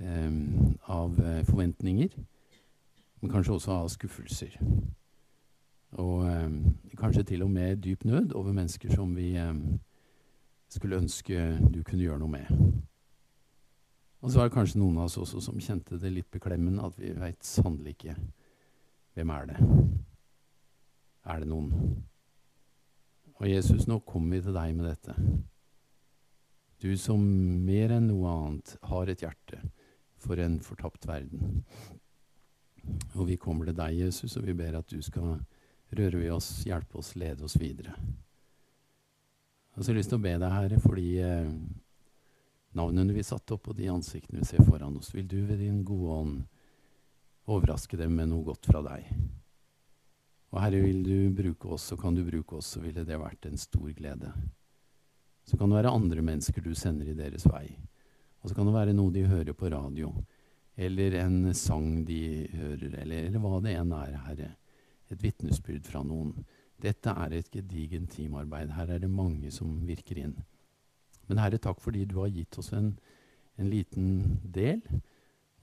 av 0.00 1.20
eh, 1.20 1.44
forventninger, 1.44 2.08
men 3.20 3.30
kanskje 3.30 3.52
også 3.52 3.72
av 3.72 3.88
skuffelser. 3.92 4.56
Og 6.00 6.24
eh, 6.28 6.48
kanskje 6.98 7.26
til 7.28 7.44
og 7.44 7.50
med 7.52 7.82
dyp 7.84 8.04
nød 8.04 8.32
over 8.32 8.52
mennesker 8.52 8.92
som 8.94 9.14
vi 9.16 9.34
eh, 9.36 9.52
skulle 10.72 11.02
ønske 11.02 11.58
du 11.68 11.82
kunne 11.82 12.02
gjøre 12.02 12.22
noe 12.22 12.32
med. 12.32 12.48
Og 14.22 14.30
så 14.30 14.38
var 14.38 14.48
det 14.48 14.54
kanskje 14.54 14.78
noen 14.78 15.00
av 15.00 15.10
oss 15.10 15.18
også 15.18 15.42
som 15.42 15.60
kjente 15.60 15.98
det 15.98 16.12
litt 16.14 16.30
beklemmende 16.30 16.84
at 16.86 16.98
vi 16.98 17.10
veit 17.18 17.42
sannelig 17.44 17.96
ikke 17.96 18.16
hvem 19.12 19.30
er 19.34 19.48
det. 19.50 19.58
Er 21.26 21.42
det 21.42 21.48
noen? 21.50 21.72
Og 23.42 23.48
Jesus, 23.50 23.88
nå 23.90 23.98
kommer 24.06 24.36
vi 24.36 24.44
til 24.46 24.54
deg 24.54 24.76
med 24.78 24.86
dette. 24.86 25.16
Du 26.82 26.94
som 26.98 27.22
mer 27.66 27.92
enn 27.98 28.08
noe 28.08 28.30
annet 28.30 28.76
har 28.86 29.10
et 29.10 29.22
hjerte 29.22 29.58
for 30.22 30.40
en 30.40 30.58
fortapt 30.62 31.06
verden. 31.08 31.62
Og 33.14 33.26
vi 33.28 33.38
kommer 33.40 33.68
til 33.68 33.76
deg, 33.78 33.98
Jesus, 34.06 34.36
og 34.38 34.46
vi 34.48 34.56
ber 34.58 34.78
at 34.78 34.90
du 34.90 35.02
skal 35.04 35.36
røre 35.92 36.18
ved 36.18 36.32
oss, 36.34 36.62
hjelpe 36.66 36.98
oss, 36.98 37.14
lede 37.20 37.44
oss 37.46 37.58
videre. 37.60 37.94
Jeg 39.72 39.86
har 39.86 39.96
lyst 39.96 40.12
til 40.12 40.20
å 40.20 40.24
be 40.24 40.34
deg, 40.36 40.50
Herre, 40.52 40.78
fordi 40.82 41.06
eh, 41.24 41.52
navnene 42.76 43.14
vi 43.16 43.24
satte 43.24 43.56
opp, 43.56 43.70
og 43.72 43.78
de 43.78 43.88
ansiktene 43.92 44.42
vi 44.42 44.48
ser 44.48 44.64
foran 44.66 44.98
oss, 45.00 45.12
vil 45.14 45.28
du 45.28 45.38
ved 45.48 45.62
din 45.62 45.80
gode 45.86 46.18
ånd 46.18 46.42
overraske 47.52 47.96
dem 47.98 48.14
med 48.16 48.30
noe 48.30 48.44
godt 48.46 48.68
fra 48.68 48.82
deg. 48.84 49.08
Og 50.52 50.60
Herre, 50.60 50.82
vil 50.84 51.00
du 51.06 51.16
bruke 51.32 51.72
oss, 51.72 51.88
så 51.88 51.96
kan 51.96 52.14
du 52.16 52.24
bruke 52.26 52.58
oss, 52.58 52.74
så 52.74 52.82
ville 52.82 53.06
det 53.08 53.20
vært 53.20 53.48
en 53.48 53.56
stor 53.60 53.88
glede. 53.96 54.32
Så 55.48 55.56
kan 55.56 55.72
det 55.72 55.80
være 55.80 55.94
andre 55.96 56.22
mennesker 56.24 56.62
du 56.62 56.74
sender 56.76 57.08
i 57.08 57.16
deres 57.16 57.48
vei. 57.48 57.66
Og 58.42 58.50
så 58.50 58.56
kan 58.56 58.66
det 58.66 58.74
være 58.74 58.94
noe 58.96 59.12
de 59.14 59.22
hører 59.30 59.54
på 59.54 59.70
radio, 59.70 60.10
eller 60.76 61.14
en 61.20 61.52
sang 61.54 62.02
de 62.08 62.48
hører, 62.56 62.96
eller, 63.04 63.28
eller 63.28 63.42
hva 63.42 63.60
det 63.62 63.76
enn 63.78 63.92
er, 63.94 64.16
Herre. 64.26 64.50
Et 65.12 65.22
vitnesbyrd 65.22 65.84
fra 65.86 66.02
noen. 66.06 66.32
Dette 66.82 67.12
er 67.12 67.36
et 67.36 67.50
gedigent 67.52 68.10
teamarbeid. 68.10 68.72
Her 68.74 68.94
er 68.94 69.02
det 69.02 69.10
mange 69.12 69.52
som 69.54 69.76
virker 69.86 70.18
inn. 70.24 70.34
Men 71.28 71.38
Herre, 71.38 71.60
takk 71.62 71.78
fordi 71.84 72.06
du 72.08 72.18
har 72.18 72.32
gitt 72.32 72.58
oss 72.58 72.72
en, 72.74 72.94
en 73.60 73.70
liten 73.70 74.40
del. 74.42 74.80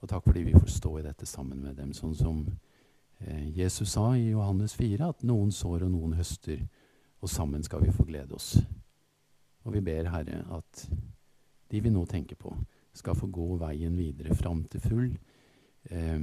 Og 0.00 0.08
takk 0.08 0.24
fordi 0.24 0.46
vi 0.46 0.56
får 0.56 0.70
stå 0.72 0.94
i 0.98 1.04
dette 1.04 1.28
sammen 1.28 1.60
med 1.66 1.76
dem. 1.76 1.92
Sånn 1.92 2.14
som 2.16 2.44
eh, 3.20 3.50
Jesus 3.58 3.92
sa 3.92 4.14
i 4.16 4.30
Johannes 4.30 4.78
4, 4.78 5.10
at 5.10 5.26
noen 5.26 5.52
sår 5.52 5.84
og 5.88 5.92
noen 5.92 6.16
høster. 6.16 6.62
Og 7.20 7.28
sammen 7.28 7.66
skal 7.66 7.84
vi 7.84 7.92
få 7.92 8.06
glede 8.08 8.38
oss. 8.38 8.54
Og 9.66 9.74
vi 9.76 9.84
ber, 9.84 10.08
Herre, 10.14 10.40
at 10.56 10.86
de 11.70 11.80
vi 11.80 11.92
nå 11.92 12.04
tenker 12.10 12.36
på, 12.36 12.52
skal 12.92 13.16
få 13.18 13.30
gå 13.30 13.54
veien 13.60 13.94
videre 13.96 14.34
fram 14.34 14.64
til 14.70 14.82
full 14.82 15.08
eh, 15.90 16.18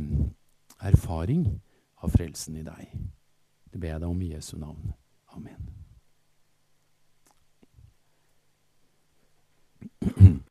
erfaring 0.84 1.48
av 2.04 2.14
frelsen 2.14 2.60
i 2.60 2.66
deg. 2.68 2.92
Det 3.72 3.80
ber 3.80 3.96
jeg 3.96 4.04
deg 4.04 4.12
om 4.12 4.24
i 4.24 4.32
Jesu 4.34 4.56
navn. 4.60 4.94
Amen. 5.38 5.74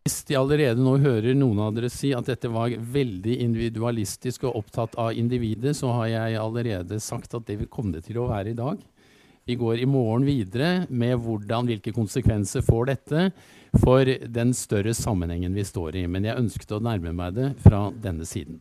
Hvis 0.06 0.20
de 0.28 0.36
allerede 0.38 0.82
nå 0.82 0.96
hører 1.02 1.34
noen 1.34 1.60
av 1.64 1.72
dere 1.74 1.90
si 1.90 2.12
at 2.14 2.28
dette 2.30 2.50
var 2.52 2.70
veldig 2.70 3.40
individualistisk 3.42 4.46
og 4.46 4.60
opptatt 4.62 4.94
av 5.02 5.16
individet, 5.18 5.74
så 5.78 5.90
har 5.98 6.10
jeg 6.12 6.38
allerede 6.40 7.00
sagt 7.02 7.34
at 7.34 7.46
det 7.48 7.58
vil 7.62 7.70
komme 7.72 7.96
det 7.96 8.04
til 8.06 8.20
å 8.22 8.28
være 8.30 8.52
i 8.52 8.58
dag. 8.58 8.78
Vi 9.46 9.54
går 9.58 9.82
i 9.82 9.86
morgen 9.86 10.24
videre 10.26 10.86
med 10.90 11.18
hvordan, 11.22 11.68
hvilke 11.70 11.94
konsekvenser 11.94 12.64
får 12.66 12.88
dette 12.90 13.26
for 13.74 14.06
den 14.06 14.54
større 14.54 14.94
sammenhengen 14.94 15.54
vi 15.54 15.64
står 15.64 15.96
i. 16.02 16.06
Men 16.06 16.24
jeg 16.24 16.38
ønsket 16.38 16.76
å 16.76 16.82
nærme 16.82 17.12
meg 17.16 17.36
det 17.36 17.52
fra 17.64 17.88
denne 18.02 18.26
siden. 18.28 18.60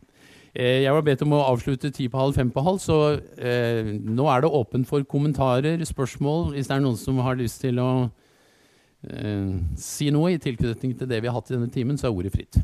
Eh, 0.55 0.83
jeg 0.85 0.93
var 0.95 1.03
bedt 1.03 1.23
om 1.25 1.33
å 1.35 1.43
avslutte 1.49 1.91
ti 1.91 2.07
på 2.07 2.19
halv, 2.19 2.37
fem 2.37 2.51
på 2.51 2.63
halv, 2.63 2.79
så 2.79 2.99
eh, 3.35 3.89
nå 3.99 4.29
er 4.31 4.45
det 4.45 4.51
åpent 4.55 4.87
for 4.87 5.03
kommentarer, 5.03 5.83
spørsmål. 5.83 6.53
Hvis 6.55 6.71
det 6.71 6.77
er 6.77 6.85
noen 6.85 6.95
som 6.95 7.19
har 7.25 7.35
lyst 7.35 7.59
til 7.65 7.81
å 7.83 7.89
eh, 9.03 9.49
si 9.75 10.07
noe 10.15 10.31
i 10.31 10.39
tilknytning 10.39 10.95
til 10.95 11.11
det 11.11 11.19
vi 11.19 11.27
har 11.27 11.35
hatt 11.35 11.51
i 11.51 11.57
denne 11.57 11.67
timen, 11.73 11.99
så 11.99 12.07
er 12.07 12.15
ordet 12.15 12.31
fritt. 12.37 12.61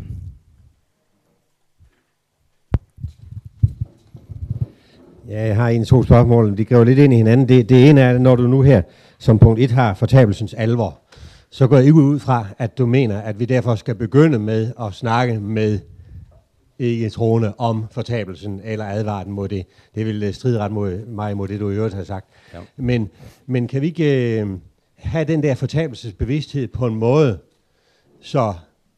Jeg 5.28 5.56
har 5.56 5.70
en 5.70 5.86
to 5.86 6.04
spørsmål. 6.04 6.56
De 6.58 6.66
går 6.66 6.88
litt 6.88 7.00
inn 7.00 7.12
i 7.12 7.22
hinanden. 7.26 7.48
Det, 7.48 7.70
det 7.70 7.89
ene 7.89 8.02
er, 8.02 8.18
når 8.20 8.36
du 8.36 8.48
nå 8.48 8.64
her 8.64 8.88
som 9.20 9.39
punkt 9.39 9.60
1 9.60 9.76
har 9.76 9.94
fortabelsens 10.00 10.54
alvor, 10.54 11.01
så 11.52 11.68
går 11.68 11.76
jeg 11.76 11.86
ikke 11.86 11.95
ud 11.99 12.20
fra, 12.20 12.47
at 12.58 12.78
du 12.78 12.86
mener, 12.86 13.22
at 13.22 13.39
vi 13.39 13.45
derfor 13.45 13.76
skal 13.76 13.95
begynde 13.95 14.39
med 14.39 14.74
at 14.82 14.93
snakke 14.93 15.39
med 15.39 15.80
ikke 16.80 17.10
troende 17.10 17.54
om 17.58 17.86
fortabelsen 17.91 18.62
eller 18.64 18.86
advaren 18.86 19.32
mod 19.32 19.47
det. 19.47 19.66
Det 19.95 20.06
vil 20.06 20.24
øh, 20.24 20.34
stride 20.34 20.60
ret 20.60 20.72
mod 20.72 21.06
mig 21.06 21.38
mod 21.38 21.47
det, 21.47 21.60
du 21.60 21.70
i 21.70 21.76
øvrigt 21.76 21.95
har 21.95 22.04
sagt. 22.04 22.28
Ja. 22.54 22.60
Men, 22.78 23.10
men 23.45 23.68
kan 23.68 23.82
vi 23.82 23.88
ikke 23.88 24.39
øh, 24.41 24.47
have 24.95 25.26
den 25.26 25.43
der 25.43 25.56
fortabelsesbevidsthed 25.56 26.68
på 26.68 26.88
en 26.88 26.95
måde, 26.95 27.39
så 28.22 28.54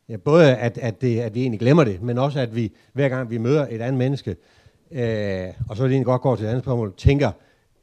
ja, 0.10 0.18
både 0.18 0.56
at, 0.56 0.78
at, 0.78 1.02
det, 1.02 1.20
at 1.20 1.36
vi 1.36 1.42
egentlig 1.42 1.60
glemmer 1.60 1.84
det, 1.84 2.02
men 2.02 2.18
også 2.18 2.40
at 2.40 2.56
vi 2.56 2.72
hver 2.94 3.10
gang 3.10 3.30
vi 3.30 3.38
møder 3.38 3.68
et 3.70 3.82
andet 3.82 3.98
menneske, 3.98 4.36
øh, 4.92 5.48
og 5.70 5.78
så 5.78 5.84
er 5.84 5.88
det 5.88 5.94
egentlig 5.94 6.06
godt 6.06 6.22
går 6.22 6.36
til 6.36 6.46
et 6.46 6.50
andet 6.50 6.64
spørgsmål, 6.64 6.94
tænker, 6.98 7.32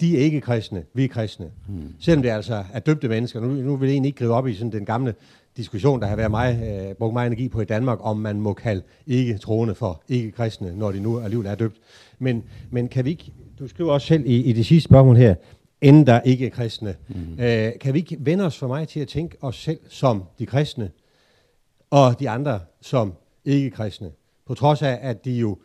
de 0.00 0.16
er 0.16 0.20
ikke 0.20 0.40
kristne, 0.40 0.84
vi 0.94 1.04
er 1.04 1.08
kristne. 1.08 1.50
Hmm. 1.68 1.94
Selvom 2.00 2.22
det 2.22 2.30
altså 2.30 2.64
er 2.72 2.78
døbte 2.78 3.08
mennesker. 3.08 3.40
Nu, 3.40 3.48
nu 3.48 3.76
vil 3.76 3.86
jeg 3.86 3.92
egentlig 3.92 4.08
ikke 4.08 4.18
gribe 4.18 4.32
op 4.32 4.48
i 4.48 4.54
sådan 4.54 4.72
den 4.72 4.84
gamle 4.84 5.14
diskussion, 5.56 6.00
der 6.00 6.06
har 6.06 6.16
været 6.16 6.30
mig, 6.30 6.62
øh, 6.62 6.94
brugt 6.94 7.12
meget 7.12 7.26
energi 7.26 7.48
på 7.48 7.60
i 7.60 7.64
Danmark, 7.64 7.98
om 8.00 8.16
man 8.16 8.40
må 8.40 8.52
kalde 8.52 8.82
ikke 9.06 9.38
troende 9.38 9.74
for 9.74 10.02
ikke 10.08 10.30
kristne, 10.30 10.76
når 10.76 10.92
de 10.92 11.00
nu 11.00 11.20
alligevel 11.20 11.46
er 11.46 11.54
døbt. 11.54 11.76
Men, 12.18 12.44
men 12.70 12.88
kan 12.88 13.04
vi 13.04 13.10
ikke, 13.10 13.32
du 13.58 13.68
skriver 13.68 13.92
også 13.92 14.06
selv 14.06 14.26
i, 14.26 14.42
i 14.42 14.52
det 14.52 14.66
sidste 14.66 14.88
spørgsmål 14.88 15.16
her, 15.16 15.34
end 15.80 16.06
der 16.06 16.20
ikke 16.20 16.46
er 16.46 16.50
kristne. 16.50 16.94
Mm. 17.08 17.42
Øh, 17.42 17.72
kan 17.80 17.94
vi 17.94 17.98
ikke 17.98 18.16
vende 18.20 18.44
os 18.44 18.58
for 18.58 18.66
mig 18.66 18.88
til 18.88 19.00
at 19.00 19.08
tænke 19.08 19.36
os 19.40 19.56
selv 19.56 19.78
som 19.88 20.24
de 20.38 20.46
kristne, 20.46 20.90
og 21.90 22.20
de 22.20 22.30
andre 22.30 22.60
som 22.80 23.12
ikke 23.44 23.70
kristne? 23.70 24.10
På 24.46 24.54
trods 24.54 24.82
af, 24.82 24.98
at 25.02 25.24
de 25.24 25.32
jo 25.32 25.58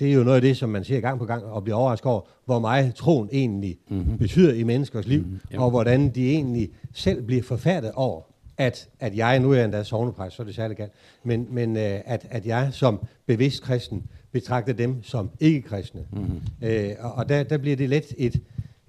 det 0.00 0.08
er 0.08 0.12
jo 0.12 0.22
noget 0.22 0.36
af 0.36 0.42
det, 0.42 0.56
som 0.56 0.68
man 0.68 0.84
ser 0.84 1.00
gang 1.00 1.18
på 1.18 1.24
gang 1.24 1.44
og 1.44 1.64
bliver 1.64 1.76
overrasket 1.76 2.06
over, 2.06 2.20
hvor 2.44 2.58
meget 2.58 2.94
troen 2.94 3.28
egentlig 3.32 3.78
mm-hmm. 3.88 4.18
betyder 4.18 4.54
i 4.54 4.62
menneskers 4.62 5.06
liv, 5.06 5.22
mm-hmm. 5.22 5.58
Og 5.62 5.70
hvordan 5.70 6.08
de 6.08 6.30
egentlig 6.30 6.70
selv 6.92 7.22
bliver 7.22 7.42
forfærdet 7.42 7.92
over, 7.92 8.22
at, 8.58 8.88
at 9.00 9.16
jeg, 9.16 9.40
nu 9.40 9.50
er 9.50 9.56
jeg 9.56 9.64
endda 9.64 9.82
sovnepræst, 9.84 10.36
så 10.36 10.42
er 10.42 10.46
det 10.46 10.54
særlig 10.54 10.76
galt, 10.76 10.92
men, 11.24 11.46
men 11.50 11.76
øh, 11.76 12.00
at, 12.04 12.26
at 12.30 12.46
jeg 12.46 12.68
som 12.72 13.06
bevidst 13.26 13.62
kristen 13.62 14.04
betragter 14.32 14.72
dem 14.72 15.02
som 15.02 15.30
ikke-kristne. 15.40 16.00
Mm-hmm. 16.12 16.40
Øh, 16.62 16.90
og 16.98 17.12
og 17.12 17.28
der, 17.28 17.42
der 17.42 17.58
bliver 17.58 17.76
det 17.76 17.88
let 17.88 18.14
et, 18.18 18.40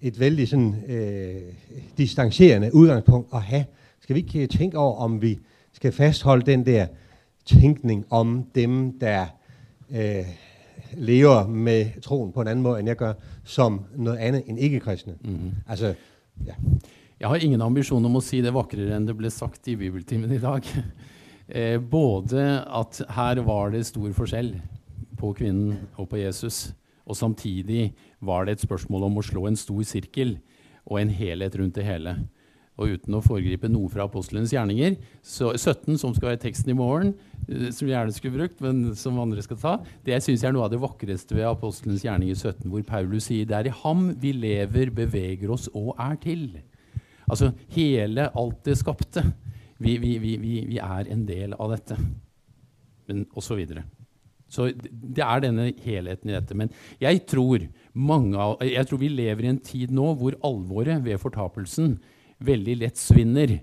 et 0.01 0.19
vældig 0.19 0.47
sådan, 0.47 0.75
øh, 0.87 1.41
distancerende 1.97 2.75
udgangspunkt 2.75 3.29
at 3.33 3.41
have. 3.41 3.65
Skal 3.99 4.15
vi 4.15 4.19
ikke 4.19 4.41
øh, 4.41 4.47
tænke 4.47 4.77
over, 4.77 4.95
om 4.95 5.21
vi 5.21 5.39
skal 5.73 5.91
fastholde 5.91 6.45
den 6.45 6.65
der 6.65 6.87
tænkning 7.45 8.05
om 8.09 8.45
dem, 8.55 8.99
der 8.99 9.25
øh, 9.91 10.25
lever 10.97 11.47
med 11.47 12.01
troen 12.03 12.31
på 12.31 12.41
en 12.41 12.47
anden 12.47 12.63
måde, 12.63 12.79
end 12.79 12.91
jeg 12.91 12.97
gør, 12.97 13.13
som 13.43 13.81
noget 13.95 14.17
andet 14.17 14.43
end 14.47 14.59
ikke-kristne. 14.59 15.15
Mm-hmm. 15.21 15.51
Altså, 15.67 15.93
ja. 16.45 16.53
Jeg 17.19 17.29
har 17.29 17.35
ingen 17.35 17.61
ambisjon 17.61 18.05
om 18.05 18.17
å 18.17 18.23
si 18.25 18.39
det 18.41 18.53
vakrere 18.53 18.95
enn 18.97 19.05
det 19.05 19.13
ble 19.17 19.29
sagt 19.29 19.67
i 19.69 19.77
bibeltimen 19.77 20.31
i 20.31 20.41
dag. 20.41 20.67
Eh, 21.51 21.81
både 21.83 22.61
at 22.63 23.01
her 23.11 23.41
var 23.43 23.73
det 23.73 23.81
stor 23.83 24.13
forskjell 24.15 24.53
på 25.19 25.33
kvinnen 25.35 25.81
og 25.99 26.07
på 26.07 26.21
Jesus, 26.21 26.69
og 27.03 27.17
samtidig 27.19 27.89
var 28.23 28.45
det 28.45 28.53
et 28.55 28.63
spørsmål 28.63 29.09
om 29.09 29.19
å 29.19 29.23
slå 29.25 29.49
en 29.49 29.59
stor 29.59 29.81
sirkel 29.83 30.37
og 30.85 31.01
en 31.01 31.11
helhet 31.11 31.57
rundt 31.59 31.75
det 31.75 31.83
hele. 31.83 32.13
Og 32.81 32.95
uten 32.95 33.13
å 33.13 33.21
foregripe 33.21 33.69
noe 33.69 33.89
fra 33.93 34.07
apostelens 34.07 34.53
gjerninger, 34.55 34.95
så 35.21 35.51
17, 35.53 35.99
som 36.01 36.15
skal 36.17 36.31
være 36.31 36.41
teksten 36.47 36.73
i 36.73 36.77
morgen, 36.77 37.13
eh, 37.45 37.69
som 37.69 37.85
vi 37.85 37.93
gjerne 37.93 38.15
skulle 38.15 38.39
brukt, 38.39 38.57
men 38.65 38.95
som 38.97 39.19
andre 39.21 39.43
skal 39.45 39.59
ta, 39.61 39.75
det 40.05 40.17
jeg 40.17 40.39
er 40.41 40.55
noe 40.55 40.65
av 40.65 40.73
det 40.73 40.81
vakreste 40.81 41.37
ved 41.37 41.45
apostelens 41.45 42.05
gjerninger 42.07 42.35
17, 42.39 42.65
hvor 42.71 42.83
Paulus 42.87 43.29
sier 43.29 43.45
det 43.45 43.59
er 43.59 43.69
i 43.69 43.77
ham 43.83 44.09
vi 44.21 44.33
lever, 44.33 44.93
beveger 44.97 45.53
oss 45.53 45.69
og 45.73 45.93
er 46.01 46.17
til. 46.23 46.47
Altså 47.31 47.53
hele 47.75 48.27
alt 48.35 48.65
det 48.65 48.79
skapte. 48.79 49.23
Vi, 49.81 49.95
vi, 49.97 50.17
vi, 50.21 50.35
vi, 50.67 50.77
er 50.77 51.09
en 51.09 51.25
del 51.25 51.55
av 51.57 51.73
dette. 51.73 51.97
Men, 53.09 53.25
og 53.33 53.45
så 53.45 53.57
videre. 53.57 53.85
Så 54.51 54.67
det 54.75 55.23
er 55.23 55.43
denne 55.45 55.69
helheten 55.81 56.29
i 56.29 56.35
dette. 56.35 56.57
Men 56.57 56.71
jeg 57.01 57.23
tror, 57.29 57.63
mange 57.95 58.49
jeg 58.67 58.87
tror 58.87 59.01
vi 59.01 59.11
lever 59.13 59.47
i 59.47 59.53
en 59.53 59.61
tid 59.63 59.93
nå 59.95 60.11
hvor 60.19 60.35
alvoret 60.47 61.01
ved 61.05 61.21
fortapelsen 61.21 61.95
veldig 62.41 62.77
lett 62.81 62.97
svinner. 62.99 63.59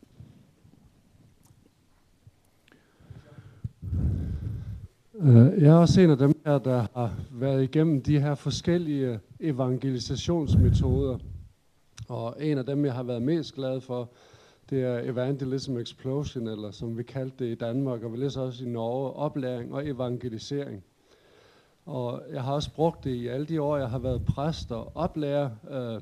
Øh, 5.20 5.62
Jeg 5.62 5.72
også 5.72 6.00
en 6.00 6.10
av 6.10 6.18
dem 6.18 6.34
her, 6.46 6.58
der 6.58 6.86
har 6.94 7.10
vært 7.30 7.68
igjennom 7.68 8.00
de 8.00 8.20
her 8.20 8.34
forskellige 8.34 9.20
evangelisationsmetoder. 9.40 11.18
Og 12.08 12.36
en 12.40 12.58
av 12.58 12.64
dem, 12.66 12.84
jeg 12.84 12.94
har 12.94 13.02
vært 13.02 13.22
mest 13.22 13.54
glad 13.54 13.80
for, 13.80 14.08
det 14.70 14.82
er 14.84 15.10
Evangelism 15.10 15.76
Explosion, 15.76 16.48
eller 16.48 16.70
som 16.70 16.96
vi 16.98 17.02
kalte 17.02 17.44
det 17.44 17.50
i 17.52 17.54
Danmark, 17.54 18.02
og 18.02 18.12
vi 18.12 18.16
leser 18.16 18.40
også 18.40 18.64
i 18.64 18.68
Norge, 18.68 19.12
oplæring 19.12 19.74
og 19.74 19.88
evangelisering. 19.88 20.84
Og 21.86 22.22
jeg 22.32 22.42
har 22.42 22.52
også 22.52 22.74
brukt 22.74 23.04
det 23.04 23.10
i 23.10 23.26
alle 23.26 23.46
de 23.46 23.62
år, 23.62 23.76
jeg 23.76 23.90
har 23.90 23.98
vært 23.98 24.24
præst 24.24 24.72
og 24.72 24.92
oplærer, 24.94 25.50
øh, 25.70 26.00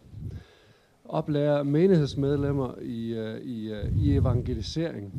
oplærer 1.04 1.62
menighedsmedlemmer 1.62 2.74
i, 2.82 3.14
øh, 3.14 3.40
i, 3.40 3.72
øh, 3.72 3.96
i 3.98 4.16
evangelisering. 4.16 5.12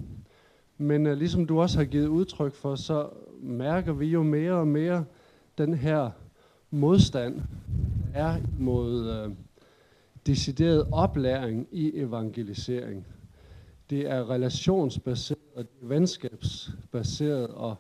Men 0.78 1.08
øh, 1.08 1.18
liksom 1.18 1.46
du 1.46 1.62
også 1.62 1.78
har 1.78 1.86
givet 1.86 2.08
uttrykk 2.08 2.54
for, 2.54 2.76
så 2.76 3.10
mærker 3.42 3.94
vi 3.94 4.06
jo 4.06 4.24
mer 4.24 4.54
og 4.54 4.68
mer 4.68 5.04
den 5.58 5.74
her 5.74 6.10
modstand 6.72 7.42
er 8.14 8.36
mot 8.60 8.92
øh, 8.92 9.32
decideret 10.28 10.88
oplæring 10.92 11.68
i 11.72 11.92
evangelisering. 11.96 13.08
Det 13.90 14.10
er 14.10 14.30
relationsbaseret, 14.30 15.40
og 15.56 15.64
det 15.64 15.70
er 15.82 15.88
venskabsbaseret, 15.88 17.48
og 17.48 17.76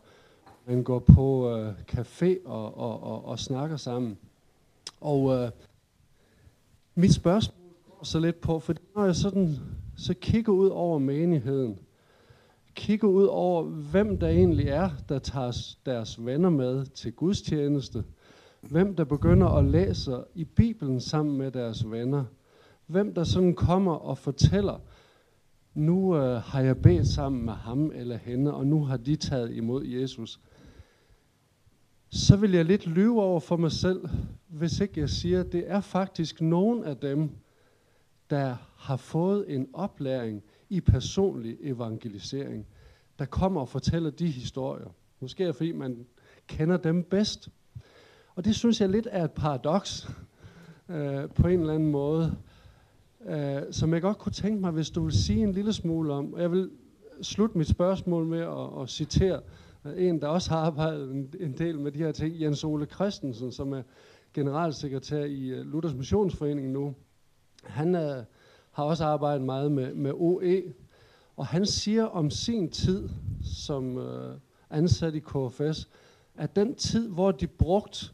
man 0.67 0.83
går 0.83 0.99
på 0.99 1.57
øh, 1.57 1.73
café 1.91 2.45
og, 2.45 2.77
og, 2.77 3.03
og, 3.03 3.25
og 3.25 3.39
snakker 3.39 3.77
sammen. 3.77 4.17
Og 5.01 5.33
øh, 5.33 5.51
mit 6.95 7.13
spørgsmål 7.13 7.71
går 7.85 8.05
så 8.05 8.19
lidt 8.19 8.41
på, 8.41 8.59
for 8.59 8.73
når 8.95 9.05
jeg 9.05 9.15
sådan 9.15 9.55
så 9.97 10.13
kigger 10.13 10.53
ud 10.53 10.67
over 10.67 10.99
menigheden, 10.99 11.79
kigger 12.75 13.07
ud 13.07 13.25
over, 13.25 13.63
hvem 13.63 14.17
der 14.17 14.27
egentlig 14.27 14.67
er, 14.67 14.89
der 15.09 15.19
tager 15.19 15.75
deres 15.85 16.25
venner 16.25 16.49
med 16.49 16.85
til 16.85 17.13
gudstjeneste, 17.13 18.03
hvem 18.61 18.95
der 18.95 19.03
begynder 19.03 19.47
at 19.47 19.65
læse 19.65 20.17
i 20.35 20.43
Bibelen 20.43 21.01
sammen 21.01 21.37
med 21.37 21.51
deres 21.51 21.91
venner, 21.91 22.23
hvem 22.87 23.13
der 23.13 23.23
sådan 23.23 23.55
kommer 23.55 23.93
og 23.93 24.17
fortæller, 24.17 24.79
nu 25.73 26.17
øh, 26.17 26.41
har 26.41 26.61
jeg 26.61 26.77
bedt 26.77 27.07
sammen 27.07 27.45
med 27.45 27.53
ham 27.53 27.91
eller 27.95 28.17
hende, 28.17 28.53
og 28.53 28.67
nu 28.67 28.83
har 28.83 28.97
de 28.97 29.15
taget 29.15 29.51
imod 29.51 29.85
Jesus, 29.85 30.39
så 32.09 32.35
vil 32.35 32.51
jeg 32.51 32.65
lidt 32.65 32.87
lyve 32.87 33.21
over 33.21 33.39
for 33.39 33.57
mig 33.57 33.71
selv, 33.71 34.09
hvis 34.47 34.79
ikke 34.79 34.99
jeg 34.99 35.09
siger, 35.09 35.39
at 35.39 35.51
det 35.51 35.63
er 35.67 35.81
faktisk 35.81 36.41
nogen 36.41 36.83
af 36.83 36.97
dem, 36.97 37.29
der 38.29 38.55
har 38.77 38.97
fået 38.97 39.55
en 39.55 39.67
oplæring 39.73 40.43
i 40.69 40.81
personlig 40.81 41.57
evangelisering, 41.61 42.67
der 43.19 43.25
kommer 43.25 43.61
og 43.61 43.69
fortæller 43.69 44.09
de 44.09 44.27
historier. 44.27 44.95
Måske 45.19 45.43
er 45.43 45.51
fordi 45.51 45.71
man 45.71 46.05
kender 46.47 46.77
dem 46.77 47.03
bedst. 47.03 47.49
Og 48.35 48.45
det 48.45 48.55
synes 48.55 48.81
jeg 48.81 48.89
lidt 48.89 49.07
er 49.11 49.23
et 49.23 49.31
paradoks 49.31 50.09
øh, 50.89 51.29
på 51.29 51.47
en 51.47 51.59
eller 51.59 51.73
anden 51.73 51.91
måde, 51.91 52.37
øh, 53.25 53.61
som 53.71 53.93
jeg 53.93 54.01
godt 54.01 54.17
kunne 54.17 54.31
tænke 54.31 54.61
mig, 54.61 54.71
hvis 54.71 54.89
du 54.89 55.03
vil 55.03 55.13
sige 55.13 55.43
en 55.43 55.51
lille 55.51 55.73
smule 55.73 56.13
om. 56.13 56.33
Og 56.33 56.41
jeg 56.41 56.51
vil 56.51 56.69
slutte 57.21 57.57
mit 57.57 57.67
spørgsmål 57.67 58.25
med 58.25 58.39
at, 58.39 58.81
at 58.81 58.89
citere 58.89 59.41
øh, 59.85 60.07
en, 60.07 60.21
der 60.21 60.27
også 60.27 60.49
har 60.49 60.57
arbejdet 60.57 61.11
en, 61.11 61.33
en 61.39 61.57
del 61.57 61.79
med 61.79 61.91
de 61.91 61.99
her 61.99 62.11
ting, 62.11 62.41
Jens 62.41 62.63
Ole 62.63 62.85
Christensen, 62.85 63.51
som 63.51 63.73
er 63.73 63.81
generalsekretær 64.33 65.23
i 65.23 65.59
uh, 65.59 65.65
Luthers 65.65 65.93
Missionsforening 65.93 66.71
nu. 66.71 66.95
Han 67.63 67.95
uh, 67.95 68.01
har 68.71 68.83
også 68.83 69.05
arbejdet 69.05 69.45
meget 69.45 69.71
med, 69.71 69.93
med 69.93 70.11
OE, 70.15 70.63
og 71.37 71.47
han 71.47 71.65
siger 71.65 72.03
om 72.03 72.29
sin 72.29 72.69
tid 72.69 73.09
som 73.43 73.97
uh, 73.97 74.03
ansat 74.69 75.15
i 75.15 75.19
KFS, 75.19 75.89
at 76.35 76.55
den 76.55 76.75
tid, 76.75 77.09
hvor 77.09 77.31
de 77.31 77.47
brugte 77.47 78.05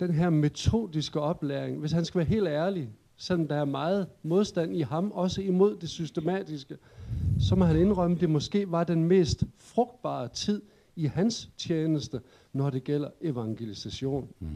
den 0.00 0.14
her 0.14 0.30
metodiske 0.30 1.20
oplæring, 1.20 1.78
hvis 1.78 1.92
han 1.92 2.04
skal 2.04 2.18
være 2.18 2.28
helt 2.28 2.48
ærlig, 2.48 2.90
selvom 3.24 3.48
der 3.48 3.56
er 3.56 3.64
meget 3.64 4.06
modstand 4.22 4.76
i 4.76 4.80
ham, 4.80 5.10
også 5.10 5.42
imod 5.42 5.76
det 5.76 5.88
systematiske, 5.88 6.76
så 7.40 7.54
må 7.54 7.64
han 7.64 7.76
indrømme, 7.76 8.14
at 8.14 8.20
det 8.20 8.30
måske 8.30 8.70
var 8.70 8.84
den 8.84 9.04
mest 9.04 9.44
frugtbare 9.58 10.28
tid 10.28 10.62
i 10.96 11.06
hans 11.06 11.50
tjeneste, 11.58 12.20
når 12.52 12.70
det 12.70 12.84
gælder 12.84 13.08
evangelisation. 13.20 14.28
Mm. 14.40 14.48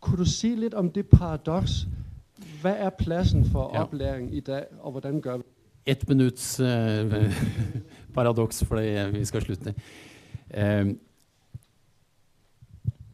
Kunne 0.00 0.18
du 0.18 0.24
sige 0.24 0.56
lidt 0.56 0.74
om 0.74 0.90
det 0.90 1.06
paradoks? 1.06 1.86
Hvad 2.60 2.74
er 2.76 2.90
pladsen 2.90 3.44
for 3.44 3.70
ja. 3.74 3.82
oplæring 3.82 4.34
i 4.34 4.40
dag, 4.40 4.64
og 4.80 4.90
hvordan 4.90 5.20
gør 5.20 5.36
vi 5.36 5.42
Et 5.86 6.08
minuts 6.08 6.60
uh, 6.60 6.66
paradoks, 8.14 8.64
for 8.64 9.10
vi 9.10 9.24
skal 9.24 9.42
slutte. 9.42 9.74
Uh, 10.56 10.90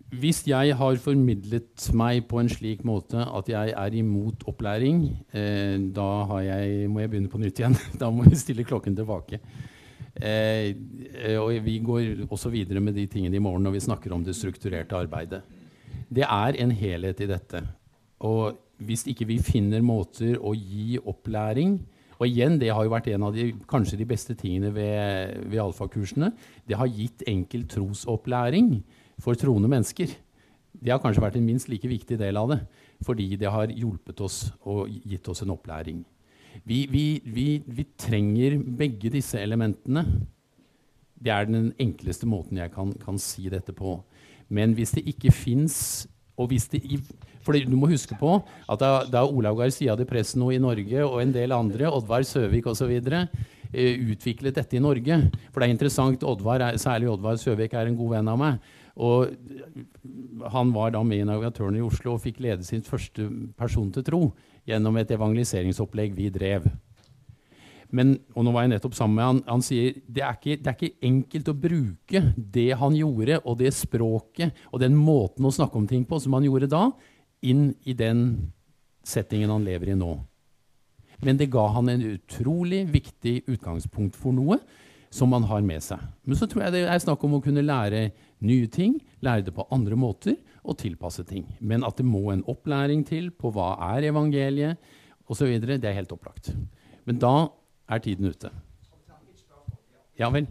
hvis 0.08 0.40
jeg 0.48 0.72
har 0.72 1.00
formidlet 1.04 1.88
meg 1.92 2.22
på 2.30 2.38
en 2.40 2.48
slik 2.48 2.80
måte 2.88 3.20
at 3.20 3.48
jeg 3.50 3.74
er 3.76 3.96
imot 3.98 4.46
opplæring, 4.48 5.02
eh, 5.36 5.76
da 5.92 6.38
jeg, 6.46 6.86
må 6.88 7.02
jeg 7.02 7.10
begynne 7.12 7.32
på 7.32 7.40
nytt 7.42 7.60
igjen. 7.60 7.76
da 8.00 8.08
må 8.08 8.24
vi 8.24 8.38
stille 8.40 8.64
klokken 8.64 8.96
tilbake. 8.96 9.40
Eh, 10.16 10.72
og 11.36 11.52
vi 11.62 11.76
går 11.84 12.24
også 12.24 12.48
videre 12.50 12.80
med 12.80 12.96
de 12.96 13.04
tingene 13.06 13.36
i 13.36 13.42
morgen 13.42 13.68
når 13.68 13.76
vi 13.76 13.84
snakker 13.84 14.14
om 14.16 14.24
det 14.24 14.36
strukturerte 14.36 14.96
arbeidet. 14.96 15.42
Det 16.08 16.24
er 16.24 16.56
en 16.56 16.72
helhet 16.72 17.20
i 17.20 17.28
dette. 17.28 17.60
Og 18.24 18.56
hvis 18.80 19.04
ikke 19.10 19.28
vi 19.28 19.38
finner 19.44 19.84
måter 19.84 20.38
å 20.40 20.54
gi 20.56 20.98
opplæring 20.98 21.78
Og 22.18 22.26
igjen, 22.26 22.56
det 22.58 22.72
har 22.74 22.82
jo 22.82 22.90
vært 22.90 23.06
en 23.12 23.28
av 23.28 23.34
de 23.34 23.52
kanskje 23.70 23.94
de 24.00 24.04
beste 24.10 24.34
tingene 24.34 24.72
ved, 24.74 25.36
ved 25.46 25.60
alfakursene. 25.62 26.32
Det 26.66 26.74
har 26.74 26.90
gitt 26.90 27.22
enkel 27.30 27.62
trosopplæring 27.70 28.72
for 29.22 29.38
troende 29.38 29.70
mennesker. 29.70 30.12
Det 30.78 30.92
har 30.92 31.00
kanskje 31.02 31.24
vært 31.24 31.38
en 31.40 31.46
minst 31.46 31.70
like 31.70 31.88
viktig 31.90 32.18
del 32.20 32.38
av 32.38 32.52
det, 32.52 32.60
fordi 33.06 33.32
det 33.40 33.50
har 33.50 33.72
hjulpet 33.72 34.20
oss 34.22 34.52
og 34.68 34.88
gitt 34.88 35.28
oss 35.30 35.42
en 35.42 35.54
opplæring. 35.54 36.04
Vi, 36.64 36.86
vi, 36.90 37.20
vi, 37.24 37.46
vi 37.66 37.86
trenger 37.98 38.58
begge 38.78 39.10
disse 39.12 39.40
elementene. 39.40 40.04
Det 41.18 41.32
er 41.34 41.48
den 41.48 41.72
enkleste 41.80 42.28
måten 42.30 42.60
jeg 42.60 42.72
kan, 42.74 42.92
kan 43.02 43.18
si 43.22 43.48
dette 43.50 43.74
på. 43.74 43.98
Men 44.48 44.74
hvis 44.76 44.94
det 44.96 45.06
ikke 45.10 45.34
fins 45.34 46.06
For 46.38 47.56
du 47.56 47.74
må 47.74 47.88
huske 47.90 48.14
på 48.14 48.36
at 48.70 48.78
da, 48.78 48.90
da 49.10 49.24
Olav 49.26 49.56
Garcia 49.58 49.96
de 49.98 50.04
Presno 50.06 50.52
i 50.54 50.60
Norge 50.62 51.02
og 51.02 51.18
en 51.18 51.32
del 51.34 51.50
andre, 51.52 51.88
Oddvar 51.90 52.22
Søvik 52.22 52.68
osv., 52.70 52.92
eh, 52.94 53.96
utviklet 54.12 54.54
dette 54.54 54.78
i 54.78 54.82
Norge 54.82 55.18
For 55.50 55.58
det 55.58 55.66
er 55.66 55.74
interessant, 55.74 56.22
Oddvar, 56.22 56.62
særlig 56.78 57.10
Oddvar 57.10 57.40
Søvik 57.42 57.74
er 57.74 57.90
en 57.90 57.98
god 57.98 58.14
venn 58.14 58.30
av 58.30 58.38
meg. 58.38 58.60
Og 58.98 59.30
han 60.52 60.72
var 60.74 60.92
da 60.94 61.04
med 61.06 61.22
i 61.22 61.26
navigatørene 61.28 61.78
i 61.78 61.86
Oslo 61.86 62.16
og 62.16 62.22
fikk 62.24 62.40
lede 62.42 62.66
sin 62.66 62.82
første 62.82 63.28
person 63.58 63.92
til 63.94 64.04
tro 64.06 64.22
gjennom 64.68 64.98
et 64.98 65.12
evangeliseringsopplegg 65.14 66.16
vi 66.16 66.28
drev. 66.34 66.66
Men, 67.94 68.18
og 68.36 68.44
nå 68.44 68.52
var 68.52 68.66
jeg 68.66 68.74
nettopp 68.74 68.96
sammen 68.98 69.16
med 69.16 69.24
han, 69.24 69.38
han 69.46 69.62
sier 69.64 69.94
det 70.04 70.20
er, 70.20 70.34
ikke, 70.36 70.58
det 70.60 70.68
er 70.68 70.76
ikke 70.76 71.06
enkelt 71.08 71.48
å 71.48 71.56
bruke 71.56 72.22
det 72.36 72.68
han 72.76 72.96
gjorde, 72.98 73.38
og 73.48 73.60
det 73.62 73.72
språket 73.76 74.66
og 74.68 74.82
den 74.82 74.98
måten 74.98 75.46
å 75.48 75.54
snakke 75.54 75.80
om 75.80 75.86
ting 75.88 76.04
på 76.08 76.18
som 76.20 76.36
han 76.36 76.44
gjorde 76.44 76.68
da, 76.68 76.88
inn 77.48 77.70
i 77.88 77.94
den 77.96 78.26
settingen 79.06 79.54
han 79.54 79.64
lever 79.64 79.94
i 79.94 79.96
nå. 79.96 80.10
Men 81.24 81.38
det 81.40 81.48
ga 81.50 81.64
han 81.74 81.88
en 81.90 82.04
utrolig 82.12 82.84
viktig 82.92 83.40
utgangspunkt 83.48 84.18
for 84.18 84.36
noe 84.36 84.60
som 85.10 85.30
man 85.32 85.46
har 85.48 85.64
med 85.64 85.82
seg. 85.84 86.02
Men 86.24 86.36
så 86.36 86.46
tror 86.48 86.66
jeg 86.66 86.74
det 86.74 86.84
er 86.86 87.02
snakk 87.02 87.22
om 87.24 87.38
å 87.38 87.42
kunne 87.44 87.64
lære 87.64 88.10
nye 88.44 88.68
ting, 88.70 88.98
lære 89.24 89.46
det 89.46 89.54
på 89.56 89.66
andre 89.74 89.96
måter 89.96 90.36
og 90.62 90.78
tilpasse 90.78 91.24
ting. 91.28 91.46
Men 91.60 91.84
at 91.86 91.98
det 91.98 92.06
må 92.06 92.28
en 92.32 92.44
opplæring 92.48 93.06
til 93.08 93.30
på 93.30 93.52
hva 93.54 93.74
er 93.94 94.10
evangeliet 94.10 94.76
osv., 95.28 95.48
det 95.64 95.84
er 95.84 95.96
helt 95.96 96.12
opplagt. 96.12 96.52
Men 97.08 97.20
da 97.20 97.48
er 97.88 97.98
tiden 98.04 98.28
ute. 98.28 98.50
Ja 100.18 100.28
vel? 100.34 100.48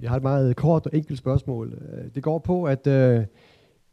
Jeg 0.00 0.10
har 0.10 0.16
et 0.16 0.22
meget 0.22 0.56
kort 0.56 0.86
og 0.86 0.94
enkelt 0.94 1.18
spørsmål. 1.18 1.72
Det 2.14 2.22
går 2.22 2.38
på, 2.38 2.64
at 2.64 2.86
uh, 2.86 3.24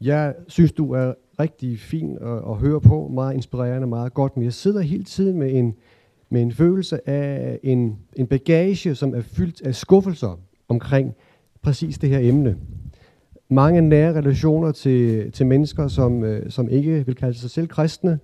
jeg 0.01 0.35
synes, 0.47 0.71
du 0.71 0.91
er 0.91 1.13
riktig 1.39 1.79
fin 1.79 2.17
å, 2.17 2.39
å 2.53 2.55
høre 2.61 2.81
på, 2.81 3.07
meget 3.07 3.41
inspirerende, 3.41 3.87
meget 3.87 4.13
godt, 4.13 4.37
men 4.37 4.45
jeg 4.45 4.53
sidder 4.53 4.81
hele 4.81 5.03
tiden 5.03 5.39
med 5.39 5.55
en, 5.55 5.73
med 6.29 6.41
en 6.41 6.51
følelse 6.51 7.09
af 7.09 7.59
en, 7.63 7.97
en 8.15 8.27
bagage, 8.27 8.95
som 8.95 9.15
er 9.15 9.21
fyldt 9.21 9.61
af 9.61 9.75
skuffelser 9.75 10.39
omkring 10.67 11.13
præcis 11.61 11.97
det 11.97 12.09
her 12.09 12.19
emne. 12.19 12.55
Mange 13.49 13.81
nære 13.81 14.13
relationer 14.13 14.71
til, 14.71 15.31
til 15.31 15.45
mennesker, 15.45 15.87
som, 15.87 16.23
øh, 16.23 16.51
som 16.51 16.69
ikke 16.69 17.05
vil 17.05 17.15
kalde 17.15 17.37
sig 17.37 17.49
selv 17.49 17.67
kristne. 17.67 18.19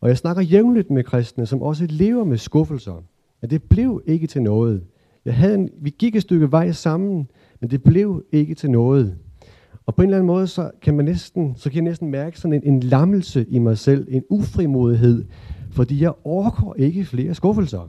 Og 0.00 0.08
jeg 0.08 0.18
snakker 0.18 0.42
jævnligt 0.42 0.90
med 0.90 1.04
kristne, 1.04 1.46
som 1.46 1.62
også 1.62 1.86
lever 1.88 2.24
med 2.24 2.38
skuffelser. 2.38 3.04
At 3.42 3.50
det 3.50 3.62
blev 3.62 4.02
ikke 4.06 4.26
til 4.26 4.42
noget. 4.42 4.82
Jeg 5.24 5.34
havde 5.34 5.54
en, 5.54 5.70
vi 5.80 5.90
gik 5.98 6.16
et 6.16 6.22
stykke 6.22 6.52
vej 6.52 6.72
sammen, 6.72 7.28
men 7.60 7.70
det 7.70 7.82
blev 7.82 8.24
ikke 8.32 8.54
til 8.54 8.70
noget. 8.70 9.16
Og 9.86 9.94
på 9.94 10.02
en 10.02 10.08
eller 10.08 10.16
anden 10.16 10.26
måde, 10.26 10.46
så 10.46 10.70
kan, 10.82 10.94
man 10.94 11.04
næsten, 11.04 11.52
så 11.56 11.70
kan 11.70 11.74
jeg 11.74 11.90
næsten 11.90 12.10
mærke 12.10 12.40
sådan 12.40 12.52
en, 12.52 12.74
en 12.74 12.80
lammelse 12.80 13.46
i 13.48 13.58
mig 13.58 13.78
selv, 13.78 14.06
en 14.10 14.22
ufrimodighed, 14.30 15.24
fordi 15.74 16.00
jeg 16.02 16.12
overgår 16.24 16.74
ikke 16.74 17.04
flere 17.04 17.34
skuffelser. 17.34 17.88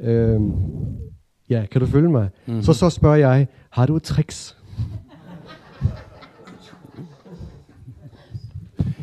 Øhm, 0.00 0.52
ja, 1.50 1.66
kan 1.66 1.80
du 1.80 1.86
følge 1.86 2.10
meg? 2.10 2.28
Mm-hmm. 2.46 2.62
Så 2.62 2.72
så 2.72 2.90
spør 2.90 3.14
jeg, 3.14 3.48
har 3.70 3.86
du 3.86 3.96
et 3.96 4.02
triks. 4.02 4.56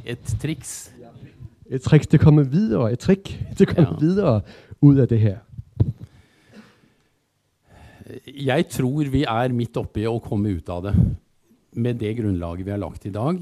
Et 0.06 0.36
triks? 0.42 0.94
Et 1.72 1.82
triks 1.82 2.08
til 2.08 2.20
å 2.20 2.24
komme 2.24 2.44
videre, 2.52 2.92
et 2.92 3.00
trikk 3.00 3.32
til 3.56 3.68
å 3.68 3.72
komme 3.72 3.88
ja. 3.94 4.00
videre 4.00 4.36
ut 4.84 5.00
av 5.00 5.08
det 5.08 5.20
her. 5.20 5.40
Jeg 8.28 8.68
tror 8.70 9.08
vi 9.10 9.24
er 9.24 9.56
midt 9.56 9.78
oppe 9.80 10.04
i 10.04 10.10
å 10.10 10.20
komme 10.22 10.52
ut 10.58 10.70
av 10.70 10.84
det 10.90 10.94
med 11.74 11.98
det 11.98 12.12
grunnlaget 12.20 12.68
vi 12.68 12.74
har 12.76 12.82
lagt 12.82 13.06
i 13.08 13.14
dag, 13.14 13.40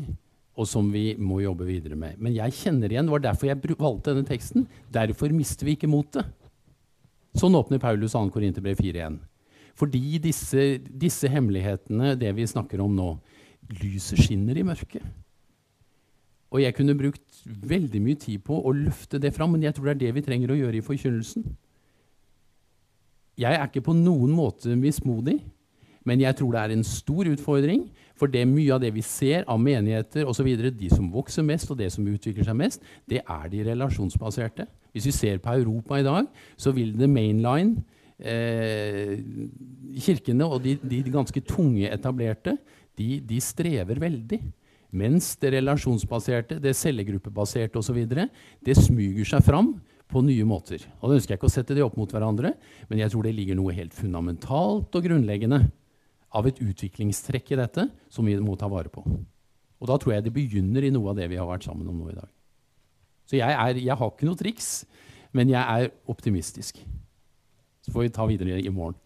og 0.61 0.67
som 0.69 0.91
vi 0.93 1.15
må 1.17 1.39
jobbe 1.41 1.65
videre 1.65 1.97
med. 1.97 2.19
Men 2.21 2.35
jeg 2.35 2.53
kjenner 2.59 2.91
igjen, 2.91 3.07
det 3.09 3.15
var 3.15 3.23
derfor 3.25 3.49
jeg 3.49 3.77
valgte 3.79 4.13
denne 4.13 4.27
teksten. 4.27 4.67
Derfor 4.93 5.33
mister 5.33 5.65
vi 5.65 5.75
ikke 5.77 5.89
motet. 5.89 6.29
Sånn 7.37 7.55
åpner 7.57 7.81
Paulus 7.81 8.13
2. 8.13 8.27
Korinterbrev 8.33 8.77
4.1. 8.77 9.17
Fordi 9.79 10.19
disse, 10.21 10.65
disse, 10.83 11.29
hemmelighetene, 11.31 12.13
det 12.19 12.33
vi 12.37 12.45
snakker 12.47 12.83
om 12.83 12.93
nå, 12.93 13.09
lyset 13.81 14.19
skinner 14.19 14.59
i 14.59 14.65
mørket. 14.67 15.05
Og 16.51 16.59
jeg 16.59 16.75
kunne 16.75 16.97
brukt 16.99 17.41
veldig 17.47 18.01
mye 18.03 18.19
tid 18.19 18.43
på 18.43 18.57
å 18.59 18.73
løfte 18.75 19.21
det 19.23 19.31
fram, 19.33 19.55
men 19.55 19.63
jeg 19.63 19.77
tror 19.77 19.87
det 19.87 19.93
er 19.95 20.01
det 20.01 20.15
vi 20.17 20.25
trenger 20.25 20.51
å 20.51 20.59
gjøre 20.59 20.81
i 20.81 20.85
forkynnelsen. 20.85 21.47
Jeg 23.39 23.55
er 23.55 23.63
ikke 23.63 23.85
på 23.87 23.95
noen 23.95 24.33
måte 24.35 24.75
mismodig, 24.75 25.39
men 26.03 26.19
jeg 26.19 26.35
tror 26.37 26.51
det 26.53 26.61
er 26.65 26.73
en 26.75 26.85
stor 26.85 27.29
utfordring. 27.31 27.85
For 28.21 28.29
det 28.29 28.43
mye 28.45 28.75
av 28.75 28.83
det 28.83 28.91
vi 28.93 29.01
ser 29.05 29.47
av 29.49 29.57
menigheter 29.61 30.29
osv., 30.29 30.45
de 30.77 30.91
som 30.93 31.07
vokser 31.09 31.45
mest, 31.47 31.71
og 31.73 31.79
det 31.81 31.89
som 31.93 32.05
utvikler 32.05 32.45
seg 32.45 32.59
mest, 32.59 32.85
det 33.09 33.23
er 33.25 33.47
de 33.49 33.63
relasjonsbaserte. 33.71 34.67
Hvis 34.93 35.09
vi 35.09 35.15
ser 35.15 35.41
på 35.41 35.55
Europa 35.57 35.97
i 35.97 36.05
dag, 36.05 36.29
så 36.59 36.73
vil 36.75 36.93
det 36.99 37.09
mainline 37.09 37.81
Eh, 38.21 39.17
kirkene 39.97 40.45
og 40.45 40.59
de, 40.61 40.75
de 40.77 41.01
ganske 41.09 41.41
tunge 41.41 41.89
etablerte, 41.89 42.53
de, 42.97 43.15
de 43.25 43.39
strever 43.41 43.97
veldig. 44.01 44.37
Mens 44.93 45.33
det 45.41 45.53
relasjonsbaserte, 45.55 46.59
det 46.61 46.75
cellegruppebaserte 46.77 47.79
osv. 47.79 48.03
det 48.05 48.75
smyger 48.77 49.25
seg 49.25 49.45
fram 49.47 49.73
på 50.11 50.21
nye 50.27 50.45
måter. 50.45 50.83
Og 50.99 51.09
Da 51.09 51.17
ønsker 51.17 51.33
jeg 51.33 51.39
ikke 51.39 51.49
å 51.49 51.55
sette 51.55 51.77
de 51.77 51.85
opp 51.85 51.97
mot 51.97 52.11
hverandre, 52.11 52.53
men 52.89 52.99
jeg 52.99 53.13
tror 53.13 53.25
det 53.25 53.33
ligger 53.33 53.57
noe 53.57 53.73
helt 53.73 53.95
fundamentalt 53.95 54.93
og 54.93 55.07
grunnleggende 55.07 55.63
av 56.31 56.47
et 56.47 56.59
utviklingstrekk 56.63 57.53
i 57.53 57.59
dette 57.59 57.87
som 58.11 58.27
vi 58.27 58.37
må 58.39 58.55
ta 58.59 58.69
vare 58.71 58.91
på. 58.91 59.03
Og 59.81 59.89
da 59.89 59.97
tror 59.99 60.15
jeg 60.15 60.25
det 60.25 60.33
begynner 60.35 60.85
i 60.85 60.93
noe 60.93 61.11
av 61.11 61.17
det 61.19 61.27
vi 61.31 61.39
har 61.39 61.49
vært 61.49 61.65
sammen 61.67 61.89
om 61.89 61.97
nå 61.99 62.11
i 62.11 62.17
dag. 62.17 62.29
Så 63.27 63.37
jeg, 63.39 63.51
er, 63.51 63.79
jeg 63.79 63.97
har 63.97 64.11
ikke 64.11 64.27
noe 64.27 64.39
triks, 64.39 64.69
men 65.35 65.51
jeg 65.51 65.61
er 65.61 65.91
optimistisk. 66.11 66.81
Så 67.81 67.93
får 67.93 68.05
vi 68.05 68.13
ta 68.13 68.27
videre 68.29 68.59
i 68.59 68.73
morgen. 68.73 68.97